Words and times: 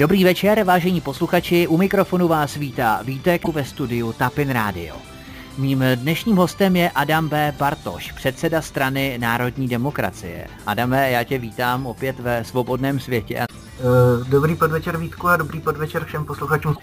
Dobrý 0.00 0.24
večer, 0.24 0.64
vážení 0.64 1.00
posluchači, 1.00 1.66
u 1.66 1.76
mikrofonu 1.76 2.28
vás 2.28 2.56
vítá 2.56 3.02
Vítek 3.02 3.48
ve 3.48 3.64
studiu 3.64 4.12
Tapin 4.12 4.50
Radio. 4.50 4.94
Mým 5.58 5.84
dnešním 5.94 6.36
hostem 6.36 6.76
je 6.76 6.90
Adam 6.90 7.28
B. 7.28 7.54
Bartoš, 7.58 8.12
předseda 8.12 8.62
strany 8.62 9.18
Národní 9.18 9.68
demokracie. 9.68 10.46
Adame, 10.66 11.10
já 11.10 11.24
tě 11.24 11.38
vítám 11.38 11.86
opět 11.86 12.20
ve 12.20 12.44
svobodném 12.44 13.00
světě. 13.00 13.38
Eh, 13.40 13.84
dobrý 14.28 14.54
podvečer 14.54 14.96
Vítku 14.96 15.28
a 15.28 15.36
dobrý 15.36 15.60
podvečer 15.60 16.04
všem 16.04 16.24
posluchačům. 16.24 16.76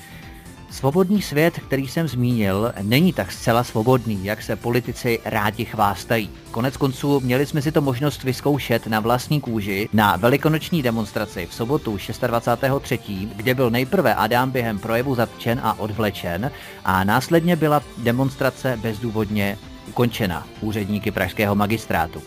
Svobodný 0.74 1.22
svět, 1.22 1.60
který 1.60 1.88
jsem 1.88 2.08
zmínil, 2.08 2.74
není 2.82 3.14
tak 3.14 3.32
zcela 3.32 3.64
svobodný, 3.64 4.26
jak 4.26 4.42
se 4.42 4.56
politici 4.56 5.20
rádi 5.26 5.66
chvástají. 5.66 6.30
Konec 6.52 6.78
konců 6.78 7.20
měli 7.20 7.46
jsme 7.46 7.62
si 7.62 7.72
to 7.72 7.82
možnost 7.82 8.24
vyzkoušet 8.24 8.88
na 8.88 9.00
vlastní 9.00 9.42
kůži 9.42 9.90
na 9.94 10.16
velikonoční 10.16 10.82
demonstraci 10.82 11.46
v 11.46 11.54
sobotu 11.54 11.96
26.3., 11.96 13.28
kde 13.36 13.56
byl 13.56 13.70
nejprve 13.70 14.16
Adam 14.16 14.52
během 14.52 14.80
projevu 14.80 15.16
zatčen 15.16 15.60
a 15.64 15.80
odvlečen 15.80 16.52
a 16.86 17.04
následně 17.04 17.56
byla 17.56 17.84
demonstrace 17.98 18.80
bezdůvodně 18.82 19.58
ukončena 19.88 20.48
úředníky 20.62 21.12
pražského 21.12 21.56
magistrátu. 21.56 22.22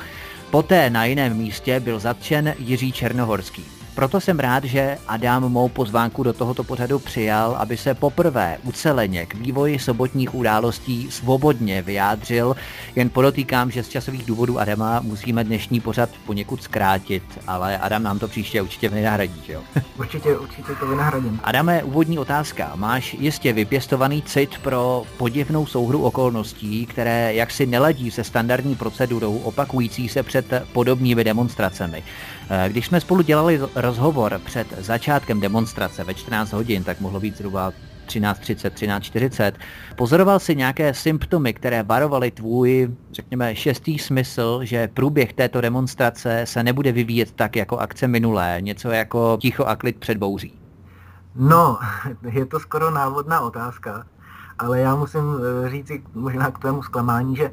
Poté 0.51 0.91
na 0.91 1.05
jiném 1.05 1.37
místě 1.37 1.81
byl 1.81 1.99
zatčen 1.99 2.55
Jiří 2.59 2.93
Černohorský. 2.93 3.76
Proto 3.97 4.21
jsem 4.21 4.39
rád, 4.39 4.65
že 4.65 4.99
Adam 5.09 5.53
mou 5.53 5.69
pozvánku 5.69 6.23
do 6.23 6.33
tohoto 6.33 6.65
pořadu 6.65 6.99
přijal, 6.99 7.57
aby 7.59 7.77
se 7.77 7.95
poprvé 7.95 8.59
uceleně 8.63 9.27
k 9.27 9.35
vývoji 9.35 9.79
sobotních 9.79 10.35
událostí 10.35 11.11
svobodně 11.11 11.83
vyjádřil. 11.83 12.57
Jen 12.97 13.11
podotýkám, 13.11 13.71
že 13.71 13.83
z 13.83 13.89
časových 13.89 14.25
důvodů 14.27 14.59
Adama 14.59 15.01
musíme 15.01 15.45
dnešní 15.45 15.81
pořad 15.81 16.11
poněkud 16.27 16.63
zkrátit, 16.63 17.23
ale 17.47 17.79
Adam 17.79 18.03
nám 18.03 18.19
to 18.19 18.29
příště 18.29 18.63
určitě 18.63 18.89
vynahradí, 18.89 19.43
že 19.47 19.53
jo? 19.53 19.63
Určitě, 19.99 20.37
určitě 20.39 20.73
to 20.81 20.87
vynahradím. 20.87 21.41
Adame, 21.45 21.85
úvodní 21.85 22.19
otázka. 22.19 22.73
Máš 22.75 23.15
jistě 23.15 23.53
vypěstovaný 23.53 24.23
cit 24.23 24.59
pro 24.63 25.03
podivnou 25.17 25.67
souhru 25.67 26.03
okolností, 26.03 26.87
které 26.87 27.35
jaksi 27.35 27.67
neladí 27.67 28.11
se 28.11 28.25
standardní 28.25 28.75
procedurou 28.75 29.37
opakující 29.39 30.09
se 30.09 30.23
před 30.23 30.47
podobnými 30.73 31.25
demonstracemi. 31.25 32.03
Eh, 32.51 32.69
když 32.69 32.87
jsme 32.87 33.01
spolu 33.01 33.23
dělali 33.23 33.61
rozhovor 33.75 34.41
před 34.45 34.67
začátkem 34.79 35.41
demonstrace 35.41 36.05
ve 36.05 36.15
14 36.15 36.53
hodin, 36.53 36.85
tak 36.85 37.01
mohlo 37.01 37.21
být 37.21 37.37
zhruba 37.37 37.73
13.30, 38.07 38.71
13.40. 38.71 39.53
Pozoroval 39.97 40.39
si 40.39 40.57
nějaké 40.57 40.95
symptomy, 40.95 41.55
které 41.55 41.83
varovaly 41.83 42.31
tvůj, 42.31 42.91
řekněme, 43.13 43.57
šestý 43.57 43.99
smysl, 43.99 44.61
že 44.63 44.89
průběh 44.89 45.33
této 45.33 45.61
demonstrace 45.61 46.43
se 46.45 46.63
nebude 46.63 46.93
vyvíjet 46.93 47.33
tak 47.33 47.57
jako 47.57 47.79
akce 47.79 48.09
minulé, 48.09 48.57
něco 48.61 48.91
jako 48.91 49.39
ticho 49.41 49.65
a 49.65 49.77
klid 49.77 49.97
před 49.97 50.19
bouří? 50.19 50.59
No, 51.35 51.79
je 52.31 52.47
to 52.47 52.61
skoro 52.61 52.91
návodná 52.91 53.41
otázka, 53.41 54.07
ale 54.59 54.81
já 54.81 54.95
musím 54.97 55.21
eh, 55.21 55.71
říct 55.71 55.93
možná 56.15 56.51
k 56.51 56.59
tvému 56.59 56.83
zklamání, 56.83 57.37
že 57.37 57.51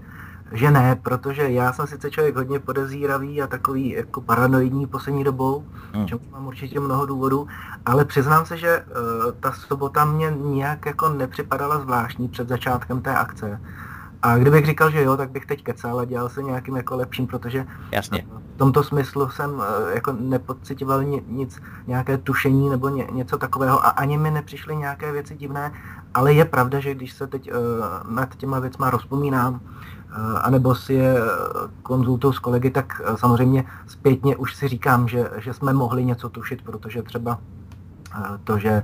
že 0.53 0.71
ne, 0.71 0.95
protože 1.03 1.49
já 1.49 1.73
jsem 1.73 1.87
sice 1.87 2.11
člověk 2.11 2.35
hodně 2.35 2.59
podezíravý 2.59 3.41
a 3.41 3.47
takový 3.47 3.89
jako 3.89 4.21
paranoidní 4.21 4.87
poslední 4.87 5.23
dobou, 5.23 5.65
hmm. 5.93 6.07
čemu 6.07 6.21
mám 6.31 6.47
určitě 6.47 6.79
mnoho 6.79 7.05
důvodů, 7.05 7.47
ale 7.85 8.05
přiznám 8.05 8.45
se, 8.45 8.57
že 8.57 8.85
uh, 8.85 9.31
ta 9.39 9.51
sobota 9.51 10.05
mě 10.05 10.33
nějak 10.37 10.85
jako 10.85 11.09
nepřipadala 11.09 11.79
zvláštní 11.79 12.27
před 12.27 12.47
začátkem 12.47 13.01
té 13.01 13.15
akce. 13.15 13.61
A 14.21 14.37
kdybych 14.37 14.65
říkal, 14.65 14.91
že 14.91 15.03
jo, 15.03 15.17
tak 15.17 15.31
bych 15.31 15.45
teď 15.45 15.63
kecal 15.63 15.99
a 15.99 16.05
dělal 16.05 16.29
se 16.29 16.43
nějakým 16.43 16.77
jako 16.77 16.95
lepším, 16.95 17.27
protože 17.27 17.65
Jasně. 17.91 18.25
v 18.55 18.57
tomto 18.57 18.83
smyslu 18.83 19.29
jsem 19.29 19.51
uh, 19.51 19.63
jako 19.93 20.11
nepocitoval 20.19 21.03
nic, 21.27 21.61
nějaké 21.87 22.17
tušení 22.17 22.69
nebo 22.69 22.89
ně, 22.89 23.07
něco 23.11 23.37
takového 23.37 23.85
a 23.85 23.89
ani 23.89 24.17
mi 24.17 24.31
nepřišly 24.31 24.75
nějaké 24.75 25.11
věci 25.11 25.35
divné, 25.35 25.73
ale 26.13 26.33
je 26.33 26.45
pravda, 26.45 26.79
že 26.79 26.95
když 26.95 27.13
se 27.13 27.27
teď 27.27 27.51
uh, 27.51 27.57
nad 28.15 28.35
těma 28.35 28.59
věcma 28.59 28.89
rozpomínám, 28.89 29.59
Eh, 29.59 29.82
anebo 30.41 30.75
si 30.75 30.93
je 30.93 31.17
eh, 31.17 31.23
konzultuju 31.83 32.33
s 32.33 32.39
kolegy, 32.39 32.71
tak 32.71 33.01
eh, 33.05 33.17
samozřejmě 33.17 33.63
zpětně 33.87 34.35
už 34.35 34.55
si 34.55 34.67
říkám, 34.67 35.07
že, 35.07 35.29
že 35.37 35.53
jsme 35.53 35.73
mohli 35.73 36.05
něco 36.05 36.29
tušit, 36.29 36.61
protože 36.61 37.03
třeba 37.03 37.39
to, 38.43 38.57
že 38.59 38.83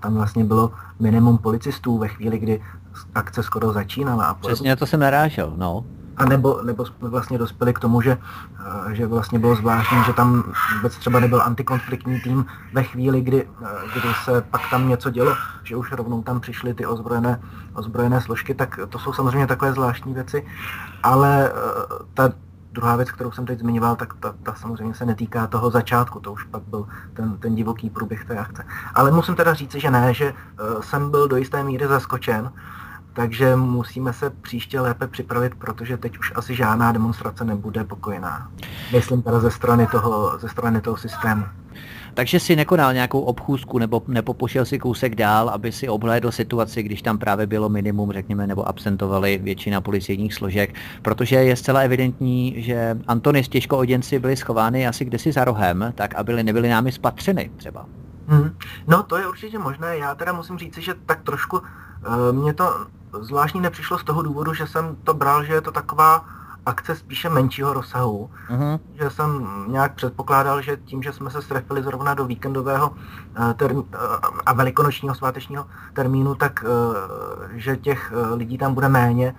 tam 0.00 0.14
vlastně 0.14 0.44
bylo 0.44 0.72
minimum 1.00 1.38
policistů 1.38 1.98
ve 1.98 2.08
chvíli, 2.08 2.38
kdy 2.38 2.62
akce 3.14 3.42
skoro 3.42 3.72
začínala. 3.72 4.24
A 4.24 4.34
Přesně 4.34 4.76
to 4.76 4.86
jsem 4.86 5.00
narážel, 5.00 5.52
no. 5.56 5.84
A 6.16 6.24
nebo, 6.24 6.62
nebo 6.62 6.86
jsme 6.86 7.08
vlastně 7.08 7.38
dospěli 7.38 7.74
k 7.74 7.78
tomu, 7.78 8.00
že, 8.00 8.18
eh, 8.90 8.94
že 8.94 9.06
vlastně 9.06 9.38
bylo 9.38 9.56
zvláštní, 9.56 9.98
že 10.06 10.12
tam 10.12 10.44
vůbec 10.76 10.96
třeba 10.96 11.20
nebyl 11.20 11.42
antikonfliktní 11.42 12.20
tým 12.20 12.46
ve 12.72 12.82
chvíli, 12.82 13.20
kdy, 13.20 13.48
eh, 13.62 13.66
kdy 13.92 14.08
se 14.24 14.40
pak 14.40 14.60
tam 14.70 14.88
něco 14.88 15.10
dělo, 15.10 15.36
že 15.62 15.76
už 15.76 15.92
rovnou 15.92 16.22
tam 16.22 16.40
přišly 16.40 16.74
ty 16.74 16.86
ozbrojené, 16.86 17.40
ozbrojené 17.74 18.20
složky, 18.20 18.54
tak 18.54 18.78
to 18.88 18.98
jsou 18.98 19.12
samozřejmě 19.12 19.46
takové 19.46 19.72
zvláštní 19.72 20.14
věci, 20.14 20.46
ale 21.02 21.50
eh, 21.50 21.52
ta 22.14 22.32
druhá 22.72 22.96
věc, 22.96 23.10
kterou 23.10 23.30
jsem 23.32 23.46
teď 23.46 23.58
zmiňoval, 23.58 23.96
tak 23.96 24.14
ta, 24.14 24.34
ta 24.42 24.54
samozřejmě 24.54 24.94
se 24.94 25.06
netýká 25.06 25.46
toho 25.46 25.70
začátku, 25.70 26.20
to 26.20 26.32
už 26.32 26.44
pak 26.44 26.62
byl 26.62 26.86
ten, 27.14 27.36
ten 27.36 27.54
divoký 27.54 27.90
průběh 27.90 28.24
té 28.24 28.38
akce. 28.38 28.64
Ale 28.94 29.10
musím 29.10 29.34
teda 29.34 29.54
říct, 29.54 29.74
že 29.74 29.90
ne, 29.90 30.14
že 30.14 30.34
jsem 30.80 31.10
byl 31.10 31.28
do 31.28 31.36
jisté 31.36 31.64
míry 31.64 31.86
zaskočen, 31.86 32.52
takže 33.12 33.56
musíme 33.56 34.12
se 34.12 34.30
příště 34.30 34.80
lépe 34.80 35.06
připravit, 35.06 35.54
protože 35.54 35.96
teď 35.96 36.18
už 36.18 36.32
asi 36.34 36.54
žádná 36.54 36.92
demonstrace 36.92 37.44
nebude 37.44 37.84
pokojná. 37.84 38.50
Myslím 38.92 39.22
teda 39.22 39.40
ze 39.40 39.50
strany 39.50 39.86
toho, 39.86 40.38
ze 40.38 40.48
strany 40.48 40.80
toho 40.80 40.96
systému. 40.96 41.44
Takže 42.14 42.40
si 42.40 42.56
nekonal 42.56 42.92
nějakou 42.92 43.20
obchůzku 43.20 43.78
nebo 43.78 44.02
nepopošel 44.08 44.64
si 44.64 44.78
kousek 44.78 45.14
dál, 45.14 45.48
aby 45.48 45.72
si 45.72 45.88
obhlédl 45.88 46.30
situaci, 46.30 46.82
když 46.82 47.02
tam 47.02 47.18
právě 47.18 47.46
bylo 47.46 47.68
minimum, 47.68 48.12
řekněme, 48.12 48.46
nebo 48.46 48.68
absentovali 48.68 49.40
většina 49.42 49.80
policejních 49.80 50.34
složek, 50.34 50.74
protože 51.02 51.36
je 51.36 51.56
zcela 51.56 51.80
evidentní, 51.80 52.54
že 52.62 52.98
Antony 53.06 53.44
s 53.44 53.48
těžkooděnci 53.48 54.18
byli 54.18 54.36
schovány 54.36 54.86
asi 54.86 55.04
kdesi 55.04 55.32
za 55.32 55.44
rohem, 55.44 55.92
tak 55.94 56.14
aby 56.14 56.42
nebyli 56.42 56.68
námi 56.68 56.92
spatřeny 56.92 57.50
třeba. 57.56 57.86
Hmm. 58.26 58.56
No 58.86 59.02
to 59.02 59.16
je 59.16 59.26
určitě 59.28 59.58
možné, 59.58 59.98
já 59.98 60.14
teda 60.14 60.32
musím 60.32 60.58
říct, 60.58 60.78
že 60.78 60.94
tak 61.06 61.22
trošku 61.22 61.58
uh, 61.58 62.32
mě 62.32 62.54
to 62.54 62.86
zvláštní 63.20 63.60
nepřišlo 63.60 63.98
z 63.98 64.04
toho 64.04 64.22
důvodu, 64.22 64.54
že 64.54 64.66
jsem 64.66 64.96
to 65.04 65.14
bral, 65.14 65.44
že 65.44 65.52
je 65.52 65.60
to 65.60 65.72
taková 65.72 66.24
akce 66.66 66.96
spíše 66.96 67.28
menšího 67.28 67.72
rozsahu, 67.72 68.30
uh-huh. 68.50 68.80
že 68.94 69.10
jsem 69.10 69.46
nějak 69.66 69.94
předpokládal, 69.94 70.62
že 70.62 70.76
tím, 70.76 71.02
že 71.02 71.12
jsme 71.12 71.30
se 71.30 71.42
strefili 71.42 71.82
zrovna 71.82 72.14
do 72.14 72.24
víkendového 72.24 72.94
eh, 73.36 73.40
term- 73.40 73.84
eh, 73.92 73.98
a 74.46 74.52
velikonočního 74.52 75.14
svátečního 75.14 75.66
termínu, 75.92 76.34
tak 76.34 76.64
eh, 76.64 77.58
že 77.58 77.76
těch 77.76 78.12
lidí 78.34 78.58
tam 78.58 78.74
bude 78.74 78.88
méně. 78.88 79.34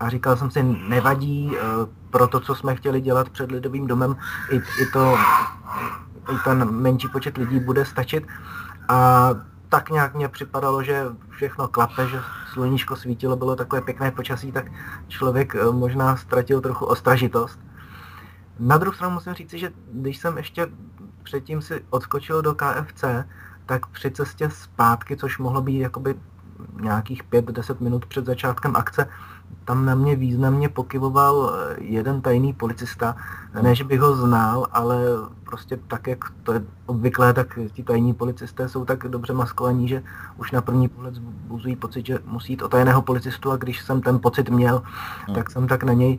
A 0.00 0.08
říkal 0.08 0.36
jsem 0.36 0.50
si, 0.50 0.62
nevadí 0.88 1.56
pro 2.10 2.26
to, 2.28 2.40
co 2.40 2.54
jsme 2.54 2.74
chtěli 2.74 3.00
dělat 3.00 3.28
před 3.28 3.52
Lidovým 3.52 3.86
domem, 3.86 4.16
i, 4.50 4.56
i, 4.56 4.86
to, 4.92 5.16
i 6.32 6.38
ten 6.44 6.70
menší 6.70 7.08
počet 7.08 7.36
lidí 7.36 7.60
bude 7.60 7.84
stačit. 7.84 8.26
A 8.88 9.30
tak 9.70 9.90
nějak 9.90 10.14
mě 10.14 10.28
připadalo, 10.28 10.82
že 10.82 11.04
všechno 11.28 11.68
klape, 11.68 12.08
že 12.08 12.20
sluníčko 12.52 12.96
svítilo, 12.96 13.36
bylo 13.36 13.56
takové 13.56 13.82
pěkné 13.82 14.10
počasí, 14.10 14.52
tak 14.52 14.66
člověk 15.08 15.54
eh, 15.54 15.70
možná 15.70 16.16
ztratil 16.16 16.60
trochu 16.60 16.84
ostražitost. 16.84 17.60
Na 18.58 18.78
druhou 18.78 18.94
stranu 18.94 19.14
musím 19.14 19.34
říci, 19.34 19.58
že 19.58 19.72
když 19.92 20.18
jsem 20.18 20.36
ještě 20.36 20.66
předtím 21.22 21.62
si 21.62 21.84
odskočil 21.90 22.42
do 22.42 22.54
KFC, 22.54 23.04
tak 23.66 23.86
při 23.86 24.10
cestě 24.10 24.50
zpátky, 24.50 25.16
což 25.16 25.38
mohlo 25.38 25.62
být 25.62 25.78
jakoby 25.78 26.14
nějakých 26.80 27.24
5-10 27.24 27.80
minut 27.80 28.06
před 28.06 28.26
začátkem 28.26 28.76
akce, 28.76 29.08
tam 29.70 29.84
na 29.84 29.94
mě 29.94 30.16
významně 30.16 30.68
pokyvoval 30.68 31.54
eh, 31.54 31.76
jeden 31.78 32.20
tajný 32.20 32.52
policista. 32.52 33.16
Ne, 33.62 33.74
že 33.74 33.84
bych 33.84 34.00
ho 34.00 34.16
znal, 34.16 34.66
ale 34.72 34.96
prostě 35.44 35.78
tak, 35.86 36.06
jak 36.06 36.24
to 36.42 36.52
je 36.52 36.62
obvyklé, 36.86 37.32
tak 37.32 37.58
ti 37.72 37.82
tajní 37.82 38.14
policisté 38.14 38.68
jsou 38.68 38.84
tak 38.84 39.08
dobře 39.08 39.32
maskovaní, 39.32 39.88
že 39.88 40.02
už 40.38 40.50
na 40.50 40.60
první 40.60 40.88
pohled 40.88 41.14
zbuzují 41.14 41.76
pocit, 41.76 42.06
že 42.06 42.18
musí 42.24 42.52
jít 42.52 42.62
o 42.62 42.68
tajného 42.68 43.02
policistu 43.02 43.50
a 43.50 43.56
když 43.56 43.82
jsem 43.82 44.00
ten 44.00 44.18
pocit 44.18 44.50
měl, 44.50 44.82
hmm. 45.26 45.34
tak 45.34 45.50
jsem 45.50 45.68
tak 45.68 45.84
na 45.84 45.92
něj 45.92 46.18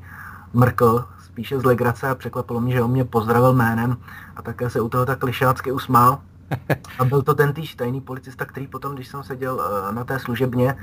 mrkl, 0.54 1.06
spíše 1.26 1.60
z 1.60 1.64
legrace 1.64 2.10
a 2.10 2.16
překvapilo 2.16 2.62
mě, 2.62 2.74
že 2.74 2.82
on 2.82 2.92
mě 2.92 3.04
pozdravil 3.04 3.54
jménem 3.54 3.98
a 4.36 4.42
také 4.42 4.70
se 4.70 4.82
u 4.82 4.90
toho 4.90 5.06
tak 5.06 5.24
lišácky 5.24 5.72
usmál. 5.72 6.20
A 7.00 7.06
byl 7.06 7.22
to 7.22 7.34
ten 7.34 7.54
týž 7.54 7.76
tajný 7.76 8.02
policista, 8.02 8.46
který 8.46 8.68
potom, 8.68 8.96
když 8.96 9.08
jsem 9.08 9.24
seděl 9.24 9.62
eh, 9.62 9.92
na 9.96 10.04
té 10.04 10.20
služebně, 10.20 10.76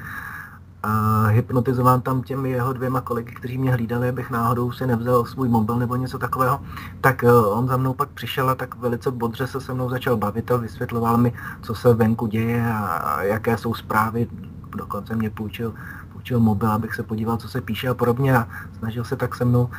a 0.82 1.26
hypnotizován 1.26 2.00
tam 2.00 2.22
těmi 2.22 2.50
jeho 2.50 2.72
dvěma 2.72 3.00
kolegy, 3.00 3.32
kteří 3.32 3.58
mě 3.58 3.72
hlídali, 3.72 4.08
abych 4.08 4.30
náhodou 4.30 4.72
si 4.72 4.86
nevzal 4.86 5.25
svůj 5.25 5.48
mobil 5.48 5.76
nebo 5.76 5.96
něco 5.96 6.19
takového, 6.19 6.60
tak 7.00 7.25
eh, 7.25 7.32
on 7.32 7.69
za 7.69 7.76
mnou 7.76 7.94
pak 7.94 8.08
přišel 8.08 8.50
a 8.50 8.54
tak 8.54 8.75
velice 8.75 9.10
bodře 9.10 9.46
se 9.46 9.60
se 9.60 9.75
mnou 9.75 9.90
začal 9.90 10.16
bavit 10.16 10.50
a 10.50 10.56
vysvětloval 10.56 11.19
mi, 11.19 11.32
co 11.62 11.75
se 11.75 11.94
venku 11.94 12.26
děje 12.26 12.72
a 12.72 13.22
jaké 13.22 13.58
jsou 13.58 13.75
zprávy. 13.75 14.28
Dokonce 14.76 15.16
mě 15.16 15.30
půjčil, 15.30 15.75
půjčil 16.12 16.40
mobil, 16.40 16.70
abych 16.70 16.94
se 16.94 17.02
podíval, 17.02 17.36
co 17.36 17.48
se 17.48 17.60
píše 17.60 17.88
a 17.88 17.94
podobně 17.94 18.36
a 18.36 18.48
snažil 18.78 19.04
se 19.04 19.16
tak 19.16 19.34
se 19.34 19.44
mnou 19.44 19.62
uh, 19.62 19.70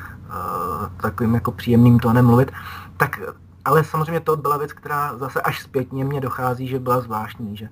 takovým 1.01 1.33
jako 1.33 1.51
příjemným 1.51 1.99
tónem 1.99 2.25
mluvit. 2.25 2.51
Tak 2.97 3.19
ale 3.65 3.83
samozřejmě 3.83 4.19
to 4.19 4.37
byla 4.37 4.57
věc, 4.57 4.73
která 4.73 5.17
zase 5.17 5.41
až 5.41 5.61
zpětně 5.61 6.05
mě 6.05 6.21
dochází, 6.21 6.67
že 6.67 6.79
byla 6.79 7.01
zvláštní, 7.01 7.57
že, 7.57 7.69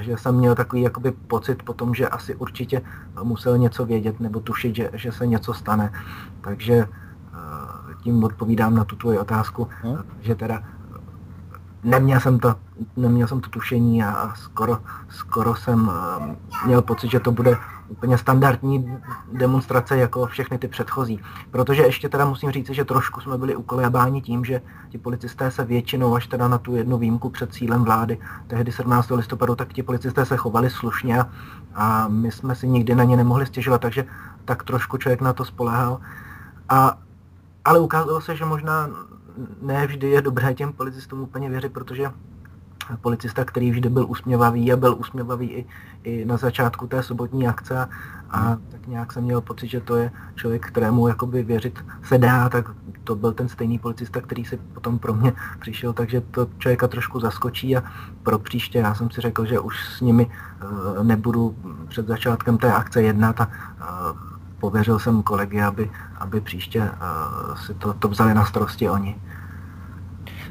že 0.00 0.16
jsem 0.16 0.34
měl 0.34 0.54
takový 0.54 0.82
jakoby 0.82 1.12
pocit 1.12 1.62
potom, 1.62 1.94
že 1.94 2.08
asi 2.08 2.34
určitě 2.34 2.82
musel 3.22 3.58
něco 3.58 3.86
vědět 3.86 4.20
nebo 4.20 4.40
tušit, 4.40 4.76
že, 4.76 4.90
že 4.92 5.12
se 5.12 5.26
něco 5.26 5.54
stane. 5.54 5.92
Takže 6.40 6.88
tím 8.04 8.24
odpovídám 8.24 8.74
na 8.74 8.84
tu 8.84 8.96
tvoji 8.96 9.18
otázku, 9.18 9.68
hmm. 9.82 9.96
že 10.20 10.34
teda 10.34 10.62
neměl 11.84 12.20
jsem 12.20 12.38
to, 12.38 12.54
neměl 12.96 13.28
jsem 13.28 13.40
to 13.40 13.50
tušení 13.50 14.04
a 14.04 14.32
skoro, 14.34 14.78
skoro 15.08 15.54
jsem 15.54 15.90
měl 16.66 16.82
pocit, 16.82 17.10
že 17.10 17.20
to 17.20 17.32
bude 17.32 17.56
úplně 17.88 18.18
standardní 18.18 18.98
demonstrace 19.32 19.96
jako 19.96 20.26
všechny 20.26 20.58
ty 20.58 20.68
předchozí. 20.68 21.20
Protože 21.50 21.82
ještě 21.82 22.08
teda 22.08 22.24
musím 22.24 22.50
říct, 22.50 22.70
že 22.70 22.84
trošku 22.84 23.20
jsme 23.20 23.38
byli 23.38 23.56
ukolebáni 23.56 24.22
tím, 24.22 24.44
že 24.44 24.62
ti 24.88 24.98
policisté 24.98 25.50
se 25.50 25.64
většinou 25.64 26.14
až 26.14 26.26
teda 26.26 26.48
na 26.48 26.58
tu 26.58 26.76
jednu 26.76 26.98
výjimku 26.98 27.30
před 27.30 27.52
cílem 27.52 27.84
vlády, 27.84 28.18
tehdy 28.46 28.72
17. 28.72 29.10
listopadu, 29.10 29.54
tak 29.54 29.72
ti 29.72 29.82
policisté 29.82 30.26
se 30.26 30.36
chovali 30.36 30.70
slušně 30.70 31.20
a, 31.20 31.28
a 31.74 32.08
my 32.08 32.32
jsme 32.32 32.54
si 32.54 32.68
nikdy 32.68 32.94
na 32.94 33.04
ně 33.04 33.16
nemohli 33.16 33.46
stěžovat, 33.46 33.80
takže 33.80 34.04
tak 34.44 34.62
trošku 34.62 34.96
člověk 34.96 35.20
na 35.20 35.32
to 35.32 35.44
spolehal. 35.44 36.00
A, 36.68 36.98
ale 37.64 37.80
ukázalo 37.80 38.20
se, 38.20 38.36
že 38.36 38.44
možná 38.44 38.88
ne 39.62 39.86
vždy 39.86 40.10
je 40.10 40.22
dobré 40.22 40.54
těm 40.54 40.72
policistům 40.72 41.20
úplně 41.20 41.50
věřit, 41.50 41.72
protože 41.72 42.10
policista, 43.00 43.44
který 43.44 43.70
vždy 43.70 43.88
byl 43.88 44.06
usměvavý 44.08 44.72
a 44.72 44.76
byl 44.76 44.96
usměvavý 44.98 45.52
i, 45.52 45.66
i 46.04 46.24
na 46.24 46.36
začátku 46.36 46.86
té 46.86 47.02
sobotní 47.02 47.48
akce 47.48 47.88
a 48.30 48.56
tak 48.70 48.86
nějak 48.86 49.12
jsem 49.12 49.24
měl 49.24 49.40
pocit, 49.40 49.68
že 49.68 49.80
to 49.80 49.96
je 49.96 50.10
člověk, 50.34 50.66
kterému 50.66 51.08
jakoby 51.08 51.42
věřit 51.42 51.84
se 52.02 52.18
dá, 52.18 52.48
tak 52.48 52.70
to 53.04 53.16
byl 53.16 53.32
ten 53.32 53.48
stejný 53.48 53.78
policista, 53.78 54.20
který 54.20 54.44
si 54.44 54.56
potom 54.56 54.98
pro 54.98 55.14
mě 55.14 55.32
přišel, 55.60 55.92
takže 55.92 56.20
to 56.20 56.48
člověka 56.58 56.88
trošku 56.88 57.20
zaskočí 57.20 57.76
a 57.76 57.82
pro 58.22 58.38
příště. 58.38 58.78
Já 58.78 58.94
jsem 58.94 59.10
si 59.10 59.20
řekl, 59.20 59.44
že 59.44 59.60
už 59.60 59.88
s 59.88 60.00
nimi 60.00 60.26
uh, 60.26 61.04
nebudu 61.04 61.56
před 61.88 62.06
začátkem 62.06 62.58
té 62.58 62.72
akce 62.72 63.02
jednat 63.02 63.40
a 63.40 63.48
uh, 63.48 64.33
pověřil 64.64 64.98
jsem 64.98 65.22
kolegy, 65.22 65.62
aby, 65.62 65.90
aby 66.18 66.40
příště 66.40 66.80
uh, 66.80 67.56
si 67.56 67.74
to, 67.74 67.92
to 67.92 68.08
vzali 68.08 68.34
na 68.34 68.44
starosti 68.46 68.88
oni. 68.88 69.16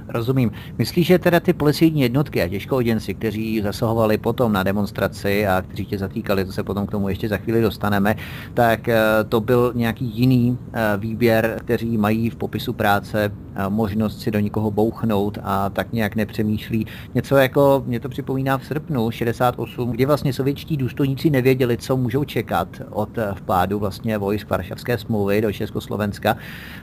Rozumím. 0.08 0.52
Myslíš, 0.78 1.08
že 1.08 1.20
teda 1.20 1.40
ty 1.40 1.54
policijní 1.54 2.02
jednotky 2.02 2.42
a 2.42 2.48
těžkooděnci, 2.48 3.14
kteří 3.14 3.62
zasahovali 3.62 4.18
potom 4.18 4.54
na 4.54 4.64
demonstraci 4.64 5.48
a 5.48 5.62
kteří 5.62 5.86
tě 5.86 5.98
zatýkali, 5.98 6.46
to 6.46 6.52
se 6.52 6.64
potom 6.64 6.88
k 6.88 6.92
tomu 6.92 7.10
ještě 7.10 7.30
za 7.30 7.38
chvíli 7.38 7.62
dostaneme, 7.62 8.16
tak 8.54 8.90
eh, 8.90 9.00
to 9.30 9.42
byl 9.42 9.72
nějaký 9.76 10.06
jiný 10.06 10.58
eh, 10.74 10.98
výběr, 10.98 11.58
kteří 11.60 11.98
mají 11.98 12.30
v 12.30 12.36
popisu 12.36 12.74
práce 12.74 13.32
eh, 13.56 13.70
možnost 13.70 14.22
si 14.22 14.32
do 14.32 14.40
nikoho 14.40 14.72
bouchnout 14.72 15.38
a 15.44 15.70
tak 15.70 15.94
nějak 15.94 16.16
nepřemýšlí. 16.16 16.88
Něco 17.14 17.38
jako, 17.38 17.84
mě 17.86 18.00
to 18.00 18.10
připomíná 18.10 18.58
v 18.58 18.66
srpnu 18.66 19.12
68, 19.12 19.92
kdy 19.92 20.06
vlastně 20.06 20.34
sovětští 20.34 20.78
důstojníci 20.78 21.30
nevěděli, 21.30 21.78
co 21.78 21.98
můžou 21.98 22.24
čekat 22.24 22.68
od 22.90 23.10
vpádu 23.34 23.80
vlastně 23.80 24.18
vojsk 24.18 24.50
Varšavské 24.50 24.98
smlouvy 24.98 25.42
do 25.42 25.52
Československa, 25.52 26.38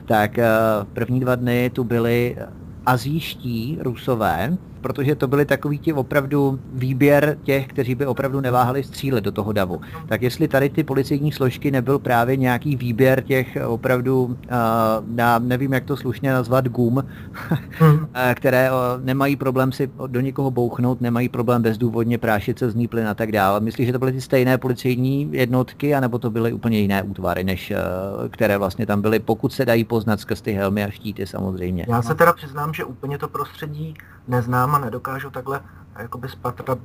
tak 0.05 0.39
první 0.93 1.19
dva 1.19 1.35
dny 1.35 1.69
tu 1.73 1.83
byly 1.83 2.35
azijští 2.85 3.77
rusové, 3.81 4.57
protože 4.81 5.15
to 5.15 5.27
byly 5.27 5.45
takový 5.45 5.79
ti 5.79 5.93
opravdu 5.93 6.59
výběr 6.73 7.37
těch, 7.43 7.67
kteří 7.67 7.95
by 7.95 8.05
opravdu 8.05 8.41
neváhali 8.41 8.83
střílet 8.83 9.23
do 9.23 9.31
toho 9.31 9.51
davu. 9.51 9.81
Tak 10.07 10.21
jestli 10.21 10.47
tady 10.47 10.69
ty 10.69 10.83
policejní 10.83 11.31
složky 11.31 11.71
nebyl 11.71 11.99
právě 11.99 12.37
nějaký 12.37 12.75
výběr 12.75 13.21
těch 13.21 13.57
opravdu, 13.67 14.23
uh, 14.23 14.35
na, 15.15 15.39
nevím 15.39 15.73
jak 15.73 15.85
to 15.85 15.97
slušně 15.97 16.33
nazvat, 16.33 16.67
gum, 16.67 17.03
hmm. 17.79 18.07
které 18.35 18.71
uh, 18.71 18.77
nemají 19.03 19.35
problém 19.35 19.71
si 19.71 19.91
do 20.07 20.19
někoho 20.21 20.51
bouchnout, 20.51 21.01
nemají 21.01 21.29
problém 21.29 21.61
bezdůvodně 21.61 22.17
prášit 22.17 22.59
se 22.59 22.71
z 22.71 22.87
plyn 22.87 23.07
a 23.07 23.13
tak 23.13 23.31
dále. 23.31 23.59
Myslíš, 23.59 23.87
že 23.87 23.93
to 23.93 23.99
byly 23.99 24.11
ty 24.11 24.21
stejné 24.21 24.57
policejní 24.57 25.29
jednotky, 25.31 25.95
anebo 25.95 26.19
to 26.19 26.29
byly 26.29 26.53
úplně 26.53 26.79
jiné 26.79 27.03
útvary, 27.03 27.43
než 27.43 27.71
uh, 27.71 28.29
které 28.29 28.57
vlastně 28.57 28.85
tam 28.85 29.01
byly, 29.01 29.19
pokud 29.19 29.53
se 29.53 29.65
dají 29.65 29.83
poznat 29.83 30.19
skrz 30.19 30.41
ty 30.41 30.51
helmy 30.51 30.83
a 30.83 30.89
štíty 30.89 31.27
samozřejmě? 31.27 31.85
Já 31.89 32.01
se 32.01 32.15
teda 32.15 32.33
přiznám, 32.33 32.73
že 32.73 32.83
úplně 32.83 33.17
to 33.17 33.27
prostředí 33.27 33.93
neznám 34.27 34.70
a 34.75 34.79
nedokážu 34.79 35.29
takhle 35.29 35.61
jakoby 35.97 36.29
spatra 36.29 36.75
eh, 36.75 36.79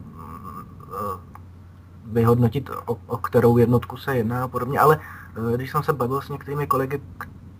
vyhodnotit, 2.06 2.70
o, 2.86 2.98
o 3.06 3.16
kterou 3.16 3.56
jednotku 3.58 3.96
se 3.96 4.16
jedná 4.16 4.44
a 4.44 4.48
podobně, 4.48 4.78
ale 4.78 4.98
eh, 5.00 5.56
když 5.56 5.70
jsem 5.70 5.82
se 5.82 5.92
bavil 5.92 6.20
s 6.20 6.28
některými 6.28 6.66
kolegy, 6.66 7.00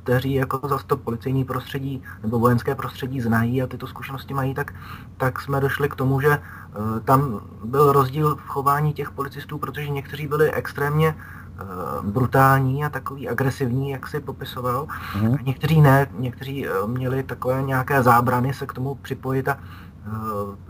kteří 0.07 0.35
jako 0.35 0.69
za 0.69 0.79
to 0.87 0.97
policejní 0.97 1.45
prostředí 1.45 2.03
nebo 2.23 2.39
vojenské 2.39 2.75
prostředí 2.75 3.21
znají 3.21 3.63
a 3.63 3.67
tyto 3.67 3.87
zkušenosti 3.87 4.35
mají, 4.35 4.55
tak, 4.55 4.75
tak 5.17 5.41
jsme 5.41 5.61
došli 5.61 5.89
k 5.89 5.95
tomu, 5.95 6.21
že 6.21 6.29
uh, 6.29 7.01
tam 7.05 7.41
byl 7.65 7.93
rozdíl 7.93 8.37
v 8.37 8.47
chování 8.47 8.93
těch 8.93 9.11
policistů, 9.11 9.59
protože 9.59 9.89
někteří 9.89 10.29
byli 10.29 10.53
extrémně 10.53 11.15
uh, 11.15 12.07
brutální 12.11 12.85
a 12.85 12.89
takový 12.89 13.29
agresivní, 13.29 13.91
jak 13.91 14.07
si 14.07 14.21
popisoval, 14.21 14.87
mm. 15.21 15.35
a 15.35 15.43
někteří 15.43 15.81
ne, 15.81 16.07
někteří 16.19 16.69
uh, 16.69 16.91
měli 16.91 17.23
takové 17.23 17.63
nějaké 17.63 18.03
zábrany 18.03 18.55
se 18.55 18.67
k 18.67 18.73
tomu 18.73 18.95
připojit 18.95 19.49
a 19.49 19.59
Eh, 19.59 19.86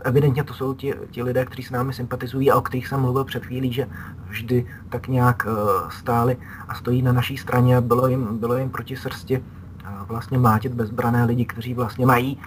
evidentně 0.01 0.43
to 0.43 0.53
jsou 0.53 0.73
ti, 0.73 0.93
ti 1.11 1.23
lidé, 1.23 1.45
kteří 1.45 1.63
s 1.63 1.71
námi 1.71 1.93
sympatizují 1.93 2.51
a 2.51 2.55
o 2.55 2.61
kterých 2.61 2.87
jsem 2.87 2.99
mluvil 2.99 3.23
před 3.23 3.45
chvílí, 3.45 3.73
že 3.73 3.87
vždy 4.27 4.65
tak 4.89 5.07
nějak 5.07 5.47
eh, 5.49 5.91
stáli 5.91 6.37
a 6.67 6.75
stojí 6.75 7.01
na 7.01 7.11
naší 7.11 7.37
straně 7.37 7.77
a 7.77 7.81
bylo 7.81 8.07
jim, 8.07 8.37
bylo 8.37 8.57
jim 8.57 8.69
proti 8.69 8.95
srsti 8.95 9.43
eh, 9.83 9.89
vlastně 10.07 10.37
mlátit 10.37 10.73
bezbrané 10.73 11.25
lidi, 11.25 11.45
kteří 11.45 11.73
vlastně 11.73 12.05
mají 12.05 12.39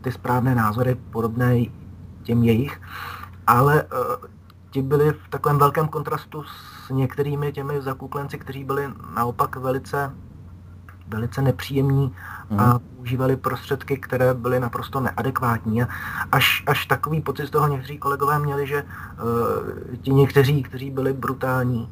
ty 0.00 0.12
správné 0.12 0.54
názory 0.54 0.96
podobné 1.10 1.64
těm 2.22 2.42
jejich, 2.42 2.80
ale 3.46 3.84
ti 4.70 4.82
byli 4.82 5.12
v 5.12 5.28
takovém 5.30 5.58
velkém 5.58 5.88
kontrastu 5.88 6.42
s 6.44 6.90
některými 6.90 7.52
těmi 7.52 7.82
zakuklenci, 7.82 8.38
kteří 8.38 8.64
byli 8.64 8.88
naopak 9.14 9.56
velice, 9.56 10.12
velice 11.08 11.42
nepříjemní 11.42 12.14
a 12.58 12.78
používali 13.00 13.36
prostředky, 13.36 13.96
které 13.96 14.34
byly 14.34 14.60
naprosto 14.60 15.00
neadekvátní. 15.00 15.82
Až, 16.32 16.62
až 16.66 16.86
takový 16.86 17.20
pocit 17.20 17.46
z 17.46 17.50
toho 17.50 17.68
někteří 17.68 17.98
kolegové 17.98 18.38
měli, 18.38 18.66
že 18.66 18.82
uh, 18.82 19.96
ti 20.02 20.10
někteří, 20.10 20.62
kteří 20.62 20.90
byli 20.90 21.12
brutální, 21.12 21.88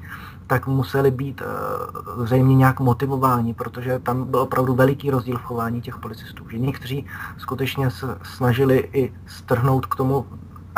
tak 0.47 0.67
museli 0.67 1.11
být 1.11 1.41
uh, 1.41 2.27
zřejmě 2.27 2.55
nějak 2.55 2.81
motivováni, 2.81 3.55
protože 3.55 3.99
tam 3.99 4.25
byl 4.25 4.41
opravdu 4.41 4.75
veliký 4.75 5.11
rozdíl 5.11 5.39
v 5.39 5.43
chování 5.43 5.81
těch 5.81 5.97
policistů. 5.97 6.45
Že 6.51 6.59
někteří 6.59 7.07
skutečně 7.39 7.91
se 7.91 8.19
snažili 8.23 8.89
i 8.93 9.13
strhnout 9.27 9.87
k 9.87 9.95
tomu 9.95 10.27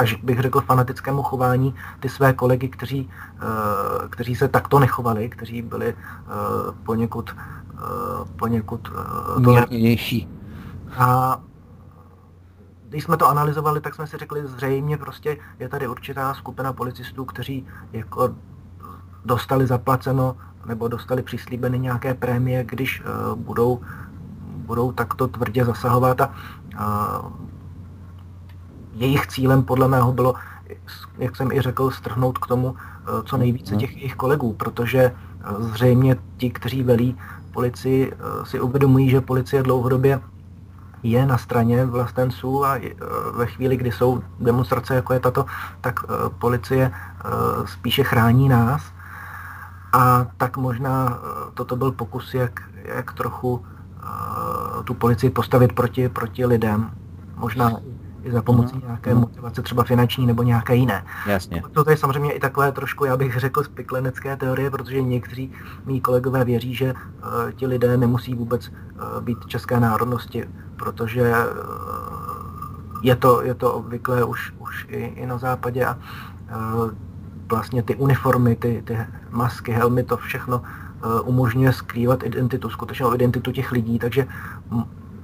až 0.01 0.15
bych 0.15 0.41
řekl 0.41 0.61
fanatickému 0.61 1.23
chování 1.23 1.75
ty 2.01 2.09
své 2.09 2.33
kolegy, 2.33 2.69
kteří, 2.69 3.11
uh, 3.43 4.09
kteří 4.09 4.35
se 4.35 4.49
takto 4.49 4.79
nechovali, 4.79 5.29
kteří 5.29 5.63
byli 5.63 5.95
uh, 5.95 6.75
poněkud 6.85 7.31
Eh, 7.81 8.25
poněkud 8.37 8.89
eh, 8.93 9.41
mírnější. 9.41 10.29
A 10.97 11.41
když 12.89 13.05
jsme 13.05 13.17
to 13.17 13.29
analyzovali, 13.29 13.81
tak 13.81 13.95
jsme 13.95 14.07
si 14.07 14.17
řekli, 14.17 14.47
zřejmě 14.47 14.97
prostě 14.97 15.37
je 15.59 15.69
tady 15.69 15.89
určitá 15.89 16.35
skupina 16.35 16.73
policistů, 16.73 17.25
kteří 17.25 17.67
jako 17.93 18.35
dostali 19.25 19.67
zaplaceno 19.67 20.37
nebo 20.67 20.89
dostali 20.89 21.23
přislíbeny 21.23 21.79
nějaké 21.79 22.15
prémie, 22.15 22.65
když 22.65 23.03
budou, 23.35 23.81
budou 24.41 24.93
takto 24.93 25.29
tvrdě 25.29 25.65
zasahovat 25.65 26.21
a 26.21 26.31
jejich 29.01 29.27
cílem 29.27 29.63
podle 29.63 29.89
mého 29.89 30.13
bylo, 30.13 30.35
jak 31.19 31.37
jsem 31.37 31.53
i 31.53 31.61
řekl, 31.61 31.91
strhnout 31.91 32.39
k 32.39 32.47
tomu 32.47 32.67
uh, 32.67 32.77
co 33.25 33.37
nejvíce 33.37 33.73
mhm. 33.73 33.81
těch 33.81 33.97
jejich 33.97 34.15
kolegů, 34.15 34.53
protože 34.53 35.13
uh, 35.51 35.71
zřejmě 35.73 36.17
ti, 36.37 36.51
kteří 36.51 36.83
velí 36.83 37.17
policii 37.51 38.13
eh, 38.13 38.47
si 38.47 38.61
uvědomují, 38.61 39.11
že 39.11 39.21
policie 39.21 39.63
dlouhodobě 39.63 40.21
je 41.03 41.27
na 41.27 41.39
straně 41.39 41.87
vlastenců 41.87 42.65
a 42.65 42.77
eh, 42.77 42.95
ve 43.35 43.47
chvíli, 43.47 43.77
kdy 43.77 43.93
jsou 43.93 44.23
demonstrace, 44.41 44.95
jako 44.95 45.13
je 45.13 45.21
tato, 45.21 45.47
tak 45.81 46.01
eh, 46.05 46.09
policie 46.39 46.93
spíše 47.65 48.05
chrání 48.05 48.49
nás. 48.49 48.83
A 49.93 50.27
tak 50.37 50.57
možná 50.57 51.19
toto 51.55 51.77
byl 51.77 51.93
pokus, 51.93 52.35
jak, 52.35 52.63
jak 52.85 53.13
trochu 53.13 53.67
tu 54.85 54.95
policii 54.95 55.31
postavit 55.31 55.73
proti, 55.73 56.09
proti 56.09 56.47
lidem. 56.47 56.91
Možná 57.37 57.71
i 58.23 58.31
za 58.33 58.43
pomocí 58.43 58.75
mm. 58.75 58.83
nějaké 58.87 59.15
motivace, 59.15 59.63
třeba 59.63 59.85
finanční 59.85 60.27
nebo 60.27 60.43
nějaké 60.43 60.75
jiné. 60.75 61.05
Jasně. 61.27 61.63
To 61.73 61.91
je 61.91 61.97
samozřejmě 61.97 62.33
i 62.33 62.41
takové 62.41 62.73
trošku, 62.73 63.05
já 63.05 63.17
bych 63.17 63.39
řekl, 63.39 63.65
spiklenecké 63.65 64.37
teorie, 64.37 64.71
protože 64.71 65.03
někteří 65.03 65.53
mý 65.87 66.01
kolegové 66.01 66.45
věří, 66.45 66.75
že 66.75 66.93
uh, 66.93 67.53
ti 67.53 67.67
lidé 67.67 67.97
nemusí 67.97 68.35
vůbec 68.35 68.69
uh, 68.69 68.75
být 69.21 69.47
české 69.47 69.81
národnosti, 69.81 70.49
protože 70.77 71.31
uh, 71.31 73.03
je, 73.03 73.17
to, 73.17 73.43
je 73.43 73.55
to 73.55 73.73
obvyklé 73.73 74.25
už, 74.25 74.53
už 74.59 74.87
i, 74.89 75.05
i 75.05 75.27
na 75.27 75.39
západě 75.39 75.87
a 75.87 75.95
uh, 75.95 76.91
vlastně 77.49 77.83
ty 77.83 77.97
uniformy, 77.97 78.57
ty, 78.57 78.83
ty 78.87 78.99
masky, 79.31 79.73
helmy, 79.73 80.03
to 80.03 80.17
všechno 80.17 80.63
umožňuje 81.25 81.73
skrývat 81.73 82.23
identitu, 82.23 82.71
skutečnou 82.71 83.15
identitu 83.15 83.53
těch 83.53 83.73
lidí, 83.73 83.99
takže 83.99 84.27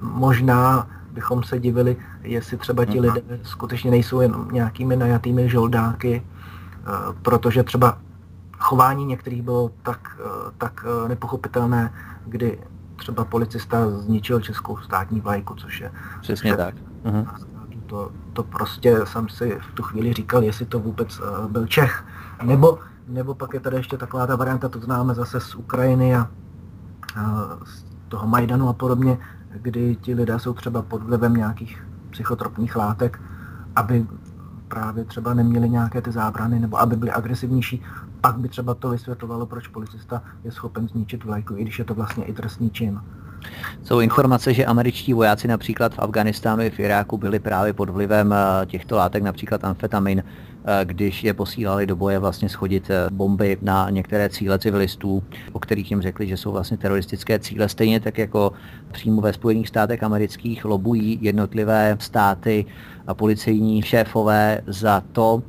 možná 0.01 0.87
bychom 1.17 1.43
se 1.43 1.59
divili, 1.59 1.97
jestli 2.21 2.57
třeba 2.57 2.85
ti 2.85 2.99
lidé 3.01 3.21
skutečně 3.43 3.91
nejsou 3.91 4.21
jen 4.21 4.35
nějakými 4.51 4.95
najatými 4.95 5.49
žoldáky, 5.49 6.21
protože 7.21 7.63
třeba 7.63 7.97
chování 8.59 9.05
některých 9.05 9.41
bylo 9.41 9.71
tak, 9.81 10.21
tak 10.57 10.85
nepochopitelné, 11.07 11.93
kdy 12.25 12.59
třeba 12.95 13.25
policista 13.25 13.89
zničil 13.89 14.39
českou 14.39 14.77
státní 14.77 15.21
vlajku, 15.21 15.55
což 15.55 15.81
je... 15.81 15.91
Přesně 16.21 16.57
tak. 16.57 16.75
Uh-huh. 17.05 17.25
To, 17.85 18.11
to 18.33 18.43
prostě 18.43 18.97
jsem 19.03 19.29
si 19.29 19.57
v 19.69 19.73
tu 19.73 19.83
chvíli 19.83 20.13
říkal, 20.13 20.43
jestli 20.43 20.65
to 20.65 20.79
vůbec 20.79 21.19
uh, 21.19 21.47
byl 21.49 21.67
Čech. 21.67 22.05
Nebo, 22.43 22.79
nebo 23.07 23.33
pak 23.33 23.53
je 23.53 23.59
tady 23.59 23.75
ještě 23.77 23.97
taková 23.97 24.27
ta 24.27 24.35
varianta, 24.35 24.69
to 24.69 24.79
známe 24.79 25.15
zase 25.15 25.39
z 25.39 25.55
Ukrajiny 25.55 26.15
a 26.15 26.29
uh, 27.17 27.63
z 27.65 27.85
toho 28.07 28.27
Majdanu 28.27 28.69
a 28.69 28.73
podobně, 28.73 29.17
kdy 29.55 29.95
ti 29.95 30.13
lidé 30.13 30.39
jsou 30.39 30.53
třeba 30.53 30.81
pod 30.81 31.03
vlivem 31.03 31.33
nějakých 31.33 31.83
psychotropních 32.11 32.75
látek, 32.75 33.21
aby 33.75 34.05
právě 34.67 35.03
třeba 35.03 35.33
neměli 35.33 35.69
nějaké 35.69 36.01
ty 36.01 36.11
zábrany 36.11 36.59
nebo 36.59 36.79
aby 36.79 36.95
byli 36.95 37.11
agresivnější, 37.11 37.81
pak 38.21 38.37
by 38.37 38.49
třeba 38.49 38.73
to 38.73 38.89
vysvětlovalo, 38.89 39.45
proč 39.45 39.67
policista 39.67 40.23
je 40.43 40.51
schopen 40.51 40.87
zničit 40.87 41.23
vlajku, 41.23 41.57
i 41.57 41.61
když 41.61 41.79
je 41.79 41.85
to 41.85 41.93
vlastně 41.93 42.25
i 42.25 42.33
trestný 42.33 42.69
čin. 42.69 42.99
Jsou 43.83 43.99
informace, 43.99 44.53
že 44.53 44.65
američtí 44.65 45.13
vojáci 45.13 45.47
například 45.47 45.93
v 45.93 45.99
Afganistánu 45.99 46.63
i 46.63 46.69
v 46.69 46.79
Iráku 46.79 47.17
byli 47.17 47.39
právě 47.39 47.73
pod 47.73 47.89
vlivem 47.89 48.33
eh, 48.33 48.65
těchto 48.65 48.95
látek, 48.95 49.23
například 49.23 49.63
amfetamin, 49.63 50.23
když 50.83 51.23
je 51.23 51.33
posílali 51.33 51.85
do 51.85 51.95
boje 51.95 52.19
vlastně 52.19 52.49
schodit 52.49 52.89
eh, 52.89 53.09
bomby 53.11 53.57
na 53.61 53.89
některé 53.89 54.29
cíle 54.29 54.59
civilistů, 54.59 55.23
o 55.51 55.59
kterých 55.59 55.91
jim 55.91 56.01
řekli, 56.01 56.27
že 56.27 56.37
jsou 56.37 56.51
vlastně 56.51 56.77
teroristické 56.77 57.39
cíle. 57.39 57.69
Stejně 57.69 57.99
tak 57.99 58.17
jako 58.17 58.51
přímo 58.91 59.21
ve 59.21 59.33
Spojených 59.33 59.67
státech 59.67 60.03
amerických 60.03 60.65
lobují 60.65 61.19
jednotlivé 61.21 61.97
státy 61.99 62.65
a 63.07 63.13
policejní 63.13 63.81
šéfové 63.81 64.61
za 64.67 65.03
to, 65.11 65.43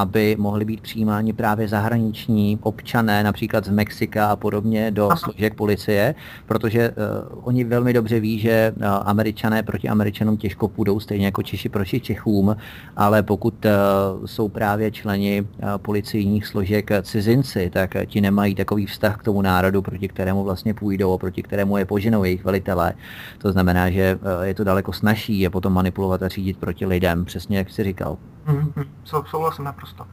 aby 0.00 0.36
mohli 0.38 0.64
být 0.64 0.80
přijímáni 0.80 1.32
právě 1.32 1.68
zahraniční 1.68 2.58
občané, 2.62 3.22
například 3.22 3.64
z 3.64 3.70
Mexika 3.70 4.26
a 4.26 4.36
podobně, 4.36 4.90
do 4.90 5.10
složek 5.16 5.54
policie, 5.54 6.14
protože 6.46 6.90
uh, 6.90 6.96
oni 7.42 7.64
velmi 7.64 7.92
dobře 7.92 8.20
ví, 8.20 8.38
že 8.38 8.72
uh, 8.76 8.84
američané 9.04 9.62
proti 9.62 9.88
američanům 9.88 10.36
těžko 10.36 10.68
půjdou, 10.68 11.00
stejně 11.00 11.24
jako 11.24 11.42
Češi 11.42 11.68
proti 11.68 12.00
Čechům, 12.00 12.56
ale 12.96 13.22
pokud 13.22 13.54
uh, 13.64 14.26
jsou 14.26 14.48
právě 14.48 14.90
členi 14.90 15.42
uh, 15.42 15.68
policejních 15.76 16.46
složek 16.46 16.90
cizinci, 17.02 17.70
tak 17.72 17.94
uh, 17.94 18.04
ti 18.04 18.20
nemají 18.20 18.54
takový 18.54 18.86
vztah 18.86 19.18
k 19.18 19.24
tomu 19.24 19.42
národu, 19.42 19.82
proti 19.82 20.08
kterému 20.08 20.44
vlastně 20.44 20.74
půjdou 20.74 21.12
a 21.12 21.18
proti 21.18 21.42
kterému 21.42 21.76
je 21.76 21.84
poženou 21.84 22.24
jejich 22.24 22.44
velitelé. 22.44 22.92
To 23.38 23.52
znamená, 23.52 23.90
že 23.90 24.18
uh, 24.22 24.42
je 24.42 24.54
to 24.54 24.64
daleko 24.64 24.92
snažší 24.92 25.40
je 25.40 25.50
potom 25.50 25.72
manipulovat 25.72 26.22
a 26.22 26.28
řídit 26.28 26.56
proti 26.56 26.86
lidem, 26.86 27.24
přesně 27.24 27.58
jak 27.58 27.70
jsi 27.70 27.84
říkal. 27.84 28.16
Mm-hmm. 28.46 28.86
Souhlasím 29.24 29.64
naprosto. 29.64 30.06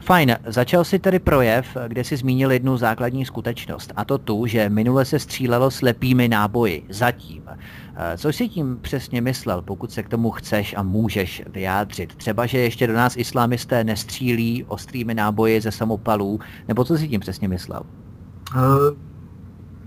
Fajn, 0.00 0.36
začal 0.46 0.84
si 0.84 0.98
tedy 0.98 1.18
projev, 1.18 1.76
kde 1.88 2.04
si 2.04 2.16
zmínil 2.16 2.52
jednu 2.52 2.76
základní 2.76 3.24
skutečnost, 3.24 3.92
a 3.96 4.04
to 4.04 4.18
tu, 4.18 4.46
že 4.46 4.68
minule 4.68 5.04
se 5.04 5.18
střílelo 5.18 5.70
slepými 5.70 6.28
náboji, 6.28 6.86
zatím. 6.88 7.42
Eh, 7.96 8.18
co 8.18 8.32
si 8.32 8.48
tím 8.48 8.78
přesně 8.80 9.20
myslel, 9.20 9.62
pokud 9.62 9.92
se 9.92 10.02
k 10.02 10.08
tomu 10.08 10.30
chceš 10.30 10.74
a 10.78 10.82
můžeš 10.82 11.42
vyjádřit? 11.46 12.14
Třeba, 12.14 12.46
že 12.46 12.58
ještě 12.58 12.86
do 12.86 12.92
nás 12.92 13.16
islámisté 13.16 13.84
nestřílí 13.84 14.64
ostrými 14.64 15.14
náboji 15.14 15.60
ze 15.60 15.72
samopalů, 15.72 16.40
nebo 16.68 16.84
co 16.84 16.98
si 16.98 17.08
tím 17.08 17.20
přesně 17.20 17.48
myslel? 17.48 17.82
Uh, 18.54 18.60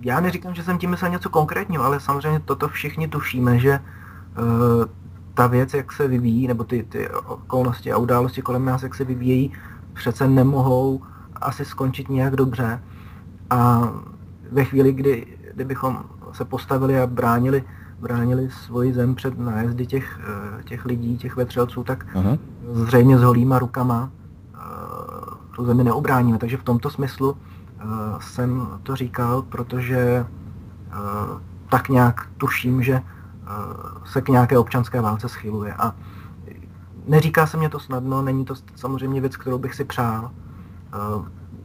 já 0.02 0.20
neříkám, 0.20 0.56
že 0.56 0.64
jsem 0.64 0.78
tím 0.78 0.90
myslel 0.90 1.12
něco 1.12 1.30
konkrétního, 1.30 1.84
ale 1.84 2.00
samozřejmě 2.00 2.40
toto 2.40 2.68
všichni 2.68 3.08
tušíme, 3.08 3.60
že 3.60 3.80
uh, 3.80 4.86
ta 5.36 5.48
věc, 5.48 5.74
jak 5.74 5.92
se 5.92 6.08
vyvíjí, 6.08 6.48
nebo 6.48 6.64
ty, 6.64 6.84
ty 6.84 7.10
okolnosti 7.10 7.92
a 7.92 7.98
události 7.98 8.42
kolem 8.42 8.66
nás, 8.66 8.84
jak 8.84 8.96
se 8.96 9.04
vyvíjejí, 9.04 9.52
přece 9.94 10.28
nemohou 10.28 11.02
asi 11.42 11.66
skončit 11.66 12.10
nějak 12.10 12.36
dobře. 12.36 12.84
A 13.50 13.90
ve 14.52 14.64
chvíli, 14.64 14.94
kdy, 14.94 15.28
kdybychom 15.54 16.04
se 16.32 16.46
postavili 16.46 17.02
a 17.02 17.08
bránili, 17.08 17.64
bránili 18.00 18.50
svoji 18.50 18.94
zem 18.94 19.16
před 19.16 19.40
nájezdy 19.40 19.86
těch, 19.86 20.20
eh, 20.60 20.64
těch 20.64 20.86
lidí, 20.86 21.18
těch 21.18 21.36
vetřelců, 21.36 21.84
tak 21.84 22.06
uh-huh. 22.14 22.40
zřejmě 22.72 23.18
s 23.18 23.22
holýma 23.22 23.60
rukama 23.60 24.10
uh, 24.54 24.60
tu 25.56 25.66
zemi 25.66 25.84
neobráníme. 25.84 26.38
Takže 26.38 26.58
v 26.58 26.64
tomto 26.64 26.90
smyslu 26.90 27.32
uh, 27.32 27.38
jsem 28.20 28.68
to 28.84 28.96
říkal, 28.96 29.42
protože 29.42 30.26
tak 31.70 31.90
nějak 31.90 32.28
tuším, 32.38 32.84
že 32.84 33.02
se 34.06 34.22
k 34.22 34.30
nějaké 34.30 34.58
občanské 34.58 35.02
válce 35.02 35.30
schyluje. 35.30 35.74
A 35.74 35.96
neříká 37.08 37.48
se 37.48 37.58
mě 37.58 37.70
to 37.70 37.80
snadno, 37.80 38.22
není 38.22 38.46
to 38.46 38.56
samozřejmě 38.76 39.22
věc, 39.22 39.38
kterou 39.38 39.58
bych 39.58 39.76
si 39.76 39.84
přál. 39.84 40.32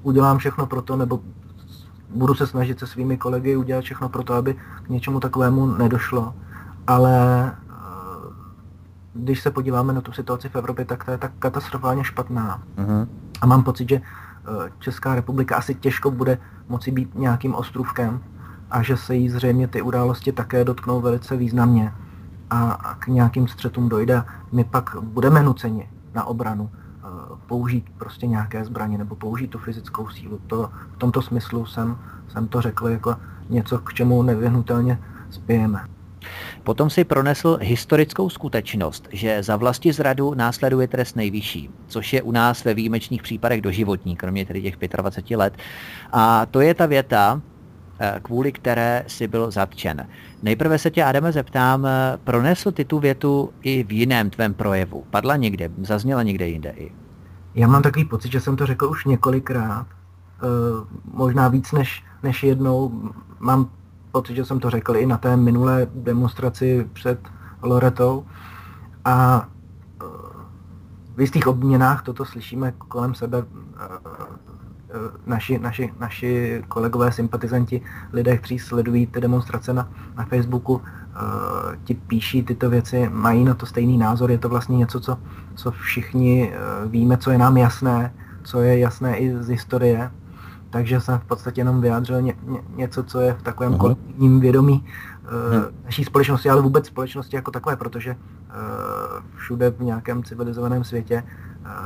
Udělám 0.02 0.38
všechno 0.38 0.66
pro 0.66 0.82
to, 0.82 0.96
nebo 0.96 1.20
budu 2.14 2.34
se 2.34 2.46
snažit 2.46 2.78
se 2.78 2.86
svými 2.86 3.16
kolegy 3.16 3.56
udělat 3.56 3.84
všechno 3.84 4.08
pro 4.08 4.22
to, 4.22 4.34
aby 4.34 4.56
k 4.82 4.88
něčemu 4.88 5.20
takovému 5.20 5.66
nedošlo. 5.66 6.34
Ale 6.86 7.52
když 9.14 9.42
se 9.42 9.50
podíváme 9.50 9.92
na 9.92 10.00
tu 10.00 10.12
situaci 10.12 10.48
v 10.48 10.56
Evropě, 10.56 10.84
tak 10.84 11.04
to 11.04 11.10
je 11.10 11.18
tak 11.18 11.32
katastrofálně 11.38 12.04
špatná. 12.04 12.62
Uh-huh. 12.76 13.08
A 13.40 13.46
mám 13.46 13.62
pocit, 13.62 13.88
že 13.88 14.00
Česká 14.78 15.14
republika 15.14 15.56
asi 15.56 15.74
těžko 15.74 16.10
bude 16.10 16.38
moci 16.68 16.90
být 16.90 17.14
nějakým 17.14 17.54
ostrůvkem 17.54 18.20
a 18.70 18.82
že 18.82 18.96
se 18.96 19.14
jí 19.14 19.28
zřejmě 19.28 19.68
ty 19.68 19.82
události 19.82 20.32
také 20.32 20.64
dotknou 20.64 21.00
velice 21.00 21.36
významně 21.36 21.92
a 22.50 22.96
k 22.98 23.06
nějakým 23.06 23.48
střetům 23.48 23.88
dojde. 23.88 24.22
My 24.52 24.64
pak 24.64 24.96
budeme 25.02 25.42
nuceni 25.42 25.88
na 26.14 26.24
obranu 26.24 26.70
eh, 26.72 27.06
použít 27.46 27.84
prostě 27.98 28.26
nějaké 28.26 28.64
zbraně 28.64 28.98
nebo 28.98 29.16
použít 29.16 29.46
tu 29.46 29.58
fyzickou 29.58 30.08
sílu. 30.08 30.40
To, 30.46 30.70
v 30.92 30.96
tomto 30.98 31.22
smyslu 31.22 31.66
jsem, 31.66 31.98
jsem 32.28 32.48
to 32.48 32.60
řekl 32.60 32.88
jako 32.88 33.16
něco, 33.48 33.78
k 33.78 33.92
čemu 33.94 34.22
nevyhnutelně 34.22 34.98
spějeme. 35.30 35.84
Potom 36.64 36.90
si 36.90 37.04
pronesl 37.04 37.58
historickou 37.60 38.30
skutečnost, 38.30 39.08
že 39.12 39.42
za 39.42 39.56
vlasti 39.56 39.92
zradu 39.92 40.34
následuje 40.34 40.88
trest 40.88 41.16
nejvyšší, 41.16 41.70
což 41.86 42.12
je 42.12 42.22
u 42.22 42.32
nás 42.32 42.64
ve 42.64 42.74
výjimečných 42.74 43.22
případech 43.22 43.60
doživotní, 43.60 44.16
kromě 44.16 44.46
tedy 44.46 44.62
těch 44.62 44.76
25 44.96 45.36
let. 45.36 45.56
A 46.12 46.46
to 46.46 46.60
je 46.60 46.74
ta 46.74 46.86
věta, 46.86 47.40
kvůli 48.22 48.52
které 48.52 49.04
si 49.06 49.28
byl 49.28 49.50
zatčen. 49.50 50.06
Nejprve 50.42 50.78
se 50.78 50.90
tě, 50.90 51.04
Adame, 51.04 51.32
zeptám, 51.32 51.86
eh, 51.86 52.18
pronesl 52.24 52.72
ty 52.72 52.84
tu 52.84 52.98
větu 52.98 53.50
i 53.62 53.82
v 53.82 53.92
jiném 53.92 54.30
tvém 54.30 54.54
projevu? 54.54 55.04
Padla 55.10 55.36
někde, 55.36 55.70
zazněla 55.82 56.22
někde 56.22 56.48
jinde 56.48 56.74
i? 56.76 56.92
Já 57.54 57.68
mám 57.68 57.82
takový 57.82 58.04
pocit, 58.04 58.32
že 58.32 58.40
jsem 58.40 58.56
to 58.56 58.66
řekl 58.66 58.86
už 58.86 59.04
několikrát, 59.04 59.86
eh, 60.42 60.46
možná 61.12 61.48
víc 61.48 61.72
než, 61.72 62.04
než 62.22 62.42
jednou. 62.42 63.10
Mám 63.38 63.70
pocit, 64.12 64.36
že 64.36 64.44
jsem 64.44 64.60
to 64.60 64.70
řekl 64.70 64.96
i 64.96 65.06
na 65.06 65.18
té 65.18 65.36
minulé 65.36 65.86
demonstraci 65.94 66.88
před 66.92 67.20
Loretou. 67.62 68.26
A 69.04 69.48
v 71.16 71.20
jistých 71.20 71.46
obměnách 71.46 72.02
toto 72.02 72.24
slyšíme 72.24 72.72
kolem 72.72 73.14
sebe 73.14 73.44
Eh, 73.80 74.49
naši, 75.26 75.58
naši, 75.58 75.92
naši 76.00 76.62
kolegové, 76.68 77.12
sympatizanti, 77.12 77.82
lidé, 78.12 78.38
kteří 78.38 78.58
sledují 78.58 79.06
ty 79.06 79.20
demonstrace 79.20 79.72
na, 79.72 79.88
na 80.16 80.24
Facebooku, 80.24 80.82
eh, 80.82 81.76
ti 81.84 81.94
píší 81.94 82.42
tyto 82.42 82.70
věci, 82.70 83.08
mají 83.12 83.44
na 83.44 83.54
to 83.54 83.66
stejný 83.66 83.98
názor, 83.98 84.30
je 84.30 84.38
to 84.38 84.48
vlastně 84.48 84.76
něco, 84.76 85.00
co, 85.00 85.18
co 85.54 85.70
všichni 85.70 86.52
eh, 86.54 86.58
víme, 86.86 87.16
co 87.16 87.30
je 87.30 87.38
nám 87.38 87.56
jasné, 87.56 88.14
co 88.42 88.60
je 88.60 88.78
jasné 88.78 89.18
i 89.18 89.42
z 89.42 89.48
historie, 89.48 90.10
takže 90.70 91.00
jsem 91.00 91.18
v 91.18 91.24
podstatě 91.24 91.60
jenom 91.60 91.80
vyjádřil 91.80 92.22
ně, 92.22 92.34
ně, 92.42 92.60
něco, 92.76 93.02
co 93.04 93.20
je 93.20 93.34
v 93.34 93.42
takovém 93.42 93.76
kolektivním 93.76 94.40
vědomí 94.40 94.84
uh, 95.22 95.64
naší 95.84 96.04
společnosti, 96.04 96.50
ale 96.50 96.62
vůbec 96.62 96.86
společnosti 96.86 97.36
jako 97.36 97.50
takové, 97.50 97.76
protože 97.76 98.16
uh, 98.16 98.56
všude 99.36 99.70
v 99.70 99.80
nějakém 99.80 100.22
civilizovaném 100.22 100.84
světě 100.84 101.22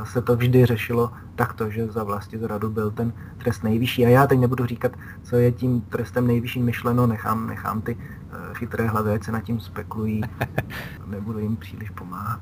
se 0.03 0.21
to 0.21 0.35
vždy 0.35 0.65
řešilo 0.65 1.11
takto, 1.35 1.69
že 1.69 1.87
za 1.87 2.03
vlasti 2.03 2.37
zradu 2.37 2.69
byl 2.69 2.91
ten 2.91 3.13
trest 3.37 3.63
nejvyšší. 3.63 4.05
A 4.05 4.09
já 4.09 4.27
teď 4.27 4.39
nebudu 4.39 4.65
říkat, 4.65 4.91
co 5.23 5.35
je 5.35 5.51
tím 5.51 5.81
trestem 5.81 6.27
nejvyšším 6.27 6.65
myšleno, 6.65 7.07
nechám, 7.07 7.47
nechám 7.47 7.81
ty 7.81 7.95
uh, 7.95 8.53
chytré 8.53 8.87
hlavy, 8.87 9.11
ať 9.11 9.23
se 9.23 9.31
nad 9.31 9.41
tím 9.41 9.59
spekulují, 9.59 10.21
nebudu 11.07 11.39
jim 11.39 11.55
příliš 11.55 11.89
pomáhat. 11.89 12.39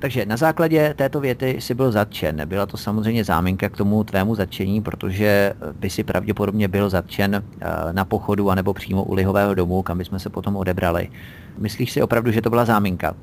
Takže 0.00 0.26
na 0.26 0.36
základě 0.36 0.94
této 0.94 1.20
věty 1.20 1.56
si 1.60 1.74
byl 1.74 1.92
zatčen. 1.92 2.42
Byla 2.48 2.66
to 2.66 2.76
samozřejmě 2.76 3.24
záminka 3.24 3.68
k 3.68 3.76
tomu 3.76 4.04
tvému 4.04 4.34
zatčení, 4.34 4.80
protože 4.80 5.54
by 5.80 5.90
si 5.90 6.04
pravděpodobně 6.04 6.68
byl 6.68 6.90
zatčen 6.90 7.34
eh, 7.34 7.68
na 7.92 8.04
pochodu 8.04 8.50
anebo 8.50 8.74
přímo 8.74 9.04
u 9.04 9.14
lihového 9.14 9.54
domu, 9.54 9.82
kam 9.82 10.00
jsme 10.00 10.18
se 10.18 10.30
potom 10.30 10.56
odebrali. 10.56 11.08
Myslíš 11.58 11.92
si 11.92 12.02
opravdu, 12.02 12.30
že 12.30 12.42
to 12.42 12.50
byla 12.50 12.64
záminka? 12.64 13.14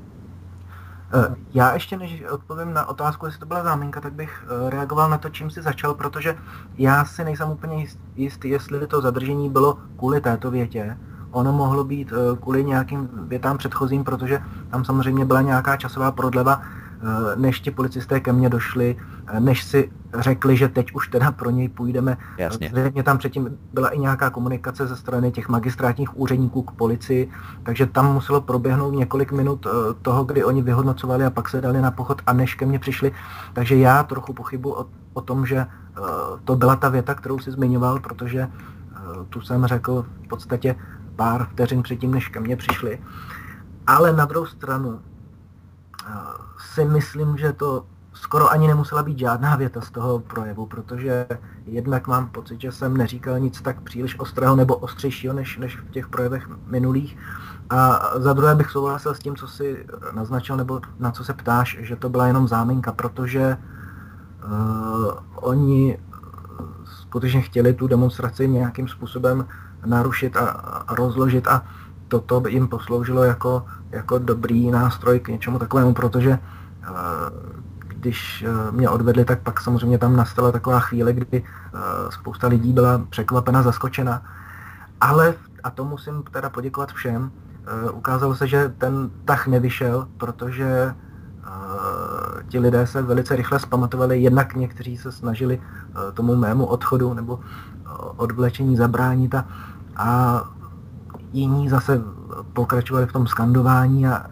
Eh, 1.12 1.34
já 1.54 1.72
ještě 1.74 1.96
než 1.96 2.24
odpovím 2.30 2.74
na 2.74 2.88
otázku, 2.88 3.26
jestli 3.26 3.40
to 3.40 3.46
byla 3.46 3.62
záminka, 3.62 4.00
tak 4.00 4.12
bych 4.12 4.44
eh, 4.44 4.70
reagoval 4.70 5.10
na 5.10 5.18
to, 5.18 5.28
čím 5.28 5.50
si 5.50 5.62
začal, 5.62 5.94
protože 5.94 6.36
já 6.78 7.04
si 7.04 7.24
nejsem 7.24 7.50
úplně 7.50 7.86
jistý, 8.16 8.48
jestli 8.48 8.86
to 8.86 9.00
zadržení 9.00 9.50
bylo 9.50 9.78
kvůli 9.96 10.20
této 10.20 10.50
větě. 10.50 10.98
ono 11.30 11.52
mohlo 11.52 11.84
být 11.84 12.12
kvůli 12.40 12.64
nějakým 12.64 13.08
větám 13.28 13.58
předchozím, 13.58 14.04
protože 14.04 14.42
tam 14.70 14.84
samozřejmě 14.84 15.24
byla 15.24 15.40
nějaká 15.40 15.76
časová 15.76 16.12
prodleva, 16.12 16.62
než 17.36 17.60
ti 17.60 17.70
policisté 17.70 18.20
ke 18.20 18.32
mně 18.32 18.48
došli, 18.48 18.96
než 19.38 19.64
si 19.64 19.90
řekli, 20.18 20.56
že 20.56 20.68
teď 20.68 20.92
už 20.92 21.08
teda 21.08 21.32
pro 21.32 21.50
něj 21.50 21.68
půjdeme. 21.68 22.16
Jasně. 22.38 22.70
Zřejmě 22.72 23.02
tam 23.02 23.18
předtím 23.18 23.58
byla 23.72 23.88
i 23.88 23.98
nějaká 23.98 24.30
komunikace 24.30 24.86
ze 24.86 24.96
strany 24.96 25.32
těch 25.32 25.48
magistrátních 25.48 26.18
úředníků 26.18 26.62
k 26.62 26.70
policii, 26.70 27.30
takže 27.62 27.86
tam 27.86 28.12
muselo 28.12 28.40
proběhnout 28.40 28.94
několik 28.94 29.32
minut 29.32 29.66
toho, 30.02 30.24
kdy 30.24 30.44
oni 30.44 30.62
vyhodnocovali 30.62 31.24
a 31.24 31.30
pak 31.30 31.48
se 31.48 31.60
dali 31.60 31.80
na 31.80 31.90
pochod 31.90 32.22
a 32.26 32.32
než 32.32 32.54
ke 32.54 32.66
mně 32.66 32.78
přišli. 32.78 33.12
Takže 33.52 33.76
já 33.76 34.02
trochu 34.02 34.32
pochybu 34.32 34.72
o, 34.72 34.86
o 35.12 35.20
tom, 35.20 35.46
že 35.46 35.66
to 36.44 36.56
byla 36.56 36.76
ta 36.76 36.88
věta, 36.88 37.14
kterou 37.14 37.38
si 37.38 37.50
zmiňoval, 37.50 38.00
protože 38.00 38.48
tu 39.28 39.40
jsem 39.40 39.66
řekl 39.66 40.06
v 40.24 40.28
podstatě 40.28 40.76
pár 41.16 41.46
vteřin 41.52 41.82
předtím, 41.82 42.10
než 42.10 42.28
ke 42.28 42.40
mně 42.40 42.56
přišli. 42.56 42.98
Ale 43.86 44.12
na 44.12 44.24
druhou 44.24 44.46
stranu 44.46 45.00
si 46.74 46.84
myslím, 46.84 47.36
že 47.36 47.52
to 47.52 47.84
skoro 48.12 48.50
ani 48.50 48.66
nemusela 48.66 49.02
být 49.02 49.18
žádná 49.18 49.56
věta 49.56 49.80
z 49.80 49.90
toho 49.90 50.18
projevu, 50.18 50.66
protože 50.66 51.26
jednak 51.66 52.06
mám 52.06 52.28
pocit, 52.28 52.60
že 52.60 52.72
jsem 52.72 52.96
neříkal 52.96 53.38
nic 53.38 53.60
tak 53.60 53.80
příliš 53.80 54.20
ostrého 54.20 54.56
nebo 54.56 54.76
ostřejšího, 54.76 55.34
než, 55.34 55.58
než 55.58 55.76
v 55.76 55.90
těch 55.90 56.08
projevech 56.08 56.48
minulých. 56.66 57.18
A 57.70 58.10
za 58.16 58.32
druhé 58.32 58.54
bych 58.54 58.70
souhlasil 58.70 59.14
s 59.14 59.18
tím, 59.18 59.36
co 59.36 59.48
si 59.48 59.86
naznačil, 60.12 60.56
nebo 60.56 60.80
na 60.98 61.10
co 61.10 61.24
se 61.24 61.34
ptáš, 61.34 61.76
že 61.80 61.96
to 61.96 62.08
byla 62.08 62.26
jenom 62.26 62.48
záminka, 62.48 62.92
protože 62.92 63.56
uh, 64.44 65.12
oni 65.34 65.98
skutečně 66.84 67.40
chtěli 67.40 67.74
tu 67.74 67.86
demonstraci 67.86 68.48
nějakým 68.48 68.88
způsobem 68.88 69.46
narušit 69.86 70.36
a, 70.36 70.48
a 70.48 70.94
rozložit 70.94 71.48
a 71.48 71.62
toto 72.08 72.40
by 72.40 72.52
jim 72.52 72.68
posloužilo 72.68 73.24
jako, 73.24 73.64
jako 73.90 74.18
dobrý 74.18 74.70
nástroj 74.70 75.20
k 75.20 75.28
něčemu 75.28 75.58
takovému, 75.58 75.94
protože 75.94 76.38
uh, 76.90 76.96
když 77.86 78.44
uh, 78.48 78.74
mě 78.76 78.88
odvedli, 78.88 79.24
tak 79.24 79.40
pak 79.42 79.60
samozřejmě 79.60 79.98
tam 79.98 80.16
nastala 80.16 80.52
taková 80.52 80.80
chvíle, 80.80 81.12
kdy 81.12 81.42
uh, 81.42 81.80
spousta 82.10 82.46
lidí 82.46 82.72
byla 82.72 83.00
překvapena, 83.10 83.62
zaskočena. 83.62 84.22
Ale, 85.00 85.34
a 85.64 85.70
to 85.70 85.84
musím 85.84 86.22
teda 86.22 86.50
poděkovat 86.50 86.92
všem, 86.92 87.30
ukázalo 87.92 88.34
se, 88.34 88.46
že 88.46 88.72
ten 88.78 89.10
tah 89.24 89.46
nevyšel, 89.46 90.08
protože 90.18 90.94
ti 92.48 92.58
lidé 92.58 92.86
se 92.86 93.02
velice 93.02 93.36
rychle 93.36 93.58
zpamatovali, 93.58 94.20
jednak 94.20 94.54
někteří 94.54 94.96
se 94.96 95.12
snažili 95.12 95.60
tomu 96.14 96.36
mému 96.36 96.66
odchodu 96.66 97.14
nebo 97.14 97.40
odvlečení 98.16 98.76
zabránit 98.76 99.34
a, 99.34 99.44
a 99.96 100.42
jiní 101.38 101.68
zase 101.68 102.02
pokračovali 102.52 103.06
v 103.06 103.12
tom 103.12 103.26
skandování 103.26 104.06
a 104.06 104.26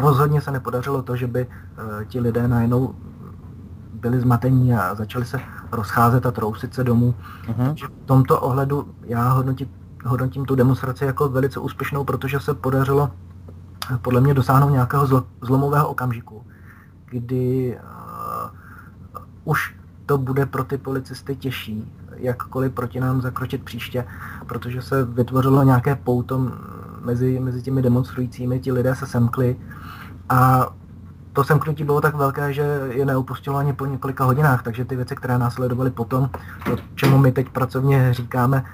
rozhodně 0.00 0.40
se 0.40 0.50
nepodařilo 0.50 1.02
to, 1.02 1.16
že 1.16 1.26
by 1.26 1.46
eh, 1.46 2.04
ti 2.04 2.20
lidé 2.20 2.48
najednou 2.48 2.94
byli 3.92 4.20
zmatení 4.20 4.74
a 4.74 4.94
začali 4.94 5.24
se 5.24 5.40
rozcházet 5.72 6.26
a 6.26 6.30
trousit 6.30 6.74
se 6.74 6.84
domů. 6.84 7.14
Uh-huh. 7.46 7.66
Takže 7.66 7.86
v 7.86 8.06
tomto 8.06 8.40
ohledu 8.40 8.94
já 9.02 9.28
hodnotím, 9.28 9.68
hodnotím 10.04 10.44
tu 10.44 10.54
demonstraci 10.54 11.04
jako 11.04 11.28
velice 11.28 11.60
úspěšnou, 11.60 12.04
protože 12.04 12.40
se 12.40 12.54
podařilo 12.54 13.10
eh, 13.94 13.98
podle 13.98 14.20
mě 14.20 14.34
dosáhnout 14.34 14.70
nějakého 14.70 15.04
zl- 15.04 15.24
zlomového 15.40 15.88
okamžiku, 15.88 16.46
kdy 17.04 17.78
uh, 17.78 18.50
už 19.44 19.76
to 20.06 20.18
bude 20.18 20.46
pro 20.46 20.64
ty 20.64 20.78
policisty 20.78 21.36
těžší, 21.36 21.92
jakkoliv 22.22 22.72
proti 22.72 23.00
nám 23.00 23.20
zakročit 23.20 23.62
příště, 23.62 24.04
protože 24.46 24.82
se 24.82 25.04
vytvořilo 25.04 25.62
nějaké 25.62 25.94
pouto 25.94 26.52
mezi, 27.00 27.40
mezi 27.40 27.62
těmi 27.62 27.82
demonstrujícími, 27.82 28.60
ti 28.60 28.72
lidé 28.72 28.94
se 28.94 29.06
semkli. 29.06 29.56
A 30.28 30.68
to 31.32 31.44
semknutí 31.44 31.84
bylo 31.84 32.00
tak 32.00 32.14
velké, 32.14 32.52
že 32.52 32.80
je 32.90 33.04
neopustilo 33.04 33.56
ani 33.56 33.72
po 33.72 33.86
několika 33.86 34.24
hodinách, 34.24 34.62
takže 34.62 34.84
ty 34.84 34.96
věci, 34.96 35.16
které 35.16 35.38
následovaly 35.38 35.90
potom, 35.90 36.30
to, 36.64 36.76
čemu 36.94 37.18
my 37.18 37.32
teď 37.32 37.48
pracovně 37.48 38.14
říkáme 38.14 38.64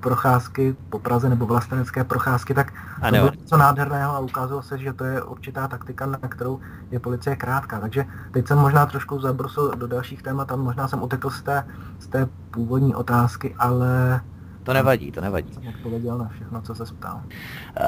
procházky 0.00 0.76
po 0.90 0.98
Praze 0.98 1.28
nebo 1.28 1.46
vlastenecké 1.46 2.04
procházky, 2.04 2.54
tak 2.54 2.72
to 3.08 3.10
bylo 3.10 3.30
něco 3.40 3.56
nádherného 3.56 4.16
a 4.16 4.18
ukázalo 4.18 4.62
se, 4.62 4.78
že 4.78 4.92
to 4.92 5.04
je 5.04 5.22
určitá 5.22 5.68
taktika, 5.68 6.06
na 6.06 6.18
kterou 6.18 6.60
je 6.90 7.00
policie 7.00 7.36
krátká. 7.36 7.80
Takže 7.80 8.06
teď 8.30 8.48
jsem 8.48 8.58
možná 8.58 8.86
trošku 8.86 9.20
zabrusil 9.20 9.72
do 9.74 9.86
dalších 9.86 10.22
témat 10.22 10.52
a 10.52 10.56
možná 10.56 10.88
jsem 10.88 11.02
utekl 11.02 11.30
z 11.30 11.42
té, 11.42 11.66
z 11.98 12.06
té 12.06 12.28
původní 12.50 12.94
otázky, 12.94 13.54
ale 13.58 14.20
to 14.64 14.72
nevadí, 14.72 15.12
to 15.12 15.20
nevadí. 15.20 15.52
Jsem 15.52 15.68
odpověděl 15.68 16.18
na 16.18 16.28
všechno, 16.28 16.62
co 16.62 16.74
se 16.74 16.84
ptal. 16.94 17.22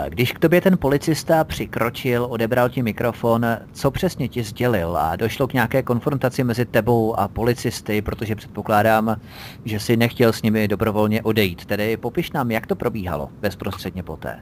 Když 0.09 0.33
k 0.33 0.39
tobě 0.39 0.61
ten 0.61 0.79
policista 0.79 1.45
přikročil, 1.45 2.27
odebral 2.31 2.69
ti 2.69 2.83
mikrofon, 2.83 3.47
co 3.73 3.91
přesně 3.91 4.29
ti 4.29 4.43
sdělil 4.43 4.97
a 4.97 5.17
došlo 5.17 5.47
k 5.47 5.53
nějaké 5.53 5.83
konfrontaci 5.83 6.45
mezi 6.45 6.65
tebou 6.65 7.19
a 7.19 7.29
policisty, 7.29 8.03
protože 8.03 8.35
předpokládám, 8.35 9.17
že 9.65 9.81
si 9.81 9.97
nechtěl 9.97 10.33
s 10.33 10.43
nimi 10.43 10.69
dobrovolně 10.69 11.23
odejít. 11.23 11.67
Tedy 11.67 11.97
popiš 11.97 12.33
nám, 12.33 12.51
jak 12.51 12.67
to 12.67 12.77
probíhalo 12.77 13.29
bezprostředně 13.41 14.03
poté. 14.03 14.41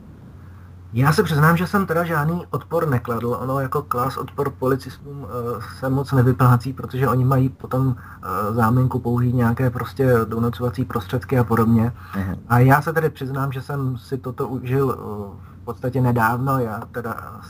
Já 0.96 1.12
se 1.12 1.22
přiznám, 1.22 1.56
že 1.56 1.66
jsem 1.66 1.86
teda 1.86 2.04
žádný 2.04 2.46
odpor 2.50 2.88
nekladl. 2.88 3.36
Ono 3.40 3.60
jako 3.60 3.82
klas 3.82 4.16
odpor 4.16 4.50
policistům 4.50 5.20
uh, 5.20 5.28
se 5.78 5.88
moc 5.88 6.12
nevyplácí, 6.12 6.72
protože 6.72 7.08
oni 7.08 7.24
mají 7.24 7.48
potom 7.48 7.86
uh, 7.86 7.94
záminku 8.54 8.98
použít 8.98 9.32
nějaké 9.32 9.70
prostě 9.70 10.14
donocovací 10.24 10.84
prostředky 10.84 11.38
a 11.38 11.44
podobně. 11.44 11.92
Uh-huh. 12.14 12.38
A 12.48 12.58
já 12.58 12.82
se 12.82 12.92
tedy 12.92 13.10
přiznám, 13.10 13.52
že 13.52 13.62
jsem 13.62 13.98
si 13.98 14.18
toto 14.18 14.48
užil 14.48 14.86
uh, 14.86 14.94
v 15.62 15.64
podstatě 15.64 16.00
nedávno. 16.00 16.58
Já 16.58 16.82
teda 16.92 17.40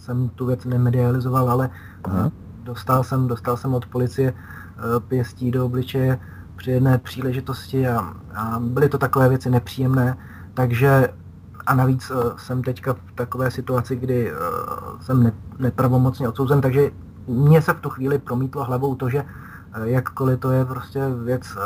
jsem 0.00 0.28
tu 0.28 0.46
věc 0.46 0.64
nemedializoval, 0.64 1.50
ale 1.50 1.70
uh-huh. 2.02 2.32
dostal, 2.62 3.04
jsem, 3.04 3.28
dostal 3.28 3.56
jsem 3.56 3.74
od 3.74 3.86
policie 3.86 4.32
uh, 4.32 5.00
pěstí 5.00 5.50
do 5.50 5.66
obličeje 5.66 6.18
při 6.56 6.70
jedné 6.70 6.98
příležitosti 6.98 7.88
a, 7.88 8.14
a 8.34 8.58
byly 8.60 8.88
to 8.88 8.98
takové 8.98 9.28
věci 9.28 9.50
nepříjemné. 9.50 10.16
Takže 10.54 11.08
a 11.66 11.74
navíc 11.74 12.10
uh, 12.10 12.36
jsem 12.36 12.62
teďka 12.62 12.94
v 12.94 13.12
takové 13.14 13.50
situaci, 13.50 13.96
kdy 13.96 14.32
uh, 14.32 14.38
jsem 15.00 15.22
ne, 15.22 15.32
nepravomocně 15.58 16.28
odsouzen, 16.28 16.60
takže 16.60 16.90
mně 17.26 17.62
se 17.62 17.72
v 17.72 17.80
tu 17.80 17.90
chvíli 17.90 18.18
promítlo 18.18 18.64
hlavou 18.64 18.94
to, 18.94 19.08
že 19.08 19.22
uh, 19.22 19.84
jakkoliv 19.84 20.40
to 20.40 20.50
je 20.50 20.64
prostě 20.64 21.00
věc 21.24 21.56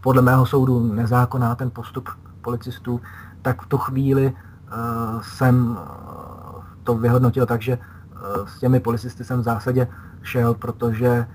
podle 0.00 0.22
mého 0.22 0.46
soudu 0.46 0.92
nezákonná 0.94 1.54
ten 1.54 1.70
postup 1.70 2.08
policistů, 2.40 3.00
tak 3.42 3.62
v 3.62 3.66
tu 3.66 3.78
chvíli 3.78 4.32
jsem 5.20 5.78
to 6.84 6.94
vyhodnotil 6.94 7.46
tak, 7.46 7.62
že 7.62 7.78
s 8.46 8.58
těmi 8.58 8.80
policisty 8.80 9.24
jsem 9.24 9.40
v 9.40 9.42
zásadě 9.42 9.88
šel, 10.22 10.54
protože 10.54 11.26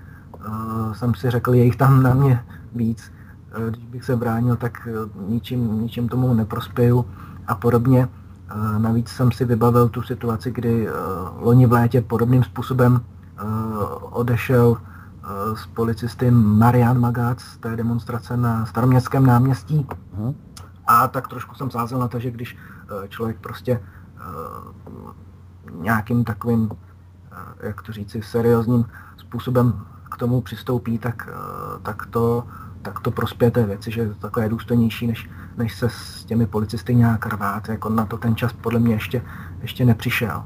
jsem 0.92 1.14
si 1.14 1.30
řekl, 1.30 1.54
je 1.54 1.64
jich 1.64 1.76
tam 1.76 2.02
na 2.02 2.14
mě 2.14 2.44
víc. 2.74 3.12
Eh, 3.12 3.21
když 3.70 3.84
bych 3.84 4.04
se 4.04 4.16
bránil, 4.16 4.56
tak 4.56 4.88
eh, 4.88 5.20
ničím, 5.28 5.82
ničím 5.82 6.08
tomu 6.08 6.34
neprospěju 6.34 7.06
a 7.46 7.54
podobně. 7.54 8.08
Eh, 8.50 8.78
navíc 8.78 9.08
jsem 9.08 9.32
si 9.32 9.44
vybavil 9.44 9.88
tu 9.88 10.02
situaci, 10.02 10.50
kdy 10.50 10.88
loni 11.36 11.66
v 11.66 11.72
létě 11.72 12.00
podobným 12.00 12.44
způsobem 12.44 13.00
odešel 14.00 14.76
s 15.54 15.66
policisty 15.66 16.30
Marian 16.30 17.00
Magác 17.00 17.40
z 17.40 17.56
té 17.56 17.76
demonstrace 17.76 18.36
na 18.36 18.66
staroměstském 18.66 19.26
náměstí. 19.26 19.86
Uh-huh. 20.16 20.34
A 20.86 21.08
tak 21.08 21.28
trošku 21.28 21.54
jsem 21.54 21.70
sázel 21.70 21.98
na 21.98 22.08
to, 22.08 22.18
že 22.18 22.30
když 22.30 22.58
člověk 23.08 23.36
prostě 23.40 23.80
nějakým 25.78 26.24
takovým, 26.24 26.70
jak 27.60 27.82
to 27.82 27.92
říci, 27.92 28.22
seriózním 28.22 28.84
způsobem 29.16 29.84
k 30.10 30.16
tomu 30.16 30.40
přistoupí, 30.40 30.98
tak, 30.98 31.28
tak 31.82 32.06
to 32.06 32.44
tak 32.82 33.00
to 33.00 33.10
prospěje 33.10 33.50
té 33.50 33.66
věci, 33.66 33.90
že 33.90 34.00
je 34.00 34.08
to 34.08 34.14
takové 34.14 34.48
důstojnější, 34.48 35.06
než, 35.06 35.30
než 35.56 35.74
se 35.74 35.88
s 35.88 36.24
těmi 36.24 36.46
policisty 36.46 36.94
nějak 36.94 37.26
rvát. 37.26 37.68
Jako 37.68 37.88
na 37.88 38.06
to 38.06 38.18
ten 38.18 38.36
čas 38.36 38.52
podle 38.52 38.80
mě 38.80 38.94
ještě, 38.94 39.22
ještě 39.62 39.84
nepřišel. 39.84 40.44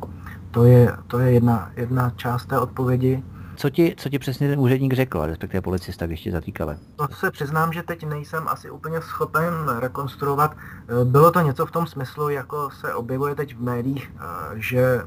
To 0.50 0.64
je, 0.64 0.96
to 1.06 1.18
je 1.18 1.32
jedna, 1.32 1.70
jedna 1.76 2.10
část 2.16 2.46
té 2.46 2.58
odpovědi. 2.58 3.22
Co 3.56 3.70
ti, 3.70 3.94
co 3.98 4.08
ti 4.08 4.18
přesně 4.18 4.48
ten 4.48 4.60
úředník 4.60 4.92
řekl, 4.92 5.26
respektive 5.26 5.60
policista, 5.60 6.06
když 6.06 6.20
tě 6.20 6.32
zatýkali? 6.32 6.76
To 6.96 7.08
se 7.14 7.30
přiznám, 7.30 7.72
že 7.72 7.82
teď 7.82 8.06
nejsem 8.06 8.48
asi 8.48 8.70
úplně 8.70 9.00
schopen 9.00 9.52
rekonstruovat. 9.78 10.56
Bylo 11.04 11.30
to 11.30 11.40
něco 11.40 11.66
v 11.66 11.70
tom 11.70 11.86
smyslu, 11.86 12.28
jako 12.28 12.70
se 12.70 12.94
objevuje 12.94 13.34
teď 13.34 13.56
v 13.56 13.62
médiích, 13.62 14.12
že 14.54 15.00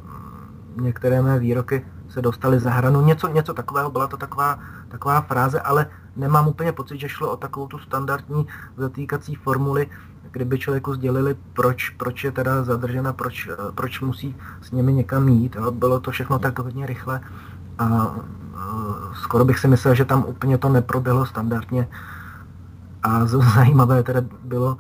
některé 0.81 1.21
mé 1.21 1.39
výroky 1.39 1.85
se 2.07 2.21
dostaly 2.21 2.59
za 2.59 2.69
hranu. 2.69 3.01
Něco, 3.01 3.27
něco 3.27 3.53
takového, 3.53 3.91
byla 3.91 4.07
to 4.07 4.17
taková, 4.17 4.59
taková 4.87 5.21
fráze, 5.21 5.59
ale 5.59 5.85
nemám 6.19 6.47
úplně 6.47 6.71
pocit, 6.71 6.99
že 6.99 7.09
šlo 7.09 7.31
o 7.31 7.37
takovou 7.37 7.67
tu 7.67 7.79
standardní 7.79 8.47
zatýkací 8.77 9.35
formuli, 9.35 9.87
kdyby 10.31 10.59
člověku 10.59 10.93
sdělili, 10.93 11.35
proč, 11.53 11.89
proč 11.89 12.23
je 12.23 12.31
teda 12.31 12.63
zadržena, 12.63 13.13
proč, 13.13 13.49
proč 13.75 14.01
musí 14.01 14.35
s 14.61 14.71
nimi 14.71 14.93
někam 14.93 15.27
jít. 15.27 15.55
Jo. 15.55 15.71
Bylo 15.71 15.99
to 15.99 16.11
všechno 16.11 16.39
tak 16.39 16.59
hodně 16.59 16.85
rychle 16.85 17.21
a 17.79 18.15
skoro 19.13 19.45
bych 19.45 19.59
si 19.59 19.67
myslel, 19.67 19.95
že 19.95 20.05
tam 20.05 20.25
úplně 20.27 20.57
to 20.57 20.69
neproběhlo 20.69 21.25
standardně. 21.25 21.87
A 23.03 23.25
zajímavé 23.55 24.03
teda 24.03 24.21
bylo, 24.43 24.77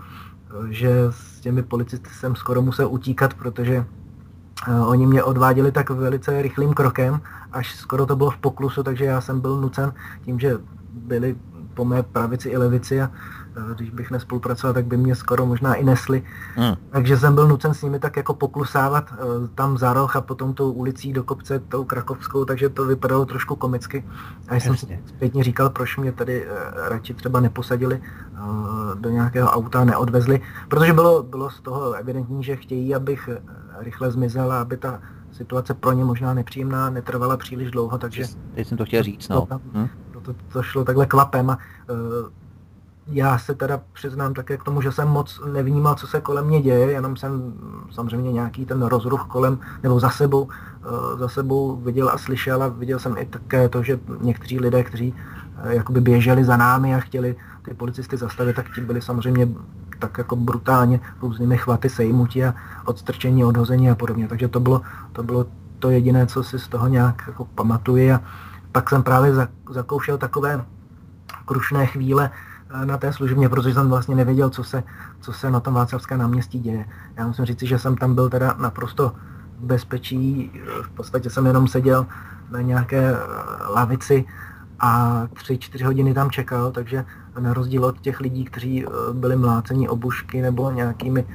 že 0.69 1.07
s 1.09 1.39
těmi 1.39 1.63
policisty 1.63 2.09
jsem 2.09 2.35
skoro 2.35 2.61
musel 2.61 2.87
utíkat, 2.91 3.33
protože 3.33 3.85
oni 4.85 5.07
mě 5.07 5.23
odváděli 5.23 5.71
tak 5.71 5.89
velice 5.89 6.41
rychlým 6.41 6.73
krokem, 6.73 7.21
až 7.51 7.75
skoro 7.75 8.05
to 8.05 8.15
bylo 8.15 8.31
v 8.31 8.37
poklusu, 8.37 8.83
takže 8.83 9.05
já 9.05 9.21
jsem 9.21 9.41
byl 9.41 9.61
nucen 9.61 9.93
tím, 10.25 10.39
že 10.39 10.57
byli 10.93 11.35
po 11.73 11.85
mé 11.85 12.03
pravici 12.03 12.49
i 12.49 12.57
levici 12.57 13.01
a 13.01 13.11
když 13.75 13.89
bych 13.89 14.11
nespolupracoval, 14.11 14.73
tak 14.73 14.85
by 14.85 14.97
mě 14.97 15.15
skoro 15.15 15.45
možná 15.45 15.73
i 15.75 15.83
nesli. 15.83 16.23
Hmm. 16.55 16.75
Takže 16.89 17.17
jsem 17.17 17.35
byl 17.35 17.47
nucen 17.47 17.73
s 17.73 17.81
nimi 17.81 17.99
tak 17.99 18.17
jako 18.17 18.33
poklusávat 18.33 19.11
uh, 19.11 19.47
tam 19.55 19.77
za 19.77 19.93
roh 19.93 20.15
a 20.15 20.21
potom 20.21 20.53
tou 20.53 20.71
ulicí 20.71 21.13
do 21.13 21.23
kopce, 21.23 21.59
tou 21.59 21.83
krakovskou, 21.83 22.45
takže 22.45 22.69
to 22.69 22.85
vypadalo 22.85 23.25
trošku 23.25 23.55
komicky. 23.55 24.05
A 24.47 24.55
jsem 24.55 24.77
si 24.77 24.99
zpětně 25.05 25.43
říkal, 25.43 25.69
proč 25.69 25.97
mě 25.97 26.11
tady 26.11 26.45
uh, 26.45 26.51
radši 26.89 27.13
třeba 27.13 27.39
neposadili 27.39 28.01
do 28.99 29.09
nějakého 29.09 29.49
auta, 29.49 29.85
neodvezli, 29.85 30.41
protože 30.67 30.93
bylo, 30.93 31.23
bylo 31.23 31.49
z 31.49 31.61
toho 31.61 31.93
evidentní, 31.93 32.43
že 32.43 32.55
chtějí, 32.55 32.95
abych 32.95 33.29
rychle 33.79 34.11
zmizel 34.11 34.51
a 34.51 34.61
aby 34.61 34.77
ta 34.77 35.01
situace 35.31 35.73
pro 35.73 35.91
ně 35.91 36.05
možná 36.05 36.33
nepříjemná 36.33 36.89
netrvala 36.89 37.37
příliš 37.37 37.71
dlouho, 37.71 37.97
takže... 37.97 38.23
Teď 38.55 38.67
jsem 38.67 38.77
to 38.77 38.85
chtěl 38.85 39.03
říct, 39.03 39.29
no. 39.29 39.45
To, 39.45 39.59
hm? 39.73 39.87
To, 40.19 40.35
to 40.53 40.63
šlo 40.63 40.85
takhle 40.85 41.05
klapem 41.05 41.49
a 41.49 41.57
uh, 41.89 41.97
já 43.07 43.37
se 43.37 43.55
teda 43.55 43.81
přiznám 43.93 44.33
také 44.33 44.57
k 44.57 44.63
tomu, 44.63 44.81
že 44.81 44.91
jsem 44.91 45.07
moc 45.07 45.41
nevnímal, 45.53 45.95
co 45.95 46.07
se 46.07 46.21
kolem 46.21 46.45
mě 46.45 46.61
děje, 46.61 46.91
jenom 46.91 47.15
jsem 47.15 47.53
samozřejmě 47.91 48.31
nějaký 48.31 48.65
ten 48.65 48.81
rozruch 48.81 49.25
kolem, 49.27 49.59
nebo 49.83 49.99
za 49.99 50.09
sebou, 50.09 50.43
uh, 50.43 51.19
za 51.19 51.27
sebou 51.27 51.75
viděl 51.75 52.09
a 52.09 52.17
slyšel 52.17 52.63
a 52.63 52.67
viděl 52.67 52.99
jsem 52.99 53.17
i 53.17 53.25
také 53.25 53.69
to, 53.69 53.83
že 53.83 53.99
někteří 54.21 54.59
lidé, 54.59 54.83
kteří 54.83 55.13
uh, 55.63 55.71
jakoby 55.71 56.01
běželi 56.01 56.45
za 56.45 56.57
námi 56.57 56.95
a 56.95 56.99
chtěli 56.99 57.35
ty 57.65 57.73
policisty 57.73 58.17
zastavit, 58.17 58.55
tak 58.55 58.65
ti 58.75 58.81
byli 58.81 59.01
samozřejmě 59.01 59.47
tak 59.99 60.17
jako 60.17 60.35
brutálně 60.35 60.99
různými 61.21 61.57
chvaty 61.57 61.89
sejmutí 61.89 62.43
a 62.43 62.53
odstrčení, 62.85 63.45
odhození 63.45 63.89
a 63.89 63.95
podobně. 63.95 64.27
Takže 64.27 64.47
to 64.47 64.59
bylo 64.59 64.81
to, 65.11 65.23
bylo 65.23 65.45
to 65.79 65.89
jediné, 65.89 66.27
co 66.27 66.43
si 66.43 66.59
z 66.59 66.67
toho 66.67 66.87
nějak 66.87 67.23
jako 67.27 67.45
pamatuji 67.45 68.11
a 68.11 68.21
pak 68.71 68.89
jsem 68.89 69.03
právě 69.03 69.33
zakoušel 69.69 70.17
takové 70.17 70.65
krušné 71.45 71.85
chvíle 71.85 72.31
eh, 72.69 72.85
na 72.85 72.97
té 72.97 73.13
služebně, 73.13 73.49
protože 73.49 73.73
jsem 73.73 73.89
vlastně 73.89 74.15
nevěděl, 74.15 74.49
co 74.49 74.63
se, 74.63 74.83
co 75.19 75.33
se 75.33 75.51
na 75.51 75.59
tom 75.59 75.73
Václavské 75.73 76.17
náměstí 76.17 76.59
děje. 76.59 76.85
Já 77.17 77.27
musím 77.27 77.45
říct, 77.45 77.63
že 77.63 77.79
jsem 77.79 77.97
tam 77.97 78.15
byl 78.15 78.29
teda 78.29 78.55
naprosto 78.59 79.15
v 79.59 79.65
bezpečí, 79.65 80.51
v 80.81 80.89
podstatě 80.89 81.29
jsem 81.29 81.45
jenom 81.45 81.67
seděl 81.67 82.05
na 82.51 82.61
nějaké 82.61 83.11
eh, 83.11 83.17
lavici 83.73 84.25
a 84.79 85.23
tři, 85.33 85.57
čtyři 85.57 85.83
hodiny 85.83 86.13
tam 86.13 86.31
čekal, 86.31 86.71
takže 86.71 87.05
na 87.39 87.53
rozdíl 87.53 87.85
od 87.85 87.99
těch 87.99 88.19
lidí, 88.19 88.45
kteří 88.45 88.85
eh, 88.85 88.89
byli 89.13 89.35
mláceni 89.35 89.89
obušky 89.89 90.41
nebo 90.41 90.71
nějakými, 90.71 91.25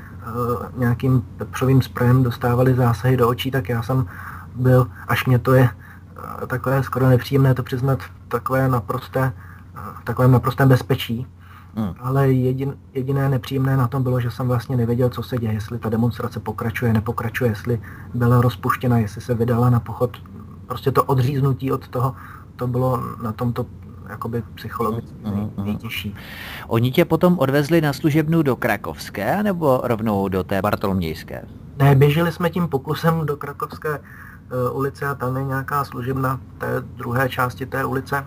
nějakým 0.77 1.21
pepřovým 1.37 1.83
sprejem 1.83 2.23
dostávali 2.23 2.75
zásahy 2.75 3.17
do 3.17 3.29
očí, 3.29 3.51
tak 3.51 3.69
já 3.69 3.83
jsem 3.83 4.07
byl, 4.55 4.87
až 5.09 5.27
mě 5.27 5.39
to 5.39 5.53
je 5.53 5.69
takové 6.47 6.83
skoro 6.83 7.09
nepříjemné 7.09 7.55
to 7.55 7.63
přiznat, 7.63 7.99
takové 8.29 8.69
naprosté, 8.69 9.33
takové 10.05 10.29
naprosté 10.29 10.67
bezpečí. 10.67 11.27
Hmm. 11.77 11.95
Ale 12.01 12.33
jedin, 12.33 12.77
jediné 12.93 13.29
nepříjemné 13.29 13.77
na 13.77 13.89
tom 13.89 14.03
bylo, 14.03 14.21
že 14.21 14.31
jsem 14.31 14.49
vlastně 14.49 14.77
nevěděl, 14.77 15.09
co 15.09 15.23
se 15.23 15.39
děje, 15.39 15.53
jestli 15.53 15.79
ta 15.79 15.89
demonstrace 15.89 16.41
pokračuje, 16.41 16.93
nepokračuje, 16.93 17.51
jestli 17.51 17.81
byla 18.15 18.41
rozpuštěna, 18.41 18.99
jestli 18.99 19.21
se 19.21 19.35
vydala 19.35 19.71
na 19.71 19.81
pochod. 19.81 20.17
Prostě 20.67 20.91
to 20.91 21.05
odříznutí 21.05 21.73
od 21.73 21.89
toho, 21.89 22.15
to 22.57 22.67
bylo 22.67 23.03
na 23.23 23.33
tomto 23.33 23.67
jakoby 24.09 24.43
psychologicky 24.55 25.15
hmm. 25.25 25.51
nejtěžší. 25.65 26.17
Oni 26.69 26.91
tě 26.91 27.05
potom 27.05 27.39
odvezli 27.39 27.81
na 27.81 27.93
služebnu 27.93 28.43
do 28.43 28.57
Krakovské, 28.57 29.43
nebo 29.43 29.81
rovnou 29.85 30.29
do 30.29 30.45
té 30.45 30.63
Bartolomějské? 30.63 31.45
Ne, 31.79 31.95
běželi 31.95 32.33
jsme 32.33 32.51
tím 32.51 32.69
pokusem 32.69 33.27
do 33.27 33.37
Krakovské 33.37 34.01
Eh, 34.51 34.71
ulice 34.71 35.09
a 35.09 35.15
tam 35.15 35.37
je 35.37 35.45
nějaká 35.45 35.85
služebna 35.85 36.41
té 36.59 36.81
druhé 36.81 37.29
části 37.29 37.67
té 37.67 37.85
ulice. 37.85 38.27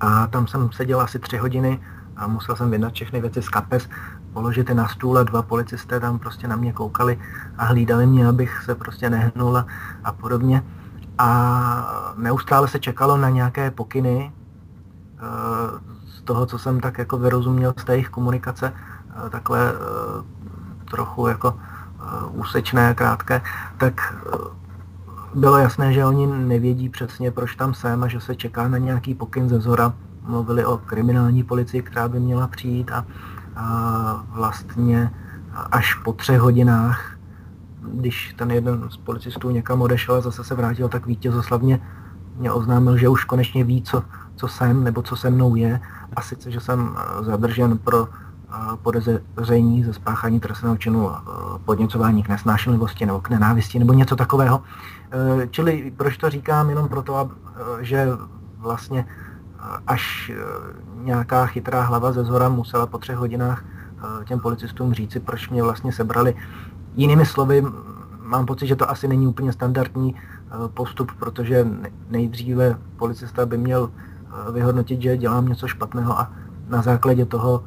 A 0.00 0.26
tam 0.26 0.46
jsem 0.46 0.72
seděl 0.72 1.00
asi 1.00 1.18
tři 1.18 1.36
hodiny 1.36 1.80
a 2.16 2.26
musel 2.26 2.56
jsem 2.56 2.70
vydat 2.70 2.92
všechny 2.92 3.20
věci 3.20 3.42
z 3.42 3.48
kapes, 3.48 3.88
položit 4.32 4.68
je 4.68 4.74
na 4.74 4.88
stůl 4.88 5.18
a 5.18 5.22
dva 5.22 5.42
policisté 5.42 6.00
tam 6.00 6.18
prostě 6.18 6.48
na 6.48 6.56
mě 6.56 6.72
koukali 6.72 7.18
a 7.58 7.64
hlídali 7.64 8.06
mě, 8.06 8.28
abych 8.28 8.62
se 8.64 8.74
prostě 8.74 9.10
nehnul 9.10 9.56
a, 9.56 9.66
a 10.04 10.12
podobně. 10.12 10.64
A 11.18 12.12
neustále 12.16 12.68
se 12.68 12.78
čekalo 12.78 13.16
na 13.16 13.28
nějaké 13.28 13.70
pokyny 13.70 14.32
eh, 14.32 15.22
z 16.06 16.22
toho, 16.22 16.46
co 16.46 16.58
jsem 16.58 16.80
tak 16.80 16.98
jako 16.98 17.18
vyrozuměl 17.18 17.74
z 17.76 17.84
té 17.84 17.92
jejich 17.92 18.08
komunikace, 18.08 18.72
eh, 19.26 19.30
takové 19.30 19.72
trochu 20.90 21.26
jako 21.26 21.58
úsečné, 22.32 22.94
krátké, 22.94 23.42
tak 23.78 24.14
bylo 25.34 25.58
jasné, 25.58 25.92
že 25.92 26.04
oni 26.04 26.26
nevědí 26.26 26.88
přesně, 26.88 27.30
proč 27.30 27.54
tam 27.54 27.74
jsem 27.74 28.04
a 28.04 28.08
že 28.08 28.20
se 28.20 28.34
čeká 28.34 28.68
na 28.68 28.78
nějaký 28.78 29.14
pokyn 29.14 29.48
ze 29.48 29.60
zora. 29.60 29.92
Mluvili 30.26 30.64
o 30.64 30.78
kriminální 30.78 31.42
policii, 31.42 31.82
která 31.82 32.08
by 32.08 32.20
měla 32.20 32.46
přijít 32.46 32.90
a, 32.92 33.06
a 33.56 34.24
vlastně 34.28 35.10
až 35.72 35.94
po 35.94 36.12
třech 36.12 36.40
hodinách, 36.40 37.16
když 37.92 38.34
ten 38.38 38.50
jeden 38.50 38.84
z 38.90 38.96
policistů 38.96 39.50
někam 39.50 39.82
odešel 39.82 40.14
a 40.14 40.20
zase 40.20 40.44
se 40.44 40.54
vrátil, 40.54 40.88
tak 40.88 41.06
vítězoslavně 41.06 41.80
mě 42.36 42.52
oznámil, 42.52 42.96
že 42.96 43.08
už 43.08 43.24
konečně 43.24 43.64
ví, 43.64 43.82
co, 43.82 44.02
co 44.36 44.48
jsem 44.48 44.84
nebo 44.84 45.02
co 45.02 45.16
se 45.16 45.30
mnou 45.30 45.56
je. 45.56 45.80
A 46.16 46.22
sice, 46.22 46.50
že 46.50 46.60
jsem 46.60 46.96
zadržen 47.20 47.78
pro 47.78 48.08
podezření 48.82 49.84
ze 49.84 49.92
spáchání 49.92 50.40
trestného 50.40 50.76
činu 50.76 51.10
podněcování 51.64 52.22
k 52.22 52.28
nesnášenlivosti 52.28 53.06
nebo 53.06 53.20
k 53.20 53.30
nenávisti 53.30 53.78
nebo 53.78 53.92
něco 53.92 54.16
takového. 54.16 54.62
E, 55.12 55.48
čili 55.48 55.92
proč 55.96 56.16
to 56.16 56.30
říkám? 56.30 56.70
Jenom 56.70 56.88
proto, 56.88 57.30
e, 57.80 57.84
že 57.84 58.08
vlastně 58.58 59.00
e, 59.00 59.06
až 59.86 60.32
nějaká 60.94 61.46
chytrá 61.46 61.82
hlava 61.82 62.12
ze 62.12 62.24
zhora 62.24 62.48
musela 62.48 62.86
po 62.86 62.98
třech 62.98 63.16
hodinách 63.16 63.64
těm 64.24 64.40
policistům 64.40 64.94
říci, 64.94 65.20
proč 65.20 65.48
mě 65.48 65.62
vlastně 65.62 65.92
sebrali. 65.92 66.34
Jinými 66.94 67.26
slovy, 67.26 67.64
mám 68.22 68.46
pocit, 68.46 68.66
že 68.66 68.76
to 68.76 68.90
asi 68.90 69.08
není 69.08 69.26
úplně 69.26 69.52
standardní 69.52 70.14
postup, 70.74 71.12
protože 71.18 71.66
nejdříve 72.10 72.78
policista 72.96 73.46
by 73.46 73.58
měl 73.58 73.90
vyhodnotit, 74.52 75.02
že 75.02 75.16
dělám 75.16 75.48
něco 75.48 75.68
špatného 75.68 76.18
a 76.18 76.32
na 76.68 76.82
základě 76.82 77.24
toho 77.24 77.64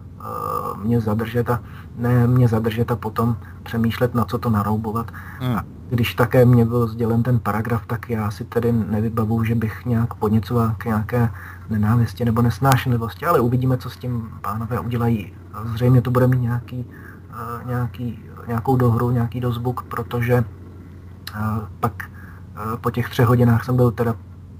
mě 0.83 1.01
zadržet 1.01 1.49
a 1.49 1.59
ne 1.95 2.27
mě 2.27 2.47
zadržet 2.47 2.91
a 2.91 2.95
potom 2.95 3.37
přemýšlet, 3.63 4.15
na 4.15 4.25
co 4.25 4.37
to 4.37 4.49
naroubovat. 4.49 5.11
Hmm. 5.39 5.76
Když 5.89 6.13
také 6.13 6.45
mě 6.45 6.65
byl 6.65 6.87
sdělen 6.87 7.23
ten 7.23 7.39
paragraf, 7.39 7.85
tak 7.87 8.09
já 8.09 8.31
si 8.31 8.43
tedy 8.43 8.71
nevybavu, 8.71 9.43
že 9.43 9.55
bych 9.55 9.85
nějak 9.85 10.13
podněcoval 10.13 10.75
k 10.77 10.85
nějaké 10.85 11.31
nenávisti 11.69 12.25
nebo 12.25 12.41
nesnášenlivosti, 12.41 13.25
ale 13.25 13.39
uvidíme, 13.39 13.77
co 13.77 13.89
s 13.89 13.97
tím 13.97 14.29
pánové 14.41 14.79
udělají. 14.79 15.33
Zřejmě 15.73 16.01
to 16.01 16.11
bude 16.11 16.27
mít 16.27 16.41
nějaký, 16.41 16.85
uh, 17.29 17.67
nějaký, 17.67 18.19
nějakou 18.47 18.75
dohru, 18.75 19.11
nějaký 19.11 19.39
dozvuk, 19.39 19.83
protože 19.83 20.43
uh, 20.43 21.43
pak 21.79 21.93
uh, 22.03 22.77
po 22.77 22.91
těch 22.91 23.09
třech 23.09 23.27
hodinách 23.27 23.65
jsem 23.65 23.75
byl 23.75 23.91
teda 23.91 24.15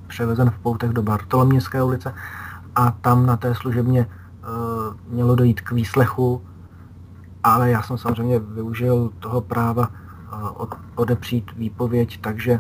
převezen 0.08 0.50
v 0.50 0.60
poutech 0.60 0.90
do 0.90 1.02
Bartolomějské 1.02 1.84
ulice 1.84 2.14
a 2.76 2.92
tam 2.92 3.26
na 3.26 3.38
té 3.38 3.56
služebně 3.56 4.08
Eh, 4.48 4.94
mělo 5.10 5.36
dojít 5.36 5.62
k 5.62 5.72
výslechu, 5.72 6.42
ale 7.44 7.70
já 7.70 7.82
jsem 7.82 7.98
samozřejmě 7.98 8.40
využil 8.40 9.12
toho 9.20 9.42
práva 9.42 9.92
eh, 9.92 9.98
odepřít 10.96 11.52
výpověď, 11.56 12.22
takže 12.22 12.60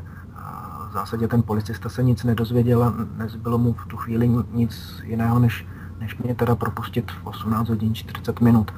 v 0.90 0.94
zásadě 0.94 1.28
ten 1.28 1.44
policista 1.44 1.90
se 1.90 2.04
nic 2.04 2.24
nedozvěděl 2.24 2.84
a 2.84 2.94
nezbylo 3.18 3.58
mu 3.58 3.74
v 3.74 3.86
tu 3.86 3.98
chvíli 3.98 4.30
nic 4.52 5.02
jiného, 5.04 5.40
než, 5.40 5.68
než 6.00 6.18
mě 6.18 6.36
teda 6.36 6.56
propustit 6.56 7.12
v 7.12 7.28
18 7.28 7.70
hodin 7.70 7.96
40 7.96 8.42
minut. 8.42 8.72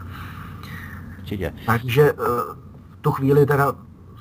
Určitě. 1.19 1.53
Takže 1.65 2.13
v 2.91 2.97
tu 3.01 3.11
chvíli 3.11 3.45
teda 3.45 3.73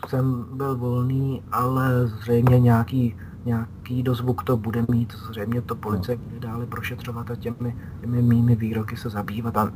jsem 0.08 0.46
byl 0.52 0.76
volný, 0.76 1.42
ale 1.52 2.06
zřejmě 2.06 2.60
nějaký 2.60 3.14
nějaký 3.48 4.02
dozvuk 4.02 4.42
to 4.42 4.56
bude 4.56 4.84
mít, 4.88 5.12
zřejmě 5.12 5.62
to 5.62 5.74
policie 5.74 6.16
bude 6.16 6.40
dále 6.40 6.66
prošetřovat 6.66 7.30
a 7.30 7.36
těmi, 7.36 7.76
těmi 8.00 8.22
mými 8.22 8.56
výroky 8.56 8.96
se 8.96 9.10
zabývat 9.10 9.56
a 9.56 9.72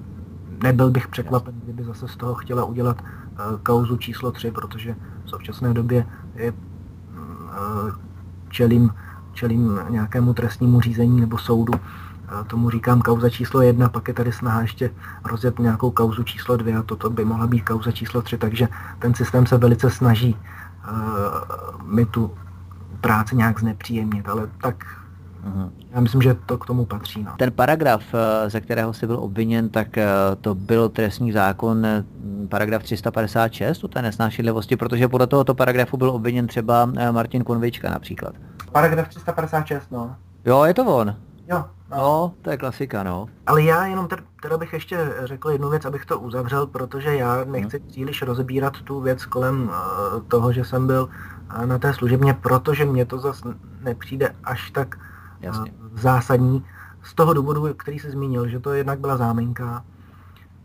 nebyl 0.63 0.91
bych 0.91 1.09
překvapen, 1.09 1.55
kdyby 1.65 1.85
zase 1.85 2.09
z 2.09 2.17
toho 2.17 2.35
chtěla 2.35 2.65
udělat 2.65 3.03
uh, 3.03 3.59
kauzu 3.63 3.97
číslo 3.97 4.33
3, 4.33 4.51
protože 4.51 4.97
v 5.25 5.31
současné 5.31 5.75
době 5.75 6.07
je, 6.35 6.53
uh, 6.53 6.59
čelím, 8.49 8.91
čelím 9.33 9.81
nějakému 9.89 10.35
trestnímu 10.35 10.81
řízení 10.81 11.21
nebo 11.21 11.39
soudu. 11.39 11.73
Uh, 11.73 12.47
tomu 12.47 12.71
říkám 12.71 13.03
kauza 13.03 13.31
číslo 13.31 13.63
1, 13.63 13.89
pak 13.89 14.09
je 14.09 14.15
tady 14.15 14.33
snaha 14.33 14.61
ještě 14.61 14.91
rozjet 15.25 15.59
nějakou 15.59 15.91
kauzu 15.91 16.23
číslo 16.23 16.57
2 16.57 16.79
a 16.79 16.83
toto 16.83 17.11
by 17.11 17.25
mohla 17.25 17.47
být 17.47 17.61
kauza 17.61 17.91
číslo 17.93 18.23
3, 18.23 18.39
takže 18.39 18.69
ten 18.99 19.15
systém 19.15 19.47
se 19.47 19.59
velice 19.59 19.91
snaží 19.91 20.37
mi 21.85 22.07
tu 22.07 22.31
práci 23.01 23.37
nějak 23.37 23.61
znepříjemnit, 23.61 24.29
ale 24.29 24.49
tak 24.61 25.02
Já 25.91 26.01
myslím, 26.01 26.23
že 26.23 26.35
to 26.35 26.59
k 26.59 26.67
tomu 26.67 26.85
patří. 26.85 27.23
No. 27.23 27.33
Ten 27.37 27.53
paragraf, 27.53 28.03
eh, 28.15 28.51
ze 28.51 28.61
kterého 28.61 28.93
jsi 28.93 29.07
byl 29.07 29.19
obviněn, 29.19 29.69
tak 29.69 29.99
eh, 29.99 30.07
to 30.41 30.55
byl 30.55 30.89
trestní 30.89 31.33
zákon 31.33 31.87
eh, 31.87 32.05
paragraf 32.49 32.83
356 32.83 33.85
o 33.85 33.89
té 33.89 34.03
nesnášenlivosti, 34.03 34.77
protože 34.77 35.09
podle 35.09 35.27
tohoto 35.27 35.55
paragrafu 35.55 35.97
byl 35.97 36.11
obviněn 36.11 36.47
třeba 36.47 36.85
Martin 37.11 37.45
Konvička 37.45 37.91
například. 37.91 38.35
Paragraf 38.73 39.09
356, 39.09 39.91
no. 39.91 40.17
Jo, 40.45 40.65
je 40.65 40.75
to 40.75 40.85
on. 40.85 41.17
Jo. 41.49 41.65
No, 41.91 41.97
no 41.97 42.33
to 42.43 42.51
je 42.51 42.57
klasika, 42.57 43.03
no. 43.03 43.27
Ale 43.47 43.63
já 43.63 43.87
jenom 43.87 44.09
teda 44.43 44.59
bych 44.59 44.73
ještě 44.73 45.13
řekl 45.25 45.51
jednu 45.51 45.71
věc, 45.71 45.85
abych 45.85 46.07
to 46.07 46.19
uzavřel, 46.21 46.67
protože 46.67 47.17
já 47.17 47.45
nechci 47.45 47.79
hmm. 47.79 47.89
příliš 47.89 48.23
rozebírat 48.23 48.81
tu 48.81 49.01
věc 49.01 49.25
kolem 49.25 49.71
toho, 50.29 50.53
že 50.53 50.65
jsem 50.65 50.87
byl 50.87 51.09
na 51.65 51.79
té 51.79 51.95
služebně, 51.95 52.35
protože 52.35 52.85
mě 52.85 53.07
to 53.07 53.19
zase 53.19 53.49
nepřijde 53.83 54.35
až 54.45 54.71
tak 54.71 54.97
Jasně. 55.43 55.73
zásadní. 55.95 56.65
Z 57.03 57.15
toho 57.15 57.35
důvodu, 57.35 57.75
který 57.75 57.99
se 57.99 58.11
zmínil, 58.11 58.49
že 58.49 58.61
to 58.61 58.73
jednak 58.73 59.01
byla 59.01 59.17
záminka 59.17 59.85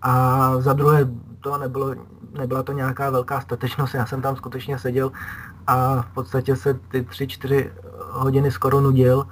a 0.02 0.52
za 0.60 0.74
druhé 0.74 1.10
to 1.40 1.58
nebylo, 1.58 1.96
nebyla 2.38 2.64
to 2.64 2.72
nějaká 2.72 3.10
velká 3.10 3.42
statečnost, 3.42 3.94
já 3.94 4.06
jsem 4.06 4.22
tam 4.22 4.36
skutečně 4.36 4.80
seděl 4.80 5.12
a 5.68 6.02
v 6.02 6.14
podstatě 6.14 6.56
se 6.56 6.74
ty 6.74 7.04
tři, 7.04 7.28
čtyři 7.28 7.72
hodiny 8.12 8.52
skoro 8.52 8.82
nudil 8.82 9.28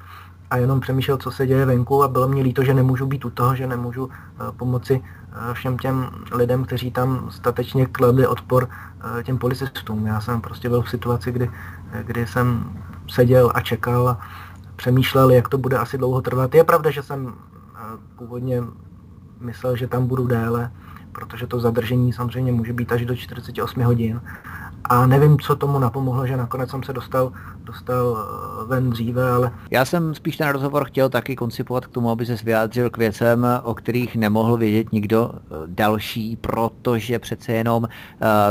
a 0.49 0.57
jenom 0.57 0.79
přemýšlel, 0.79 1.17
co 1.17 1.31
se 1.31 1.47
děje 1.47 1.65
venku 1.65 2.03
a 2.03 2.07
bylo 2.07 2.27
mě 2.27 2.43
líto, 2.43 2.63
že 2.63 2.73
nemůžu 2.73 3.05
být 3.05 3.25
u 3.25 3.29
toho, 3.29 3.55
že 3.55 3.67
nemůžu 3.67 4.09
eh, 4.09 4.51
pomoci 4.57 5.03
eh, 5.03 5.53
všem 5.53 5.77
těm 5.77 6.09
lidem, 6.31 6.65
kteří 6.65 6.91
tam 6.91 7.31
statečně 7.31 7.85
kladli 7.85 8.27
odpor 8.27 8.69
eh, 8.69 9.23
těm 9.23 9.37
policistům. 9.37 10.05
Já 10.05 10.21
jsem 10.21 10.41
prostě 10.41 10.69
byl 10.69 10.81
v 10.81 10.89
situaci, 10.89 11.31
kdy, 11.31 11.51
kdy 12.01 12.27
jsem 12.27 12.77
seděl 13.07 13.51
a 13.53 13.61
čekal 13.61 14.09
a 14.09 14.19
přemýšlel, 14.75 15.29
jak 15.29 15.49
to 15.49 15.57
bude 15.57 15.77
asi 15.77 15.97
dlouho 15.97 16.21
trvat. 16.21 16.55
Je 16.55 16.63
pravda, 16.63 16.91
že 16.91 17.03
jsem 17.03 17.33
původně 18.15 18.63
myslel, 19.39 19.75
že 19.75 19.87
tam 19.87 20.07
budu 20.07 20.27
déle, 20.27 20.71
protože 21.11 21.47
to 21.47 21.59
zadržení 21.59 22.13
samozřejmě 22.13 22.51
může 22.51 22.73
být 22.73 22.91
až 22.91 23.05
do 23.05 23.15
48 23.15 23.83
hodin, 23.83 24.21
a 24.89 25.07
nevím, 25.07 25.39
co 25.39 25.55
tomu 25.55 25.79
napomohlo, 25.79 26.27
že 26.27 26.37
nakonec 26.37 26.69
jsem 26.69 26.83
se 26.83 26.93
dostal, 26.93 27.31
dostal 27.63 28.17
eh, 28.17 28.54
ven 28.67 28.89
dříve, 28.89 29.29
ale... 29.31 29.51
Já 29.71 29.85
jsem 29.85 30.15
spíš 30.15 30.37
ten 30.37 30.49
rozhovor 30.49 30.85
chtěl 30.85 31.09
taky 31.09 31.35
koncipovat 31.35 31.85
k 31.85 31.89
tomu, 31.89 32.09
aby 32.09 32.25
se 32.25 32.35
vyjádřil 32.43 32.89
k 32.89 32.97
věcem, 32.97 33.47
o 33.63 33.73
kterých 33.73 34.15
nemohl 34.15 34.57
vědět 34.57 34.91
nikdo 34.91 35.31
eh, 35.33 35.39
další, 35.65 36.35
protože 36.35 37.19
přece 37.19 37.53
jenom 37.53 37.83
uh, 37.83 37.89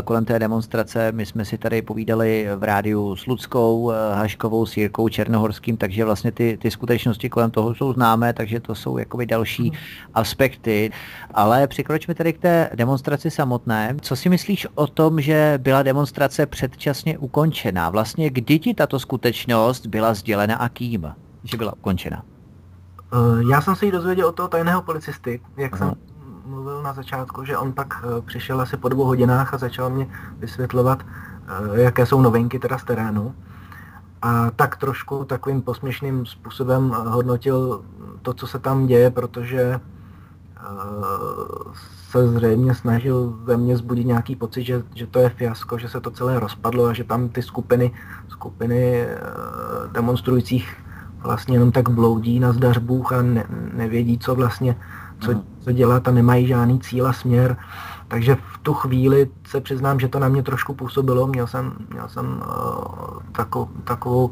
kolem 0.05 0.25
té 0.25 0.39
demonstrace 0.39 1.13
my 1.13 1.27
jsme 1.27 1.45
si 1.45 1.59
tady 1.59 1.83
povídali 1.83 2.49
v 2.57 2.63
rádiu 2.63 3.17
s 3.17 3.27
Ludskou, 3.27 3.81
uh, 3.81 3.93
Haškovou, 4.15 4.67
s 4.67 4.77
Jirkou 4.77 5.09
Černohorským, 5.09 5.77
takže 5.77 6.05
vlastně 6.05 6.33
ty, 6.33 6.59
ty 6.63 6.71
skutečnosti 6.71 7.29
kolem 7.29 7.51
toho 7.51 7.75
jsou 7.75 7.93
známé, 7.93 8.33
takže 8.33 8.61
to 8.61 8.75
jsou 8.75 8.99
jakoby 8.99 9.27
další 9.27 9.73
aspekty. 10.15 10.91
Ale 11.35 11.67
přikročme 11.67 12.15
tedy 12.15 12.33
k 12.33 12.39
té 12.39 12.71
demonstraci 12.75 13.31
samotné. 13.31 13.97
Co 14.01 14.17
si 14.17 14.29
myslíš 14.29 14.67
o 14.75 14.87
tom, 14.87 15.21
že 15.21 15.59
byla 15.63 15.83
demonstrace 15.83 16.15
demonstrace 16.15 16.47
předčasně 16.47 17.19
ukončená. 17.19 17.91
Vlastně 17.91 18.31
kdy 18.31 18.59
ti 18.59 18.75
tato 18.75 18.99
skutečnost 18.99 19.87
byla 19.87 20.04
sdělena 20.13 20.57
a 20.57 20.69
kým, 20.69 21.15
že 21.45 21.57
byla 21.57 21.73
ukončena? 21.73 22.23
Eh, 23.15 23.45
já 23.51 23.61
jsem 23.61 23.77
se 23.77 23.87
jí 23.87 23.93
dozvěděl 23.93 24.29
od 24.29 24.35
toho 24.35 24.49
tajného 24.49 24.83
policisty, 24.83 25.41
jak 25.57 25.73
Aha. 25.73 25.79
jsem 25.79 25.95
mluvil 26.47 26.83
na 26.83 26.93
začátku, 26.93 27.45
že 27.45 27.59
on 27.59 27.73
pak 27.73 28.05
eh, 28.05 28.23
přišel 28.23 28.61
asi 28.61 28.77
po 28.77 28.89
dvou 28.89 29.05
hodinách 29.05 29.55
a 29.55 29.59
začal 29.59 29.91
mě 29.91 30.09
vysvětlovat, 30.39 31.03
eh, 31.03 31.81
jaké 31.81 32.07
jsou 32.07 32.21
novinky 32.21 32.59
teda 32.59 32.79
z 32.79 32.85
terénu. 32.85 33.35
A 34.23 34.51
tak 34.51 34.77
trošku 34.77 35.25
takovým 35.25 35.63
posměšným 35.63 36.27
způsobem 36.27 36.91
hodnotil 36.91 37.85
to, 38.23 38.35
co 38.35 38.47
se 38.47 38.59
tam 38.59 38.87
děje, 38.87 39.11
protože 39.11 39.81
se 42.15 42.29
zřejmě 42.29 42.75
snažil 42.75 43.35
ve 43.43 43.57
mně 43.57 43.77
zbudit 43.77 44.07
nějaký 44.07 44.37
pocit, 44.37 44.65
že, 44.65 44.83
že 44.95 45.07
to 45.07 45.19
je 45.19 45.29
fiasko, 45.29 45.79
že 45.79 45.89
se 45.89 46.01
to 46.01 46.11
celé 46.11 46.41
rozpadlo 46.41 46.87
a 46.87 46.93
že 46.93 47.05
tam 47.05 47.29
ty 47.29 47.43
skupiny, 47.43 47.93
skupiny 48.29 49.01
eh, 49.01 49.19
demonstrujících 49.93 50.77
vlastně 51.19 51.55
jenom 51.55 51.73
tak 51.73 51.89
bloudí 51.89 52.41
na 52.41 52.53
zdař 52.53 52.79
Bůh 52.79 53.13
a 53.13 53.23
ne, 53.23 53.45
nevědí, 53.75 54.19
co 54.19 54.35
vlastně, 54.35 54.77
co, 55.21 55.31
mhm. 55.31 55.43
co 55.61 55.73
dělat 55.73 56.09
a 56.09 56.11
nemají 56.11 56.47
žádný 56.47 56.81
cíl 56.81 57.07
a 57.07 57.13
směr. 57.13 57.57
Takže 58.09 58.35
v 58.35 58.59
tu 58.59 58.75
chvíli 58.75 59.31
se 59.47 59.61
přiznám, 59.61 60.01
že 60.01 60.09
to 60.09 60.19
na 60.19 60.29
mě 60.29 60.43
trošku 60.43 60.75
působilo. 60.75 61.27
Měl 61.27 61.47
jsem, 61.47 61.73
měl 61.91 62.09
jsem 62.09 62.27
uh, 62.27 63.23
takovou, 63.33 63.69
takovou 63.85 64.31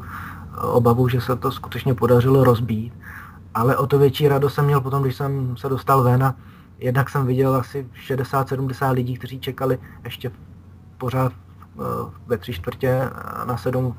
obavu, 0.61 1.07
že 1.07 1.21
se 1.21 1.35
to 1.35 1.51
skutečně 1.51 1.93
podařilo 1.93 2.43
rozbít. 2.43 2.93
Ale 3.53 3.77
o 3.77 3.87
to 3.87 3.99
větší 3.99 4.27
radost 4.27 4.53
jsem 4.53 4.65
měl 4.65 4.81
potom, 4.81 5.03
když 5.03 5.15
jsem 5.15 5.57
se 5.57 5.69
dostal 5.69 6.03
ven 6.03 6.23
a 6.23 6.35
jednak 6.83 7.09
jsem 7.09 7.25
viděl 7.25 7.55
asi 7.55 7.87
60-70 8.07 8.91
lidí, 8.91 9.17
kteří 9.17 9.39
čekali 9.39 9.79
ještě 10.03 10.31
pořád 10.97 11.33
eh, 11.33 11.81
ve 12.27 12.37
tři 12.37 12.53
čtvrtě 12.53 13.09
na 13.45 13.57
sedm 13.57 13.95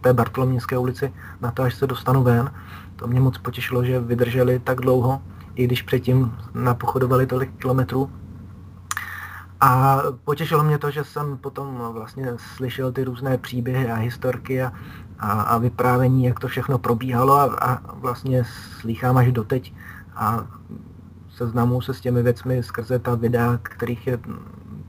té 0.00 0.12
Bartolomějské 0.12 0.78
ulici 0.78 1.12
na 1.40 1.50
to, 1.50 1.62
až 1.62 1.74
se 1.74 1.86
dostanu 1.86 2.22
ven. 2.22 2.52
To 2.96 3.06
mě 3.06 3.20
moc 3.20 3.38
potěšilo, 3.38 3.84
že 3.84 4.00
vydrželi 4.00 4.58
tak 4.58 4.80
dlouho, 4.80 5.22
i 5.54 5.64
když 5.64 5.82
předtím 5.82 6.34
napochodovali 6.54 7.26
tolik 7.26 7.50
kilometrů. 7.58 8.10
A 9.60 9.98
potěšilo 10.24 10.64
mě 10.64 10.78
to, 10.78 10.90
že 10.90 11.04
jsem 11.04 11.38
potom 11.38 11.82
vlastně 11.92 12.26
slyšel 12.36 12.92
ty 12.92 13.04
různé 13.04 13.38
příběhy 13.38 13.90
a 13.90 13.94
historky 13.94 14.62
a, 14.62 14.72
a, 15.18 15.42
a 15.42 15.58
vyprávění, 15.58 16.24
jak 16.24 16.40
to 16.40 16.48
všechno 16.48 16.78
probíhalo 16.78 17.34
a, 17.34 17.44
a 17.44 17.94
vlastně 17.94 18.44
slýchám 18.80 19.16
až 19.16 19.32
doteď. 19.32 19.74
A 20.16 20.46
seznamu 21.38 21.80
se 21.80 21.94
s 21.94 22.00
těmi 22.00 22.22
věcmi 22.22 22.62
skrze 22.62 22.98
ta 22.98 23.14
videa, 23.14 23.58
kterých 23.62 24.06
je, 24.06 24.18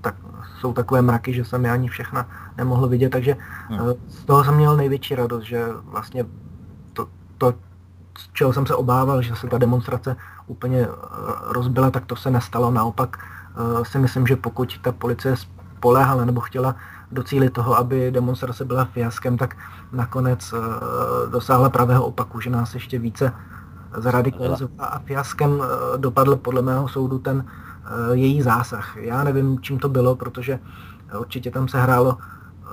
tak, 0.01 0.15
jsou 0.59 0.73
takové 0.73 1.01
mraky, 1.01 1.33
že 1.33 1.45
jsem 1.45 1.65
je 1.65 1.71
ani 1.71 1.87
všechna 1.87 2.27
nemohl 2.57 2.87
vidět, 2.87 3.09
takže 3.09 3.37
hmm. 3.69 3.79
z 4.07 4.25
toho 4.25 4.43
jsem 4.43 4.55
měl 4.55 4.77
největší 4.77 5.15
radost, 5.15 5.43
že 5.43 5.65
vlastně 5.83 6.25
to, 6.93 7.07
to, 7.37 7.53
z 8.17 8.33
čeho 8.33 8.53
jsem 8.53 8.65
se 8.65 8.75
obával, 8.75 9.21
že 9.21 9.35
se 9.35 9.47
ta 9.47 9.57
demonstrace 9.57 10.15
úplně 10.47 10.81
eh, 10.81 10.89
rozbila, 11.53 11.91
tak 11.91 12.05
to 12.05 12.15
se 12.15 12.31
nestalo. 12.31 12.71
Naopak 12.71 13.17
eh, 13.17 13.85
si 13.85 13.99
myslím, 13.99 14.27
že 14.27 14.35
pokud 14.35 14.77
ta 14.81 14.91
policie 14.91 15.35
spoléhala 15.79 16.25
nebo 16.25 16.41
chtěla 16.41 16.75
docílit 17.11 17.49
toho, 17.49 17.77
aby 17.77 18.11
demonstrace 18.11 18.65
byla 18.65 18.85
fiaskem, 18.85 19.37
tak 19.37 19.57
nakonec 19.91 20.53
dosáhla 21.31 21.69
pravého 21.69 22.05
opaku, 22.05 22.41
že 22.41 22.49
nás 22.49 22.73
ještě 22.73 22.99
více 22.99 23.33
zradikalizovala 23.97 24.89
a 24.89 24.99
fiaskem 24.99 25.61
eh, 25.61 25.97
dopadl 25.97 26.35
podle 26.35 26.61
mého 26.61 26.87
soudu 26.87 27.19
ten 27.19 27.45
eh, 27.45 28.15
její 28.15 28.41
zásah. 28.41 28.97
Já 28.97 29.23
nevím, 29.23 29.59
čím 29.61 29.79
to 29.79 29.89
bylo, 29.89 30.15
protože 30.15 30.59
určitě 31.19 31.51
tam 31.51 31.67
se 31.67 31.81
hrálo 31.81 32.17
eh, 32.17 32.67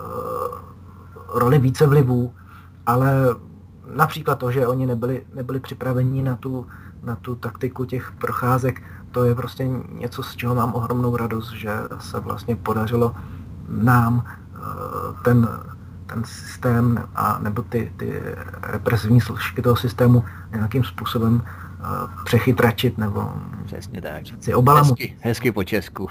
roli 1.34 1.58
více 1.58 1.86
vlivů, 1.86 2.34
ale 2.86 3.12
například 3.94 4.38
to, 4.38 4.50
že 4.50 4.66
oni 4.66 4.86
nebyli, 4.86 5.26
nebyli 5.34 5.60
připraveni 5.60 6.22
na 6.22 6.36
tu, 6.36 6.66
na 7.02 7.16
tu 7.16 7.34
taktiku 7.34 7.84
těch 7.84 8.12
procházek, 8.18 8.82
to 9.10 9.24
je 9.24 9.34
prostě 9.34 9.68
něco, 9.92 10.22
z 10.22 10.36
čeho 10.36 10.54
mám 10.54 10.74
ohromnou 10.74 11.16
radost, 11.16 11.52
že 11.52 11.70
se 11.98 12.20
vlastně 12.20 12.56
podařilo 12.56 13.14
nám 13.68 14.24
ten 15.24 15.48
ten 16.06 16.24
systém 16.24 17.04
a 17.14 17.38
nebo 17.38 17.62
ty, 17.62 17.92
ty 17.96 18.22
represivní 18.62 19.20
složky 19.20 19.62
toho 19.62 19.76
systému 19.76 20.24
nějakým 20.50 20.84
způsobem 20.84 21.42
přechytračit 22.24 22.98
nebo 22.98 23.30
Přesně 23.66 24.02
tak. 24.02 24.22
si 24.40 24.54
obalamu. 24.54 24.88
Hezky, 24.88 25.16
hezky 25.20 25.52
po 25.52 25.64
Česku. 25.64 26.08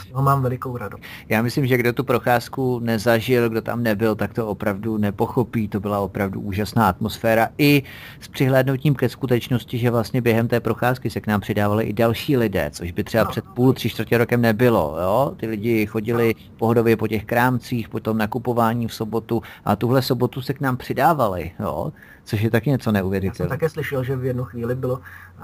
Z 0.00 0.06
toho 0.06 0.22
mám 0.22 0.42
velikou 0.42 0.76
radost. 0.76 1.02
Já 1.28 1.42
myslím, 1.42 1.66
že 1.66 1.76
kdo 1.76 1.92
tu 1.92 2.04
procházku 2.04 2.78
nezažil, 2.78 3.48
kdo 3.48 3.62
tam 3.62 3.82
nebyl, 3.82 4.14
tak 4.14 4.34
to 4.34 4.46
opravdu 4.46 4.98
nepochopí. 4.98 5.68
To 5.68 5.80
byla 5.80 6.00
opravdu 6.00 6.40
úžasná 6.40 6.88
atmosféra 6.88 7.48
i 7.58 7.82
s 8.20 8.28
přihlédnutím 8.28 8.94
ke 8.94 9.08
skutečnosti, 9.08 9.78
že 9.78 9.90
vlastně 9.90 10.20
během 10.20 10.48
té 10.48 10.60
procházky 10.60 11.10
se 11.10 11.20
k 11.20 11.26
nám 11.26 11.40
přidávali 11.40 11.84
i 11.84 11.92
další 11.92 12.36
lidé, 12.36 12.70
což 12.72 12.92
by 12.92 13.04
třeba 13.04 13.24
no. 13.24 13.30
před 13.30 13.44
půl, 13.44 13.72
tři 13.72 13.90
čtvrtě 13.90 14.18
rokem 14.18 14.40
nebylo. 14.40 14.96
Jo? 15.02 15.32
Ty 15.36 15.46
lidi 15.46 15.86
chodili 15.86 16.34
pohodově 16.58 16.96
po 16.96 17.08
těch 17.08 17.24
krámcích, 17.24 17.88
po 17.88 18.00
tom 18.00 18.18
nakupování 18.18 18.88
v 18.88 18.94
sobotu 18.94 19.42
a 19.64 19.76
tuhle 19.76 20.02
sobotu 20.02 20.42
se 20.42 20.54
k 20.54 20.60
nám 20.60 20.76
přidávali. 20.76 21.52
Jo? 21.60 21.92
Což 22.24 22.42
je 22.42 22.50
taky 22.50 22.70
něco 22.70 22.92
neuvěřitelného. 22.92 23.46
Já 23.46 23.48
jsem 23.48 23.58
také 23.60 23.68
slyšel, 23.68 24.04
že 24.04 24.16
v 24.16 24.24
jednu 24.24 24.44
chvíli 24.44 24.74
bylo 24.74 25.00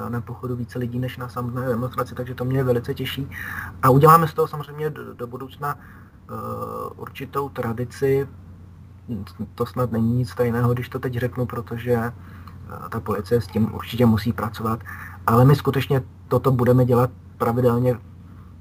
eh, 0.07 0.11
na 0.11 0.21
pochodu 0.21 0.57
více 0.57 0.79
lidí 0.79 0.99
než 0.99 1.17
na 1.17 1.29
samotné 1.29 1.69
demonstraci, 1.69 2.15
takže 2.15 2.35
to 2.35 2.45
mě 2.45 2.65
velice 2.65 2.95
těší. 2.95 3.31
A 3.83 3.91
uděláme 3.91 4.29
z 4.29 4.35
toho 4.35 4.49
samozřejmě 4.49 4.91
do, 4.91 5.15
do 5.15 5.27
budoucna 5.27 5.75
uh, 5.75 7.01
určitou 7.01 7.49
tradici. 7.49 8.29
To 9.55 9.67
snad 9.67 9.93
není 9.93 10.17
nic 10.17 10.35
tajného, 10.35 10.75
když 10.75 10.89
to 10.89 10.99
teď 10.99 11.15
řeknu, 11.15 11.47
protože 11.47 11.97
uh, 11.97 12.89
ta 12.89 13.01
policie 13.01 13.41
s 13.41 13.47
tím 13.47 13.75
určitě 13.75 14.07
musí 14.07 14.33
pracovat. 14.33 14.81
Ale 15.27 15.45
my 15.45 15.57
skutečně 15.57 16.03
toto 16.29 16.51
budeme 16.53 16.85
dělat 16.85 17.11
pravidelně 17.39 17.99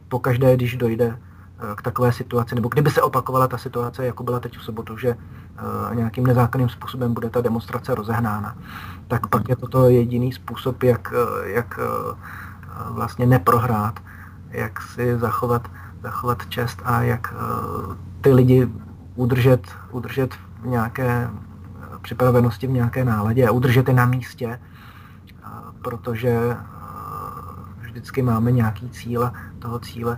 pokaždé, 0.08 0.56
když 0.56 0.78
dojde 0.78 1.20
k 1.76 1.82
takové 1.82 2.12
situaci, 2.12 2.56
nebo 2.56 2.70
kdyby 2.70 2.92
se 2.92 3.02
opakovala 3.02 3.48
ta 3.48 3.58
situace, 3.58 4.06
jako 4.06 4.24
byla 4.24 4.40
teď 4.40 4.58
v 4.58 4.64
sobotu, 4.64 4.98
že 4.98 5.16
nějakým 5.94 6.28
nezákonným 6.28 6.70
způsobem 6.70 7.14
bude 7.14 7.30
ta 7.30 7.42
demonstrace 7.42 7.96
rozehnána, 7.96 8.58
tak 9.08 9.28
pak 9.28 9.50
je 9.50 9.56
toto 9.56 9.90
jediný 9.90 10.32
způsob, 10.32 10.84
jak, 10.84 11.14
jak 11.44 11.80
vlastně 12.90 13.26
neprohrát, 13.26 14.00
jak 14.50 14.82
si 14.82 15.18
zachovat, 15.18 15.68
zachovat 16.04 16.46
čest 16.50 16.82
a 16.86 17.02
jak 17.02 17.34
ty 18.22 18.34
lidi 18.34 18.70
udržet, 19.16 19.68
udržet 19.92 20.34
v 20.62 20.66
nějaké 20.66 21.30
připravenosti, 22.02 22.68
v 22.68 22.72
nějaké 22.72 23.06
náladě 23.06 23.48
a 23.48 23.52
udržet 23.52 23.88
je 23.88 23.94
na 23.94 24.06
místě, 24.06 24.60
protože 25.82 26.58
vždycky 27.80 28.22
máme 28.22 28.52
nějaký 28.52 28.90
cíl 28.90 29.26
a 29.26 29.34
toho 29.60 29.80
cíle 29.80 30.18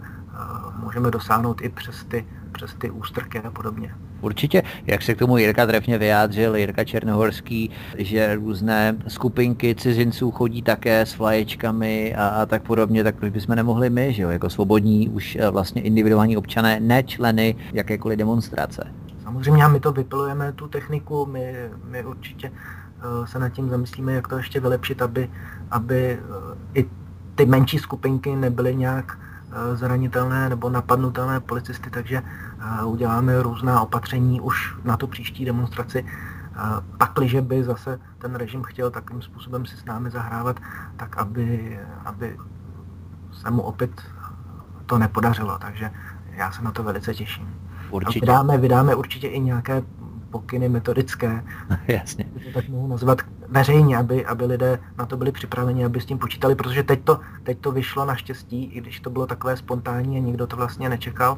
můžeme 0.84 1.12
dosáhnout 1.12 1.62
i 1.62 1.70
přes 1.70 2.04
ty, 2.04 2.26
přes 2.52 2.74
ty 2.74 2.90
ústrky 2.90 3.40
a 3.40 3.52
podobně. 3.52 3.96
Určitě, 4.22 4.64
jak 4.86 5.02
se 5.02 5.16
k 5.16 5.20
tomu 5.20 5.38
Jirka 5.38 5.66
trefně 5.66 5.98
vyjádřil, 5.98 6.56
Jirka 6.56 6.84
Černohorský, 6.84 7.72
že 7.98 8.36
různé 8.36 8.98
skupinky 9.08 9.76
cizinců 9.76 10.32
chodí 10.32 10.62
také 10.62 11.02
s 11.02 11.18
vlaječkami 11.18 12.16
a, 12.16 12.28
a 12.28 12.46
tak 12.46 12.64
podobně, 12.64 13.04
tak 13.04 13.16
proč 13.16 13.34
bychom 13.34 13.56
nemohli 13.56 13.90
my, 13.90 14.14
že 14.14 14.24
jo, 14.24 14.30
jako 14.30 14.50
svobodní, 14.50 15.10
už 15.10 15.36
e, 15.36 15.50
vlastně 15.50 15.82
individuální 15.82 16.38
občané, 16.38 16.80
ne 16.80 17.04
členy 17.04 17.56
jakékoliv 17.74 18.20
demonstrace. 18.20 18.84
Samozřejmě 19.24 19.68
my 19.68 19.80
to 19.80 19.92
vypilujeme, 19.92 20.52
tu 20.52 20.68
techniku, 20.68 21.26
my, 21.26 21.56
my 21.84 22.06
určitě 22.06 22.52
uh, 22.52 23.26
se 23.26 23.40
nad 23.40 23.50
tím 23.50 23.70
zamyslíme, 23.70 24.14
jak 24.14 24.28
to 24.28 24.38
ještě 24.38 24.60
vylepšit, 24.60 25.02
aby, 25.02 25.30
aby 25.72 26.20
uh, 26.30 26.58
i 26.74 26.90
ty 27.36 27.46
menší 27.46 27.78
skupinky 27.78 28.36
nebyly 28.36 28.76
nějak 28.76 29.18
uh, 29.18 29.29
zranitelné 29.74 30.50
nebo 30.50 30.70
napadnutelné 30.70 31.40
policisty, 31.40 31.90
takže 31.90 32.24
uděláme 32.86 33.42
různá 33.42 33.82
opatření 33.82 34.42
už 34.42 34.76
na 34.84 34.98
tu 34.98 35.08
příští 35.08 35.46
demonstraci. 35.46 36.06
Pakliže 36.98 37.42
by 37.42 37.64
zase 37.64 38.00
ten 38.18 38.36
režim 38.36 38.64
chtěl 38.64 38.92
takovým 38.92 39.22
způsobem 39.22 39.66
si 39.66 39.78
s 39.78 39.86
námi 39.86 40.10
zahrávat, 40.10 40.60
tak 40.98 41.18
aby, 41.18 41.80
aby 42.06 42.38
se 43.32 43.52
mu 43.52 43.62
opět 43.62 44.02
to 44.86 44.98
nepodařilo. 44.98 45.58
Takže 45.58 45.92
já 46.32 46.52
se 46.52 46.62
na 46.62 46.72
to 46.72 46.84
velice 46.84 47.14
těším. 47.14 47.56
Určitě. 47.90 48.20
vydáme, 48.20 48.58
vydáme 48.58 48.96
určitě 48.96 49.28
i 49.28 49.40
nějaké 49.40 49.84
pokyny 50.32 50.70
metodické, 50.70 51.44
Jasně. 51.88 52.26
to 52.46 52.52
tak 52.54 52.70
mohu 52.70 52.88
nazvat 52.88 53.22
veřejně, 53.48 53.98
aby, 53.98 54.26
aby 54.26 54.46
lidé 54.46 54.80
na 54.98 55.06
to 55.06 55.18
byli 55.18 55.32
připraveni, 55.32 55.86
aby 55.86 56.02
s 56.02 56.06
tím 56.06 56.18
počítali, 56.18 56.56
protože 56.56 56.84
teď 56.84 57.04
to, 57.04 57.20
teď 57.44 57.60
to 57.60 57.72
vyšlo 57.72 58.06
naštěstí, 58.06 58.64
i 58.64 58.82
když 58.82 59.00
to 59.00 59.10
bylo 59.10 59.28
takové 59.28 59.58
spontánní 59.58 60.18
a 60.18 60.22
nikdo 60.22 60.48
to 60.48 60.56
vlastně 60.56 60.90
nečekal, 60.90 61.38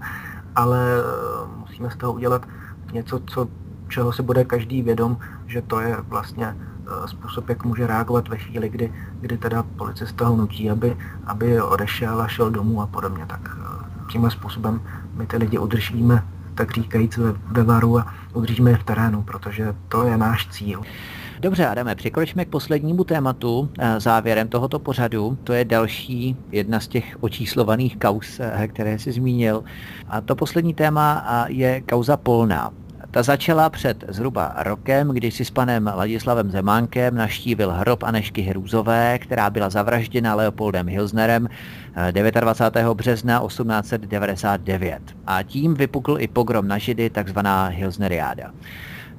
ale 0.56 0.80
eh, 1.00 1.60
musíme 1.60 1.92
z 1.92 1.96
toho 1.96 2.14
udělat 2.14 2.48
něco, 2.94 3.20
co, 3.20 3.48
čeho 3.88 4.12
se 4.12 4.24
bude 4.24 4.44
každý 4.44 4.82
vědom, 4.82 5.18
že 5.48 5.62
to 5.62 5.80
je 5.80 5.98
vlastně 6.02 6.56
eh, 6.58 7.08
způsob, 7.08 7.50
jak 7.50 7.66
může 7.66 7.88
reagovat 7.88 8.28
ve 8.28 8.38
chvíli, 8.38 8.70
kdy, 8.70 8.94
kdy 9.22 9.38
teda 9.38 9.64
policista 9.64 10.28
ho 10.28 10.36
nutí, 10.36 10.70
aby, 10.70 10.98
aby 11.26 11.62
odešel 11.62 12.22
a 12.22 12.28
šel 12.28 12.52
domů 12.52 12.82
a 12.82 12.88
podobně. 12.88 13.26
Tak 13.26 13.58
eh, 13.58 14.12
tímhle 14.12 14.32
způsobem 14.32 14.82
my 15.14 15.28
ty 15.28 15.38
lidi 15.38 15.58
udržíme 15.58 16.24
tak 16.56 16.72
říkajíc 16.72 17.18
ve, 17.18 17.34
ve 17.52 17.64
varu 17.64 18.00
a 18.00 18.14
udržíme 18.34 18.72
je 18.72 18.78
v 18.78 18.84
terénu, 18.84 19.22
protože 19.22 19.76
to 19.88 20.08
je 20.08 20.18
náš 20.18 20.48
cíl. 20.48 20.82
Dobře, 21.42 21.68
Adame, 21.68 21.96
přikročíme 21.96 22.46
k 22.46 22.50
poslednímu 22.50 23.04
tématu 23.04 23.70
eh, 23.80 24.00
závěrem 24.00 24.48
tohoto 24.48 24.80
pořadu. 24.80 25.38
To 25.44 25.54
je 25.54 25.66
další 25.66 26.36
jedna 26.52 26.80
z 26.80 26.88
těch 26.88 27.18
očíslovaných 27.20 27.98
kaus, 27.98 28.40
eh, 28.40 28.68
které 28.68 29.00
jsi 29.00 29.12
zmínil. 29.12 29.64
A 30.08 30.22
to 30.22 30.36
poslední 30.36 30.74
téma 30.74 31.26
eh, 31.26 31.52
je 31.52 31.82
kauza 31.82 32.18
Polná. 32.18 32.72
Ta 33.12 33.24
začala 33.24 33.70
před 33.70 34.04
zhruba 34.08 34.54
rokem, 34.58 35.10
kdy 35.10 35.32
si 35.32 35.46
s 35.46 35.52
panem 35.52 35.92
Ladislavem 35.96 36.52
Zemánkem 36.52 37.16
naštívil 37.16 37.72
hrob 37.72 38.04
Anešky 38.04 38.42
Hrůzové, 38.42 39.20
která 39.20 39.50
byla 39.50 39.70
zavražděna 39.70 40.36
Leopoldem 40.36 40.88
Hilsnerem 40.88 41.50
29. 42.12 42.94
března 42.94 43.44
1899. 43.48 45.02
A 45.28 45.44
tím 45.44 45.74
vypukl 45.74 46.18
i 46.20 46.28
pogrom 46.28 46.68
na 46.68 46.78
Židy, 46.78 47.10
takzvaná 47.10 47.66
Hilsneriáda. 47.66 48.52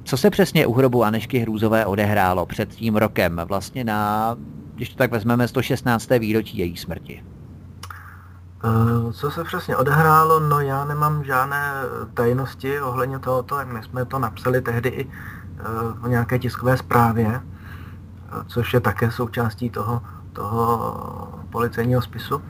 Co 0.03 0.17
se 0.17 0.29
přesně 0.29 0.67
u 0.67 0.73
hrobu 0.73 1.03
Anešky 1.03 1.39
Hrůzové 1.39 1.85
odehrálo 1.85 2.45
před 2.45 2.69
tím 2.69 2.95
rokem, 2.95 3.41
vlastně 3.45 3.83
na, 3.83 4.35
když 4.75 4.89
to 4.89 4.95
tak 4.95 5.11
vezmeme, 5.11 5.47
116. 5.47 6.09
výročí 6.19 6.57
její 6.57 6.77
smrti? 6.77 7.23
Eh, 8.65 9.13
co 9.13 9.31
se 9.31 9.43
přesně 9.43 9.77
odehrálo, 9.77 10.39
no 10.39 10.59
já 10.59 10.85
nemám 10.85 11.23
žádné 11.23 11.73
tajnosti 12.13 12.81
ohledně 12.81 13.19
tohoto, 13.19 13.59
my 13.63 13.83
jsme 13.83 14.05
to 14.05 14.19
napsali 14.19 14.61
tehdy 14.61 14.89
i 14.89 15.09
eh, 15.09 15.63
v 15.99 16.09
nějaké 16.09 16.39
tiskové 16.39 16.77
zprávě, 16.77 17.27
eh, 17.35 18.43
což 18.47 18.73
je 18.73 18.79
také 18.79 19.11
součástí 19.11 19.69
toho, 19.69 20.01
toho 20.33 21.43
policejního 21.49 22.01
spisu. 22.01 22.41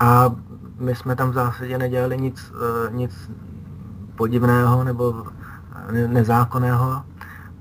A 0.00 0.30
my 0.78 0.94
jsme 0.94 1.16
tam 1.16 1.30
v 1.30 1.34
zásadě 1.34 1.78
nedělali 1.78 2.18
nic, 2.18 2.52
nic 2.90 3.30
podivného 4.14 4.84
nebo 4.84 5.26
nezákonného, 6.06 7.02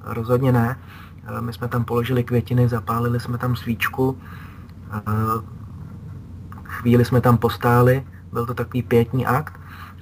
rozhodně 0.04 0.52
ne. 0.52 0.80
My 1.40 1.54
jsme 1.54 1.68
tam 1.68 1.86
položili 1.86 2.24
květiny, 2.24 2.68
zapálili 2.68 3.20
jsme 3.20 3.38
tam 3.38 3.56
svíčku, 3.56 4.18
chvíli 6.78 7.06
jsme 7.06 7.22
tam 7.22 7.38
postáli, 7.38 8.06
byl 8.32 8.46
to 8.46 8.54
takový 8.54 8.84
pětní 8.84 9.26
akt. 9.26 9.60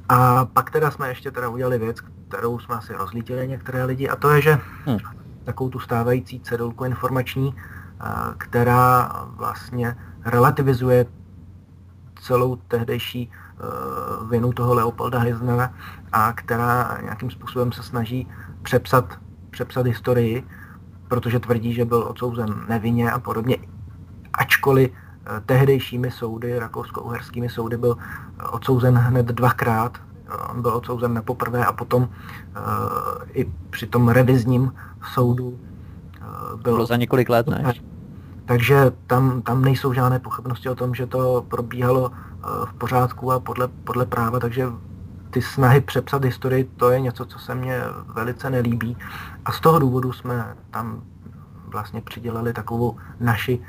A 0.10 0.46
pak 0.46 0.72
teda 0.72 0.92
jsme 0.92 1.08
ještě 1.10 1.32
teda 1.32 1.50
udělali 1.50 1.78
věc, 1.78 1.98
kterou 2.28 2.60
jsme 2.60 2.76
asi 2.76 2.94
rozlítili 2.94 3.48
některé 3.48 3.86
lidi, 3.86 4.10
a 4.10 4.16
to 4.16 4.30
je, 4.30 4.42
že 4.42 4.60
hmm. 4.86 4.98
takovou 5.44 5.70
tu 5.70 5.80
stávající 5.80 6.40
cedulku 6.40 6.86
informační, 6.86 7.56
která 8.38 9.12
vlastně 9.28 9.98
relativizuje 10.26 11.06
celou 12.22 12.56
tehdejší 12.56 13.32
vinu 14.30 14.54
toho 14.54 14.74
Leopolda 14.74 15.20
Heisnera 15.20 15.74
a 16.12 16.34
která 16.34 16.98
nějakým 17.02 17.32
způsobem 17.32 17.72
se 17.72 17.84
snaží 17.84 18.28
přepsat, 18.62 19.20
přepsat 19.50 19.86
historii, 19.86 20.44
protože 21.08 21.40
tvrdí, 21.40 21.74
že 21.74 21.86
byl 21.86 22.04
odsouzen 22.04 22.66
nevinně 22.68 23.12
a 23.12 23.20
podobně. 23.20 23.58
Ačkoliv 24.34 24.92
Eh, 24.92 25.05
tehdejšími 25.46 26.12
soudy, 26.12 26.60
rakousko-uherskými 26.60 27.50
soudy, 27.50 27.78
byl 27.78 27.98
eh, 28.00 28.44
odsouzen 28.44 28.98
hned 28.98 29.26
dvakrát. 29.26 29.98
On 30.50 30.62
byl 30.62 30.76
odsouzen 30.76 31.14
na 31.14 31.22
poprvé 31.22 31.66
a 31.66 31.72
potom 31.72 32.02
uh, 32.02 32.10
i 33.34 33.52
při 33.70 33.88
tom 33.88 34.10
revizním 34.10 34.74
soudu 35.14 35.48
uh, 35.48 36.62
byl... 36.62 36.74
Bylo 36.74 36.86
za 36.86 36.96
několik 36.96 37.30
let, 37.30 37.48
ne? 37.48 37.74
Takže 38.46 38.92
tam, 39.08 39.42
tam 39.42 39.62
nejsou 39.62 39.94
žádné 39.94 40.20
pochybnosti 40.20 40.70
o 40.70 40.76
tom, 40.76 40.96
že 40.96 41.06
to 41.06 41.46
probíhalo 41.48 42.10
uh, 42.10 42.66
v 42.66 42.74
pořádku 42.74 43.32
a 43.32 43.40
podle, 43.40 43.68
podle 43.68 44.06
práva, 44.06 44.40
takže 44.40 44.68
ty 45.30 45.42
snahy 45.42 45.82
přepsat 45.82 46.26
historii, 46.26 46.64
to 46.64 46.90
je 46.90 47.00
něco, 47.00 47.26
co 47.26 47.40
se 47.40 47.56
mně 47.56 47.82
velice 48.14 48.50
nelíbí. 48.50 48.98
A 49.46 49.52
z 49.52 49.60
toho 49.60 49.80
důvodu 49.80 50.14
jsme 50.14 50.56
tam 50.72 51.02
vlastně 51.68 52.02
přidělali 52.02 52.54
takovou 52.54 52.98
naši 53.20 53.60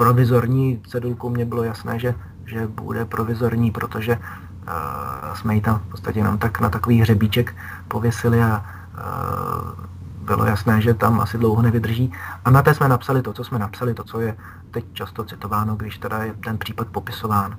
provizorní 0.00 0.80
cedulku 0.86 1.28
mě 1.28 1.44
bylo 1.44 1.62
jasné, 1.62 1.98
že, 1.98 2.14
že 2.46 2.66
bude 2.66 3.04
provizorní, 3.04 3.70
protože 3.70 4.16
uh, 4.16 5.34
jsme 5.34 5.54
ji 5.54 5.60
tam 5.60 5.78
v 5.78 5.90
podstatě 5.90 6.18
jenom 6.18 6.38
tak 6.38 6.60
na 6.60 6.70
takový 6.70 7.00
hřebíček 7.00 7.56
pověsili 7.88 8.42
a 8.42 8.64
uh, 8.96 10.24
bylo 10.24 10.44
jasné, 10.44 10.80
že 10.80 10.94
tam 10.94 11.20
asi 11.20 11.38
dlouho 11.38 11.62
nevydrží. 11.62 12.12
A 12.44 12.50
na 12.50 12.62
té 12.62 12.74
jsme 12.74 12.88
napsali 12.88 13.22
to, 13.22 13.32
co 13.32 13.44
jsme 13.44 13.58
napsali, 13.58 13.94
to, 13.94 14.04
co 14.04 14.20
je 14.20 14.36
teď 14.70 14.84
často 14.92 15.24
citováno, 15.24 15.76
když 15.76 15.98
teda 15.98 16.24
je 16.24 16.34
ten 16.44 16.58
případ 16.58 16.88
popisován. 16.88 17.56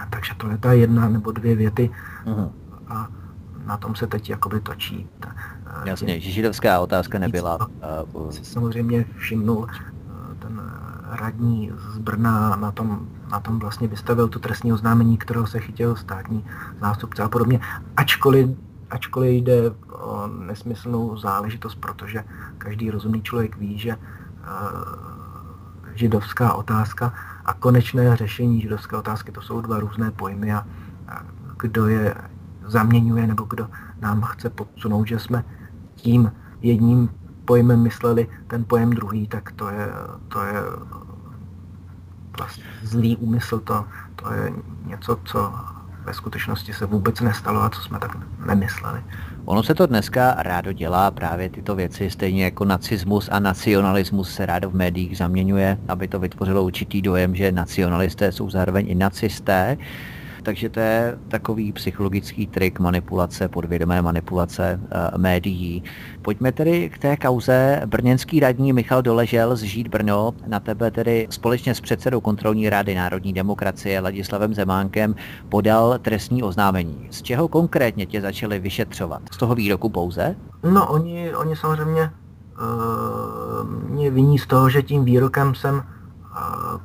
A 0.00 0.06
takže 0.10 0.34
to 0.36 0.48
je 0.48 0.58
ta 0.58 0.72
jedna 0.72 1.08
nebo 1.08 1.32
dvě 1.32 1.56
věty 1.56 1.90
uh-huh. 2.24 2.50
a 2.88 3.08
na 3.66 3.76
tom 3.76 3.94
se 3.94 4.06
teď 4.06 4.30
jakoby 4.30 4.60
točí. 4.60 5.08
Ta, 5.20 5.34
Jasně, 5.84 6.20
že 6.20 6.30
židovská 6.30 6.80
otázka 6.80 7.18
nebyla. 7.18 7.68
Uh, 8.12 8.30
samozřejmě 8.30 9.04
všimnul 9.16 9.68
radní 11.12 11.72
z 11.94 11.98
Brna 11.98 12.56
na 12.56 12.72
tom, 12.72 13.08
na 13.32 13.40
tom 13.40 13.58
vlastně 13.58 13.88
vystavil 13.88 14.28
to 14.28 14.38
trestní 14.38 14.72
oznámení, 14.72 15.18
kterého 15.18 15.46
se 15.46 15.60
chytil 15.60 15.96
státní 15.96 16.44
zástupce 16.80 17.22
a 17.22 17.28
podobně. 17.28 17.60
Ačkoliv, 17.96 18.50
ačkoliv 18.90 19.30
jde 19.30 19.70
o 19.92 20.26
nesmyslnou 20.26 21.16
záležitost, 21.16 21.74
protože 21.74 22.24
každý 22.58 22.90
rozumný 22.90 23.22
člověk 23.22 23.56
ví, 23.56 23.78
že 23.78 23.96
uh, 23.96 24.02
židovská 25.94 26.52
otázka 26.52 27.12
a 27.44 27.54
konečné 27.54 28.16
řešení 28.16 28.60
židovské 28.60 28.96
otázky, 28.96 29.32
to 29.32 29.42
jsou 29.42 29.60
dva 29.60 29.80
různé 29.80 30.10
pojmy 30.10 30.52
a 30.52 30.66
kdo 31.58 31.86
je 31.86 32.14
zaměňuje 32.66 33.26
nebo 33.26 33.44
kdo 33.44 33.68
nám 34.00 34.22
chce 34.22 34.50
podsunout, 34.50 35.08
že 35.08 35.18
jsme 35.18 35.44
tím 35.94 36.32
jedním 36.60 37.08
pojmem 37.44 37.82
mysleli 37.82 38.28
ten 38.46 38.64
pojem 38.64 38.90
druhý, 38.90 39.28
tak 39.28 39.52
to 39.52 39.68
je, 39.68 39.88
to 40.28 40.42
je 40.44 40.54
vlastně 42.38 42.64
zlý 42.82 43.16
úmysl, 43.16 43.58
to, 43.58 43.84
to 44.16 44.32
je 44.32 44.52
něco, 44.86 45.18
co 45.24 45.52
ve 46.04 46.14
skutečnosti 46.14 46.72
se 46.72 46.86
vůbec 46.86 47.20
nestalo 47.20 47.62
a 47.62 47.70
co 47.70 47.80
jsme 47.80 47.98
tak 47.98 48.18
nemysleli. 48.46 49.00
Ono 49.44 49.62
se 49.62 49.74
to 49.74 49.86
dneska 49.86 50.34
rádo 50.38 50.72
dělá, 50.72 51.10
právě 51.10 51.48
tyto 51.48 51.74
věci, 51.74 52.10
stejně 52.10 52.44
jako 52.44 52.64
nacismus 52.64 53.28
a 53.32 53.38
nacionalismus 53.38 54.34
se 54.34 54.46
rádo 54.46 54.70
v 54.70 54.74
médiích 54.74 55.16
zaměňuje, 55.16 55.78
aby 55.88 56.08
to 56.08 56.18
vytvořilo 56.18 56.62
určitý 56.64 57.02
dojem, 57.02 57.34
že 57.34 57.52
nacionalisté 57.52 58.32
jsou 58.32 58.50
zároveň 58.50 58.90
i 58.90 58.94
nacisté. 58.94 59.76
Takže 60.42 60.68
to 60.68 60.80
je 60.80 61.18
takový 61.28 61.72
psychologický 61.72 62.46
trik 62.46 62.78
manipulace, 62.78 63.48
podvědomé 63.48 64.02
manipulace 64.02 64.80
e, 64.90 65.18
médií. 65.18 65.82
Pojďme 66.22 66.52
tedy 66.52 66.90
k 66.90 66.98
té 66.98 67.16
kauze. 67.16 67.82
Brněnský 67.86 68.40
radní 68.40 68.72
Michal 68.72 69.02
Doležel 69.02 69.56
z 69.56 69.62
Žít 69.62 69.88
Brno 69.88 70.34
na 70.46 70.60
tebe 70.60 70.90
tedy 70.90 71.26
společně 71.30 71.74
s 71.74 71.80
předsedou 71.80 72.20
kontrolní 72.20 72.70
rady 72.70 72.94
Národní 72.94 73.32
demokracie 73.32 74.00
Ladislavem 74.00 74.54
Zemánkem 74.54 75.14
podal 75.48 75.98
trestní 75.98 76.42
oznámení. 76.42 77.08
Z 77.10 77.22
čeho 77.22 77.48
konkrétně 77.48 78.06
tě 78.06 78.20
začali 78.20 78.58
vyšetřovat? 78.58 79.22
Z 79.32 79.36
toho 79.36 79.54
výroku 79.54 79.88
pouze? 79.88 80.36
No, 80.62 80.86
oni, 80.90 81.34
oni 81.34 81.56
samozřejmě 81.56 82.02
uh, 82.02 83.90
mě 83.90 84.10
viní 84.10 84.38
z 84.38 84.46
toho, 84.46 84.70
že 84.70 84.82
tím 84.82 85.04
výrokem 85.04 85.54
jsem 85.54 85.74
uh, 85.74 86.01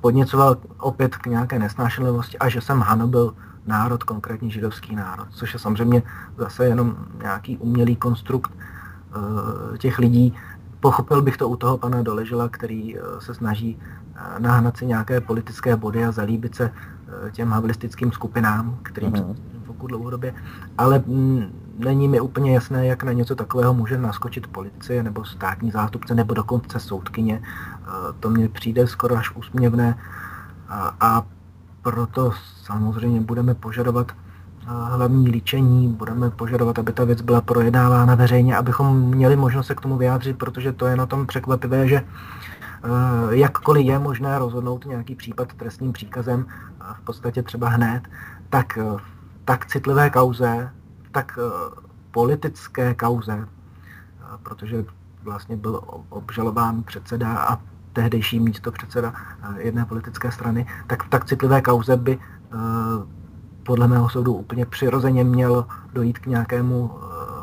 podněcoval 0.01 0.57
opět 0.79 1.15
k 1.17 1.25
nějaké 1.25 1.59
nesnášenlivosti 1.59 2.37
a 2.37 2.49
že 2.49 2.61
jsem 2.61 2.79
hanobil 2.79 3.33
národ, 3.65 4.03
konkrétně 4.03 4.49
židovský 4.49 4.95
národ, 4.95 5.27
což 5.31 5.53
je 5.53 5.59
samozřejmě 5.59 6.03
zase 6.37 6.65
jenom 6.65 6.95
nějaký 7.21 7.57
umělý 7.57 7.95
konstrukt 7.95 8.51
uh, 8.51 9.77
těch 9.77 9.99
lidí. 9.99 10.33
Pochopil 10.79 11.21
bych 11.21 11.37
to 11.37 11.49
u 11.49 11.55
toho 11.55 11.77
pana 11.77 12.01
Doležela, 12.01 12.49
který 12.49 12.99
uh, 12.99 13.19
se 13.19 13.33
snaží 13.33 13.75
uh, 13.75 14.39
nahnat 14.39 14.77
si 14.77 14.85
nějaké 14.85 15.21
politické 15.21 15.75
body 15.75 16.05
a 16.05 16.11
zalíbit 16.11 16.55
se 16.55 16.71
těm 17.31 17.51
havlistickým 17.51 18.11
skupinám, 18.11 18.77
kterým 18.83 19.13
pokud 19.65 19.87
dlouhodobě, 19.87 20.33
ale 20.77 21.03
mm, 21.07 21.66
není 21.77 22.07
mi 22.07 22.19
úplně 22.19 22.53
jasné, 22.53 22.87
jak 22.87 23.03
na 23.03 23.11
něco 23.11 23.35
takového 23.35 23.73
může 23.73 23.97
naskočit 23.97 24.47
policie 24.47 25.03
nebo 25.03 25.25
státní 25.25 25.71
zástupce 25.71 26.15
nebo 26.15 26.33
dokonce 26.33 26.79
soudkyně. 26.79 27.41
To 28.19 28.29
mně 28.29 28.49
přijde 28.49 28.87
skoro 28.87 29.15
až 29.15 29.35
úsměvné 29.35 29.97
a, 30.69 30.95
a 30.99 31.23
proto 31.81 32.31
samozřejmě 32.63 33.21
budeme 33.21 33.55
požadovat 33.55 34.11
eh, 34.11 34.65
hlavní 34.67 35.29
líčení, 35.29 35.87
budeme 35.87 36.29
požadovat, 36.29 36.79
aby 36.79 36.93
ta 36.93 37.03
věc 37.03 37.21
byla 37.21 37.41
projednávána 37.41 38.15
veřejně, 38.15 38.57
abychom 38.57 38.99
měli 39.01 39.35
možnost 39.35 39.67
se 39.67 39.75
k 39.75 39.81
tomu 39.81 39.97
vyjádřit, 39.97 40.37
protože 40.37 40.71
to 40.71 40.85
je 40.85 40.95
na 40.95 41.05
tom 41.05 41.27
překvapivé, 41.27 41.87
že 41.87 41.95
eh, 41.95 42.07
jakkoliv 43.29 43.85
je 43.85 43.99
možné 43.99 44.39
rozhodnout 44.39 44.85
nějaký 44.85 45.15
případ 45.15 45.53
trestním 45.53 45.93
příkazem, 45.93 46.45
v 46.93 47.01
podstatě 47.01 47.43
třeba 47.43 47.69
hned, 47.69 48.03
tak 48.49 48.77
eh, 48.77 49.17
tak 49.47 49.65
citlivé 49.65 50.09
kauze, 50.09 50.69
tak 51.17 51.39
politické 52.11 52.93
kauze, 52.93 53.47
protože 54.43 54.85
vlastně 55.23 55.57
byl 55.57 55.81
obžalován 56.09 56.83
předseda 56.83 57.37
a 57.37 57.59
tehdejší 57.93 58.39
místo 58.39 58.71
předseda 58.71 59.13
jedné 59.57 59.85
politické 59.85 60.31
strany, 60.31 60.67
tak 60.87 61.03
v 61.03 61.09
tak 61.09 61.25
citlivé 61.25 61.61
kauze 61.61 61.97
by 61.97 62.19
podle 63.63 63.87
mého 63.87 64.09
soudu 64.09 64.33
úplně 64.33 64.65
přirozeně 64.65 65.23
měl 65.23 65.65
dojít 65.93 66.19
k 66.19 66.25
nějakému 66.25 66.91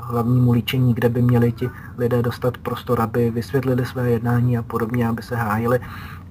hlavnímu 0.00 0.52
líčení, 0.52 0.94
kde 0.94 1.08
by 1.08 1.22
měli 1.22 1.52
ti 1.52 1.70
lidé 1.98 2.22
dostat 2.22 2.58
prostor, 2.58 3.00
aby 3.00 3.30
vysvětlili 3.30 3.86
své 3.86 4.10
jednání 4.10 4.58
a 4.58 4.62
podobně, 4.62 5.08
aby 5.08 5.22
se 5.22 5.36
hájili 5.36 5.80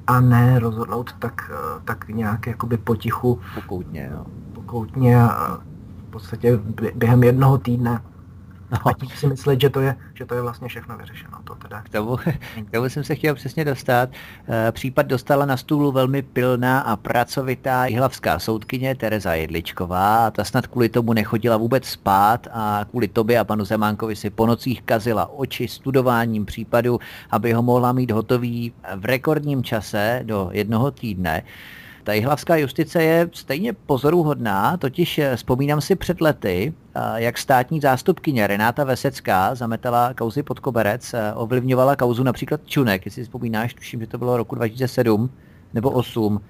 a 0.07 0.21
ne 0.21 0.59
rozhodnout 0.59 1.15
tak, 1.19 1.51
tak 1.85 2.07
nějak 2.07 2.47
jakoby 2.47 2.77
potichu. 2.77 3.39
Pokoutně, 3.55 4.09
jo. 4.13 4.25
Pokoutně 4.53 5.23
a 5.23 5.59
podstatě 6.13 6.59
během 6.95 7.23
jednoho 7.23 7.57
týdne 7.57 8.01
No. 8.73 8.87
A 8.87 8.93
tím 8.93 9.09
si 9.09 9.27
myslet, 9.27 9.61
že 9.61 9.69
to, 9.69 9.81
je, 9.81 9.95
že 10.13 10.25
to 10.25 10.35
je 10.35 10.41
vlastně 10.41 10.67
všechno 10.67 10.97
vyřešeno. 10.97 11.37
To 11.43 11.55
teda. 11.55 11.81
K, 11.81 11.89
tomu, 11.89 12.17
k 12.65 12.71
tomu 12.71 12.89
jsem 12.89 13.03
se 13.03 13.15
chtěl 13.15 13.35
přesně 13.35 13.65
dostat. 13.65 14.09
Eh, 14.47 14.71
případ 14.71 15.05
dostala 15.05 15.45
na 15.45 15.57
stůlu 15.57 15.91
velmi 15.91 16.21
pilná 16.21 16.79
a 16.79 16.95
pracovitá 16.95 17.85
jihlavská 17.85 18.39
soudkyně 18.39 18.95
Tereza 18.95 19.33
Jedličková 19.33 20.31
ta 20.31 20.43
snad 20.43 20.67
kvůli 20.67 20.89
tomu 20.89 21.13
nechodila 21.13 21.57
vůbec 21.57 21.85
spát 21.85 22.47
a 22.51 22.85
kvůli 22.89 23.07
tobě 23.07 23.39
a 23.39 23.43
panu 23.43 23.65
Zemánkovi 23.65 24.15
si 24.15 24.29
po 24.29 24.45
nocích 24.45 24.81
kazila 24.81 25.25
oči 25.25 25.67
studováním 25.67 26.45
případu, 26.45 26.99
aby 27.31 27.53
ho 27.53 27.63
mohla 27.63 27.91
mít 27.91 28.11
hotový 28.11 28.73
v 28.95 29.05
rekordním 29.05 29.63
čase 29.63 30.19
do 30.23 30.49
jednoho 30.53 30.91
týdne. 30.91 31.43
Ta 32.03 32.13
jihlavská 32.13 32.55
justice 32.55 33.03
je 33.03 33.29
stejně 33.33 33.73
pozoruhodná, 33.73 34.77
totiž 34.77 35.19
eh, 35.19 35.35
vzpomínám 35.35 35.81
si 35.81 35.95
před 35.95 36.21
lety, 36.21 36.73
eh, 36.95 36.99
jak 37.15 37.37
státní 37.37 37.79
zástupkyně 37.79 38.47
Renáta 38.47 38.83
Vesecká 38.83 39.55
zametala 39.55 40.13
kauzy 40.13 40.43
pod 40.43 40.59
koberec, 40.59 41.13
eh, 41.13 41.33
ovlivňovala 41.33 41.95
kauzu 41.95 42.23
například 42.23 42.61
Čunek, 42.65 43.05
jestli 43.05 43.21
si 43.21 43.23
vzpomínáš, 43.23 43.73
tuším, 43.73 43.99
že 43.99 44.07
to 44.07 44.17
bylo 44.17 44.37
roku 44.37 44.55
2007 44.55 45.29
nebo 45.73 45.89
8. 45.91 46.41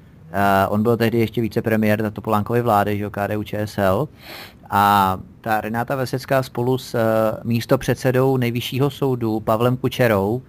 On 0.70 0.84
byl 0.84 0.98
tehdy 0.98 1.20
ještě 1.20 1.42
vicepremiér 1.42 2.02
za 2.02 2.12
Topolánkovy 2.12 2.62
vlády, 2.62 2.98
že 2.98 3.10
KDU 3.10 3.44
ČSL. 3.44 4.08
A 4.70 5.18
ta 5.42 5.62
Renáta 5.62 5.96
Vesecká 5.96 6.44
spolu 6.44 6.78
s 6.78 6.98
místopředsedou 7.44 8.38
nejvyššího 8.38 8.90
soudu 8.90 9.40
Pavlem 9.40 9.78
Kučerou 9.78 10.42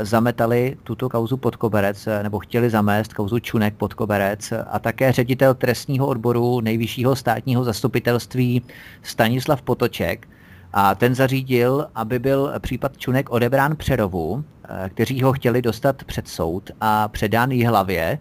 zametali 0.00 0.76
tuto 0.82 1.08
kauzu 1.08 1.36
pod 1.36 1.56
koberec, 1.56 2.06
eh, 2.06 2.22
nebo 2.22 2.38
chtěli 2.38 2.70
zamést 2.70 3.14
kauzu 3.14 3.38
Čunek 3.38 3.74
pod 3.74 3.94
koberec 3.94 4.52
a 4.70 4.78
také 4.78 5.12
ředitel 5.12 5.54
trestního 5.54 6.06
odboru 6.06 6.60
nejvyššího 6.60 7.16
státního 7.16 7.64
zastupitelství 7.64 8.62
Stanislav 9.02 9.62
Potoček, 9.62 10.28
a 10.72 10.94
ten 10.94 11.14
zařídil, 11.14 11.86
aby 11.94 12.18
byl 12.18 12.52
případ 12.58 12.98
Čunek 12.98 13.30
odebrán 13.30 13.76
Přerovu, 13.76 14.44
eh, 14.64 14.88
kteří 14.88 15.22
ho 15.22 15.32
chtěli 15.32 15.62
dostat 15.62 16.04
před 16.04 16.28
soud 16.28 16.70
a 16.80 17.08
předán 17.08 17.50
jí 17.50 17.64
hlavě, 17.64 18.18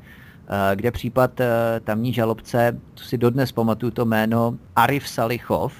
kde 0.75 0.91
případ 0.91 1.31
tamní 1.83 2.13
žalobce, 2.13 2.79
to 2.93 3.03
si 3.03 3.17
dodnes 3.17 3.51
pamatuju 3.51 3.91
to 3.91 4.05
jméno, 4.05 4.55
Arif 4.75 5.07
Salichov, 5.07 5.73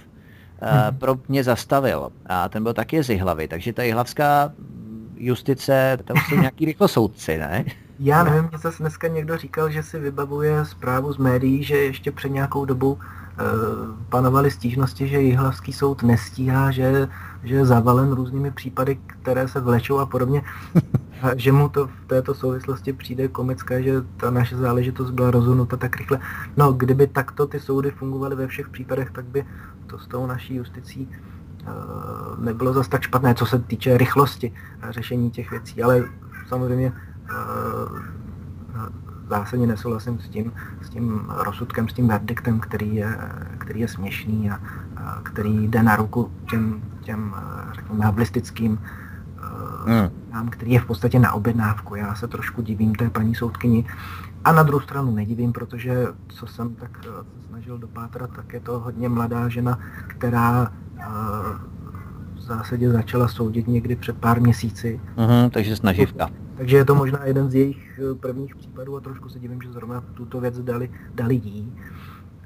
hmm. 0.62 0.98
pro 0.98 1.16
mě 1.28 1.44
zastavil. 1.44 2.10
A 2.26 2.50
ten 2.50 2.64
byl 2.64 2.74
taky 2.74 3.04
z 3.04 3.10
Jihlavy, 3.10 3.48
takže 3.48 3.74
ta 3.74 3.84
jihlavská 3.84 4.52
justice, 5.20 5.98
to 6.06 6.14
jsou 6.30 6.36
nějaký 6.36 6.66
rychlosoudci, 6.66 7.38
ne? 7.38 7.66
Já 8.00 8.24
nevím, 8.24 8.50
mě 8.50 8.58
zase 8.58 8.84
dneska 8.84 9.08
někdo 9.08 9.38
říkal, 9.38 9.70
že 9.70 9.84
si 9.84 10.00
vybavuje 10.00 10.66
zprávu 10.66 11.14
z 11.14 11.18
médií, 11.18 11.64
že 11.64 11.78
ještě 11.78 12.12
před 12.12 12.30
nějakou 12.30 12.66
dobu 12.66 12.92
uh, 12.92 13.00
panovaly 14.10 14.52
stížnosti, 14.52 15.08
že 15.08 15.22
Jihlavský 15.22 15.74
soud 15.74 16.04
nestíhá, 16.04 16.72
že, 16.72 17.08
že 17.44 17.56
je 17.56 17.66
zavalen 17.66 18.12
různými 18.12 18.52
případy, 18.52 19.00
které 19.08 19.48
se 19.48 19.60
vlečou 19.60 19.98
a 19.98 20.06
podobně. 20.06 20.42
A 21.22 21.36
že 21.36 21.52
mu 21.52 21.70
to 21.70 21.88
v 21.88 22.08
této 22.08 22.34
souvislosti 22.34 22.94
přijde 22.94 23.28
komické, 23.28 23.84
že 23.84 23.94
ta 24.18 24.32
naše 24.32 24.58
záležitost 24.58 25.12
byla 25.12 25.32
rozhodnuta 25.32 25.78
tak 25.78 25.98
rychle. 25.98 26.20
No, 26.58 26.74
kdyby 26.74 27.08
takto 27.08 27.48
ty 27.48 27.60
soudy 27.60 27.92
fungovaly 27.92 28.36
ve 28.36 28.48
všech 28.48 28.70
případech, 28.70 29.12
tak 29.12 29.26
by 29.26 29.46
to 29.88 30.00
s 30.00 30.08
tou 30.08 30.26
naší 30.26 30.56
justicí 30.56 31.10
Eh, 31.10 31.39
nebylo 32.40 32.74
zase 32.74 32.90
tak 32.90 33.02
špatné, 33.02 33.36
co 33.36 33.46
se 33.46 33.60
týče 33.60 33.98
rychlosti 33.98 34.54
řešení 34.90 35.32
těch 35.32 35.52
věcí, 35.52 35.84
ale 35.84 36.04
samozřejmě 36.48 36.94
eh, 37.30 37.34
zásadně 39.30 39.68
nesouhlasím 39.68 40.20
s 40.20 40.30
tím, 40.30 40.54
s 40.82 40.90
tím 40.90 41.26
rozsudkem, 41.30 41.90
s 41.90 41.94
tím 41.94 42.08
verdiktem, 42.08 42.60
který 42.60 42.96
je, 42.96 43.18
který 43.58 43.80
je 43.80 43.88
směšný 43.88 44.52
a, 44.52 44.60
a 44.96 45.20
který 45.24 45.68
jde 45.68 45.84
na 45.84 45.96
ruku 45.96 46.32
těm, 46.50 46.82
těm 47.02 47.36
eh, 47.38 47.74
řekněme, 47.76 48.06
havlistickým 48.06 48.80
hmm. 49.86 50.10
nám, 50.32 50.50
který 50.50 50.72
je 50.72 50.80
v 50.80 50.86
podstatě 50.86 51.20
na 51.20 51.32
objednávku. 51.34 51.96
Já 51.96 52.16
se 52.16 52.28
trošku 52.28 52.62
divím 52.62 52.96
té 52.96 53.10
paní 53.10 53.36
soudkyni 53.36 53.86
a 54.44 54.52
na 54.52 54.64
druhou 54.64 54.82
stranu 54.82 55.16
nedivím, 55.16 55.54
protože 55.54 56.08
co 56.28 56.48
jsem 56.48 56.76
tak 56.76 57.06
snažil 57.50 57.78
dopátrat, 57.78 58.30
tak 58.36 58.54
je 58.54 58.60
to 58.60 58.80
hodně 58.80 59.10
mladá 59.10 59.50
žena, 59.50 59.80
která 60.08 60.72
v 62.36 62.42
zásadě 62.42 62.92
začala 62.92 63.28
soudit 63.28 63.68
někdy 63.68 63.96
před 63.96 64.18
pár 64.18 64.42
měsíci. 64.42 65.02
Uh-huh, 65.18 65.50
takže 65.50 65.76
snaživka. 65.76 66.30
Takže 66.58 66.78
je 66.78 66.86
to 66.86 66.96
možná 66.96 67.26
jeden 67.26 67.50
z 67.50 67.56
jejich 67.56 68.00
eh, 68.00 68.16
prvních 68.16 68.56
případů 68.56 68.98
a 68.98 69.00
trošku 69.00 69.30
se 69.30 69.40
divím, 69.40 69.62
že 69.62 69.72
zrovna 69.72 70.04
tuto 70.14 70.42
věc 70.42 70.60
dali, 70.60 70.90
dali 71.16 71.36
jí. 71.36 71.74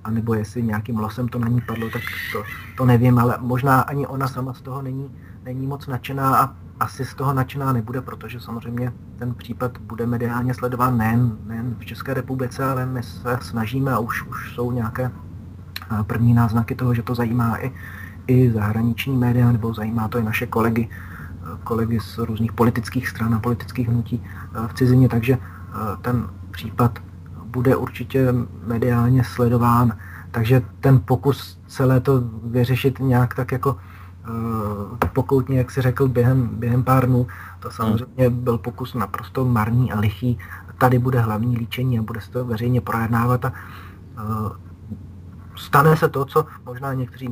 A 0.04 0.12
nebo 0.12 0.34
jestli 0.34 0.64
nějakým 0.64 0.98
losem 0.98 1.28
to 1.28 1.40
na 1.40 1.48
ní 1.48 1.62
padlo, 1.62 1.90
tak 1.90 2.02
to, 2.32 2.44
to 2.78 2.86
nevím, 2.86 3.20
ale 3.20 3.38
možná 3.42 3.82
ani 3.82 4.08
ona 4.08 4.28
sama 4.28 4.54
z 4.54 4.62
toho 4.62 4.82
není, 4.82 5.12
není 5.44 5.68
moc 5.68 5.88
nadšená 5.88 6.38
a 6.38 6.56
asi 6.80 7.06
z 7.06 7.14
toho 7.16 7.34
nadšená 7.34 7.74
nebude, 7.74 8.02
protože 8.02 8.40
samozřejmě 8.40 8.94
ten 9.16 9.34
případ 9.34 9.78
bude 9.78 10.06
mediálně 10.06 10.54
sledován 10.54 10.98
nejen, 10.98 11.38
nejen 11.46 11.76
v 11.80 11.86
České 11.86 12.14
republice, 12.14 12.64
ale 12.64 12.86
my 12.86 13.04
se 13.04 13.38
snažíme 13.42 13.92
a 13.92 14.00
už, 14.00 14.28
už 14.28 14.54
jsou 14.54 14.72
nějaké 14.72 15.12
eh, 15.12 16.04
první 16.04 16.34
náznaky 16.34 16.76
toho, 16.76 16.94
že 16.94 17.04
to 17.04 17.16
zajímá 17.16 17.64
i 17.64 17.72
i 18.28 18.52
zahraniční 18.52 19.18
média, 19.18 19.52
nebo 19.52 19.74
zajímá 19.74 20.08
to 20.08 20.18
i 20.18 20.24
naše 20.24 20.48
kolegy, 20.48 20.90
kolegy 21.64 22.00
z 22.00 22.18
různých 22.18 22.54
politických 22.54 23.08
stran 23.08 23.36
a 23.36 23.40
politických 23.40 23.90
hnutí 23.90 24.24
eh, 24.24 24.68
v 24.68 24.74
cizině, 24.74 25.10
takže 25.10 25.34
eh, 25.34 25.78
ten 26.02 26.28
případ 26.52 27.00
bude 27.46 27.76
určitě 27.76 28.34
mediálně 28.66 29.24
sledován. 29.24 29.98
takže 30.32 30.62
ten 30.80 31.02
pokus 31.06 31.62
celé 31.68 32.00
to 32.00 32.24
vyřešit 32.44 33.00
nějak 33.00 33.36
tak 33.36 33.52
jako 33.52 33.78
pokoutně, 35.14 35.58
jak 35.58 35.72
si 35.72 35.82
řekl, 35.82 36.08
během, 36.08 36.50
během 36.54 36.84
pár 36.84 37.08
dnů, 37.08 37.28
to 37.60 37.72
samozřejmě 37.72 38.30
byl 38.30 38.58
pokus 38.58 38.94
naprosto 38.94 39.46
marný 39.46 39.92
a 39.92 40.00
lichý. 40.00 40.38
Tady 40.78 41.00
bude 41.00 41.20
hlavní 41.20 41.58
líčení 41.58 42.00
a 42.00 42.02
bude 42.02 42.22
se 42.22 42.32
to 42.32 42.46
veřejně 42.46 42.82
projednávat 42.82 43.46
a 43.46 43.54
stane 45.64 45.98
se 45.98 46.10
to, 46.10 46.26
co 46.26 46.46
možná 46.66 46.94
někteří 46.94 47.30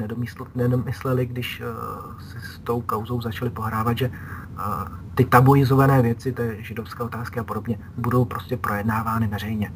nedomysleli, 0.56 1.26
když 1.26 1.64
si 2.20 2.40
s 2.40 2.60
tou 2.60 2.82
kauzou 2.82 3.22
začali 3.22 3.52
pohrávat, 3.52 3.98
že 3.98 4.12
ty 5.16 5.26
tabuizované 5.26 6.02
věci, 6.02 6.32
to 6.32 6.42
je 6.42 6.64
židovská 6.64 7.04
otázky 7.04 7.40
a 7.40 7.44
podobně, 7.44 7.80
budou 7.98 8.26
prostě 8.26 8.58
projednávány 8.58 9.28
veřejně. 9.28 9.74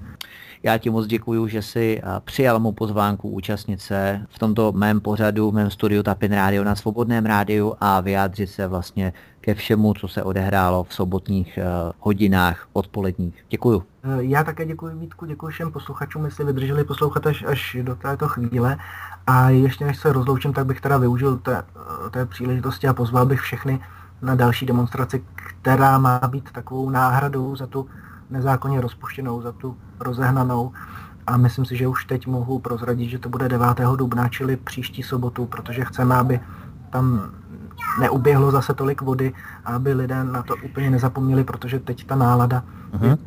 Já 0.64 0.78
ti 0.78 0.89
moc 0.89 1.08
děkuji, 1.08 1.47
že 1.47 1.62
jsi 1.62 2.01
přijal 2.26 2.60
mou 2.60 2.72
pozvánku 2.72 3.30
účastnit 3.30 3.82
se 3.82 4.22
v 4.30 4.39
tomto 4.39 4.72
mém 4.72 4.99
pořadu, 4.99 5.51
v 5.51 5.53
mém 5.53 5.70
studiu 5.70 6.03
Tapin 6.03 6.32
Radio 6.32 6.64
na 6.64 6.76
Svobodném 6.76 7.26
rádiu 7.26 7.74
a 7.82 8.01
vyjádřit 8.01 8.47
se 8.47 8.68
vlastně 8.68 9.14
ke 9.46 9.54
všemu, 9.54 9.93
co 9.93 10.08
se 10.08 10.24
odehrálo 10.24 10.84
v 10.84 10.93
sobotních 10.93 11.60
hodinách 12.00 12.68
odpoledních. 12.74 13.46
Děkuju. 13.50 13.84
E, 14.04 14.24
já 14.24 14.43
také 14.43 14.66
děkuji 14.66 14.96
Vítku, 14.96 15.26
děkuji 15.26 15.48
všem 15.48 15.72
posluchačům, 15.72 16.26
jestli 16.26 16.46
vydrželi 16.46 16.84
poslouchat 16.84 17.28
až, 17.28 17.43
až 17.48 17.78
do 17.82 17.96
této 17.96 18.28
chvíle. 18.28 18.78
A 19.28 19.50
ještě 19.50 19.86
než 19.86 19.98
se 19.98 20.14
rozloučím, 20.14 20.54
tak 20.54 20.66
bych 20.66 20.82
teda 20.82 20.98
využil 20.98 21.38
té, 21.38 21.64
té 22.12 22.26
příležitosti 22.26 22.88
a 22.88 22.93
pozval 22.93 23.26
bych 23.26 23.41
všechny 23.41 23.80
na 24.22 24.36
další 24.36 24.66
demonstraci, 24.66 25.24
která 25.36 25.98
má 25.98 26.20
být 26.28 26.52
takovou 26.52 26.89
náhradou 26.89 27.56
za 27.56 27.68
tu 27.68 27.88
nezákonně 28.30 28.82
rozpuštěnou, 28.82 29.41
za 29.41 29.52
tu 29.52 29.78
rozehnanou. 30.00 30.72
A 31.28 31.38
myslím 31.38 31.66
si, 31.66 31.78
že 31.78 31.88
už 31.88 32.06
teď 32.06 32.28
mohu 32.28 32.60
prozradit, 32.60 33.10
že 33.10 33.20
to 33.20 33.30
bude 33.30 33.50
9. 33.50 33.68
dubna, 33.96 34.30
čili 34.30 34.58
příští 34.58 35.04
sobotu, 35.04 35.46
protože 35.46 35.86
chceme, 35.86 36.16
aby 36.16 36.39
tam 36.89 37.32
neuběhlo 38.00 38.52
zase 38.52 38.74
tolik 38.74 39.02
vody 39.02 39.34
aby 39.66 39.93
lidé 39.93 40.24
na 40.24 40.43
to 40.43 40.56
úplně 40.56 40.89
nezapomněli, 40.89 41.43
protože 41.43 41.80
teď 41.80 42.08
ta 42.08 42.16
nálada 42.16 42.64
uh-huh. 42.93 43.10
je 43.10 43.18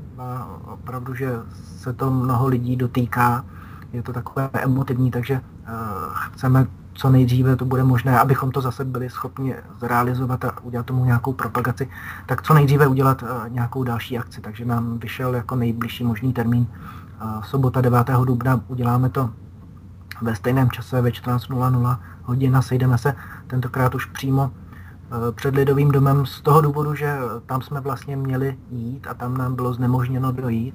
opravdu, 0.65 1.15
že 1.15 1.33
se 1.79 1.93
to 1.93 2.11
mnoho 2.11 2.47
lidí 2.47 2.77
dotýká, 2.77 3.45
je 3.93 4.03
to 4.03 4.13
takové 4.13 4.51
emotivní, 4.53 5.11
takže 5.11 5.35
uh, 5.35 6.15
chceme 6.15 6.67
co 6.95 7.11
nejdříve 7.11 7.57
to 7.57 7.65
bude 7.65 7.85
možné, 7.85 8.19
abychom 8.19 8.51
to 8.51 8.61
zase 8.61 8.85
byli 8.85 9.11
schopni 9.11 9.55
zrealizovat 9.81 10.45
a 10.45 10.61
udělat 10.63 10.87
tomu 10.87 11.05
nějakou 11.05 11.33
propagaci, 11.33 11.89
tak 12.27 12.43
co 12.43 12.55
nejdříve 12.55 12.87
udělat 12.87 13.23
uh, 13.23 13.29
nějakou 13.49 13.85
další 13.85 14.19
akci. 14.19 14.41
Takže 14.41 14.65
nám 14.65 14.99
vyšel 14.99 15.35
jako 15.35 15.57
nejbližší 15.57 16.05
možný 16.05 16.33
termín 16.33 16.67
uh, 17.23 17.43
sobota 17.43 17.81
9. 17.81 18.11
dubna, 18.25 18.61
uděláme 18.69 19.09
to 19.09 19.31
ve 20.23 20.35
stejném 20.35 20.71
čase 20.71 21.01
ve 21.01 21.11
14.00 21.11 21.99
hodin 22.23 22.57
a 22.57 22.63
sejdeme 22.63 22.99
se 22.99 23.15
tentokrát 23.49 23.95
už 23.95 24.05
přímo 24.07 24.43
uh, 24.43 25.35
před 25.35 25.55
Lidovým 25.55 25.91
domem 25.91 26.27
z 26.27 26.41
toho 26.41 26.61
důvodu, 26.61 26.95
že 26.95 27.19
tam 27.47 27.63
jsme 27.63 27.81
vlastně 27.81 28.17
měli 28.17 28.59
jít 28.71 29.07
a 29.11 29.15
tam 29.15 29.37
nám 29.37 29.55
bylo 29.55 29.75
znemožněno 29.75 30.33
dojít, 30.33 30.75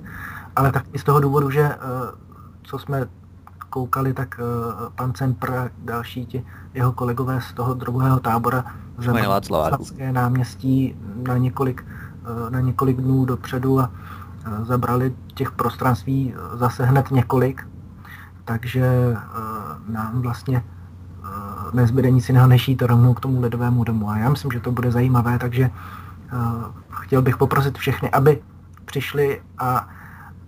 ale 0.56 0.72
taky 0.72 1.00
z 1.00 1.04
toho 1.04 1.20
důvodu, 1.20 1.50
že 1.50 1.76
co 2.64 2.80
jsme 2.80 3.08
koukali, 3.70 4.14
tak 4.14 4.40
uh, 4.40 4.90
pan 4.96 5.14
Cempr 5.14 5.52
a 5.52 5.70
další 5.78 6.26
ti 6.26 6.46
jeho 6.74 6.92
kolegové 6.92 7.42
z 7.42 7.54
toho 7.54 7.74
druhého 7.74 8.20
tábora 8.20 8.66
Václavské 9.72 10.12
náměstí 10.12 10.96
na 11.28 11.38
několik, 11.38 11.86
na 12.50 12.60
několik 12.60 12.98
dnů 12.98 13.26
dopředu 13.26 13.80
a 13.80 13.92
zabrali 14.64 15.16
těch 15.34 15.52
prostranství 15.52 16.34
zase 16.54 16.86
hned 16.86 17.12
několik, 17.12 17.68
takže 18.46 19.18
nám 19.88 20.22
vlastně 20.22 20.64
nezbyde 21.74 22.12
nic 22.12 22.30
jiného, 22.30 22.48
než 22.48 22.68
jít 22.68 22.82
rovnou 22.82 23.14
k 23.14 23.20
tomu 23.20 23.42
lidovému 23.42 23.84
domu. 23.84 24.10
A 24.10 24.18
já 24.18 24.30
myslím, 24.30 24.52
že 24.52 24.60
to 24.60 24.72
bude 24.72 24.92
zajímavé, 24.92 25.40
takže 25.40 25.70
chtěl 26.90 27.22
bych 27.22 27.38
poprosit 27.38 27.78
všechny, 27.78 28.10
aby 28.10 28.42
přišli 28.86 29.42
a 29.58 29.88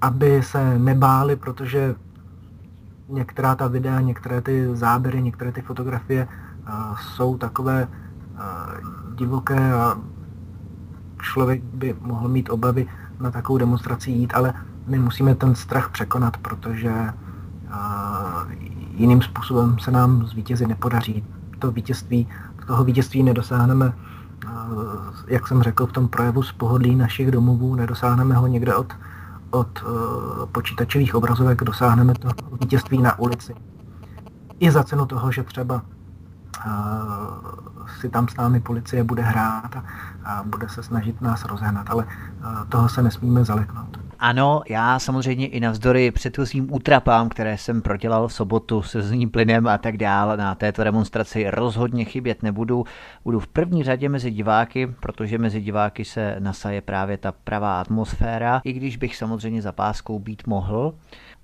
aby 0.01 0.43
se 0.43 0.79
nebáli, 0.79 1.35
protože 1.35 1.95
některá 3.09 3.55
ta 3.55 3.67
videa, 3.67 3.99
některé 3.99 4.41
ty 4.41 4.75
záběry, 4.75 5.21
některé 5.21 5.51
ty 5.51 5.61
fotografie 5.61 6.27
uh, 6.27 6.97
jsou 6.97 7.37
takové 7.37 7.87
divoké 9.15 9.73
a 9.73 9.97
člověk 11.21 11.63
by 11.63 11.95
mohl 12.01 12.27
mít 12.29 12.49
obavy 12.49 12.87
na 13.19 13.31
takovou 13.31 13.57
demonstraci 13.57 14.11
jít, 14.11 14.33
ale 14.35 14.53
my 14.87 14.99
musíme 14.99 15.35
ten 15.35 15.55
strach 15.55 15.89
překonat, 15.89 16.37
protože 16.37 16.93
jiným 18.95 19.21
způsobem 19.21 19.79
se 19.79 19.91
nám 19.91 20.25
zvítězit 20.27 20.67
nepodaří. 20.67 21.23
To 21.59 21.71
vítězství, 21.71 22.27
toho 22.67 22.83
vítězství 22.83 23.23
nedosáhneme, 23.23 23.93
jak 25.27 25.47
jsem 25.47 25.63
řekl 25.63 25.85
v 25.85 25.91
tom 25.91 26.07
projevu 26.07 26.43
z 26.43 26.51
pohodlí 26.51 26.95
našich 26.95 27.31
domovů, 27.31 27.75
nedosáhneme 27.75 28.35
ho 28.35 28.47
někde 28.47 28.75
od 28.75 28.93
od 29.51 29.83
uh, 29.83 30.45
počítačových 30.45 31.15
obrazovek 31.15 31.63
dosáhneme 31.63 32.13
to 32.13 32.29
vítězství 32.61 33.01
na 33.01 33.19
ulici. 33.19 33.55
I 34.59 34.71
za 34.71 34.83
cenu 34.83 35.05
toho, 35.05 35.31
že 35.31 35.43
třeba 35.43 35.81
uh, 36.65 36.71
si 37.99 38.09
tam 38.09 38.27
s 38.27 38.35
námi 38.35 38.59
policie 38.59 39.03
bude 39.03 39.21
hrát 39.21 39.75
a, 39.75 39.83
a 40.25 40.43
bude 40.43 40.69
se 40.69 40.83
snažit 40.83 41.21
nás 41.21 41.45
rozhnat, 41.45 41.89
ale 41.89 42.05
toho 42.69 42.89
se 42.89 43.01
nesmíme 43.01 43.45
zaleknout. 43.45 44.04
Ano, 44.19 44.61
já 44.69 44.99
samozřejmě 44.99 45.47
i 45.47 45.59
navzdory 45.59 46.11
předchozím 46.11 46.73
útrapám, 46.73 47.29
které 47.29 47.57
jsem 47.57 47.81
prodělal 47.81 48.27
v 48.27 48.33
sobotu 48.33 48.81
se 48.81 49.01
zním 49.01 49.29
plynem 49.29 49.67
a 49.67 49.77
tak 49.77 49.97
dále 49.97 50.37
na 50.37 50.55
této 50.55 50.83
demonstraci 50.83 51.49
rozhodně 51.49 52.05
chybět 52.05 52.43
nebudu. 52.43 52.85
Budu 53.23 53.39
v 53.39 53.47
první 53.47 53.83
řadě 53.83 54.09
mezi 54.09 54.31
diváky, 54.31 54.87
protože 54.87 55.37
mezi 55.37 55.61
diváky 55.61 56.05
se 56.05 56.35
nasaje 56.39 56.81
právě 56.81 57.17
ta 57.17 57.31
pravá 57.31 57.81
atmosféra, 57.81 58.61
i 58.63 58.73
když 58.73 58.97
bych 58.97 59.15
samozřejmě 59.15 59.61
za 59.61 59.71
páskou 59.71 60.19
být 60.19 60.47
mohl 60.47 60.93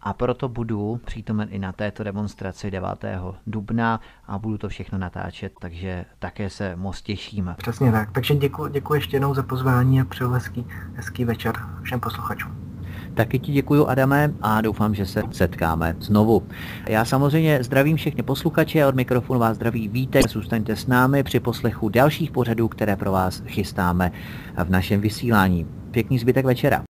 a 0.03 0.13
proto 0.13 0.49
budu 0.49 1.01
přítomen 1.05 1.47
i 1.51 1.59
na 1.59 1.71
této 1.71 2.03
demonstraci 2.03 2.71
9. 2.71 2.89
dubna 3.47 3.99
a 4.27 4.39
budu 4.39 4.57
to 4.57 4.69
všechno 4.69 4.97
natáčet, 4.97 5.53
takže 5.59 6.05
také 6.19 6.49
se 6.49 6.75
moc 6.75 7.01
těším. 7.01 7.55
Přesně 7.57 7.91
tak, 7.91 8.11
takže 8.11 8.35
děkuji 8.35 8.67
děkuji 8.67 8.93
ještě 8.93 9.15
jednou 9.15 9.33
za 9.33 9.43
pozvání 9.43 10.01
a 10.01 10.05
přeju 10.05 10.29
hezký, 10.29 10.65
hezký 10.93 11.25
večer 11.25 11.55
všem 11.83 11.99
posluchačům. 11.99 12.71
Taky 13.13 13.39
ti 13.39 13.51
děkuji, 13.51 13.87
Adame, 13.87 14.33
a 14.41 14.61
doufám, 14.61 14.95
že 14.95 15.05
se 15.05 15.23
setkáme 15.31 15.95
znovu. 15.99 16.47
Já 16.87 17.05
samozřejmě 17.05 17.63
zdravím 17.63 17.97
všechny 17.97 18.23
posluchače 18.23 18.83
a 18.83 18.87
od 18.87 18.95
mikrofonu 18.95 19.39
vás 19.39 19.55
zdraví 19.55 19.87
víte. 19.87 20.21
Zůstaňte 20.29 20.75
s 20.75 20.87
námi 20.87 21.23
při 21.23 21.39
poslechu 21.39 21.89
dalších 21.89 22.31
pořadů, 22.31 22.67
které 22.67 22.95
pro 22.95 23.11
vás 23.11 23.43
chystáme 23.45 24.11
v 24.63 24.69
našem 24.69 25.01
vysílání. 25.01 25.67
Pěkný 25.91 26.19
zbytek 26.19 26.45
večera. 26.45 26.83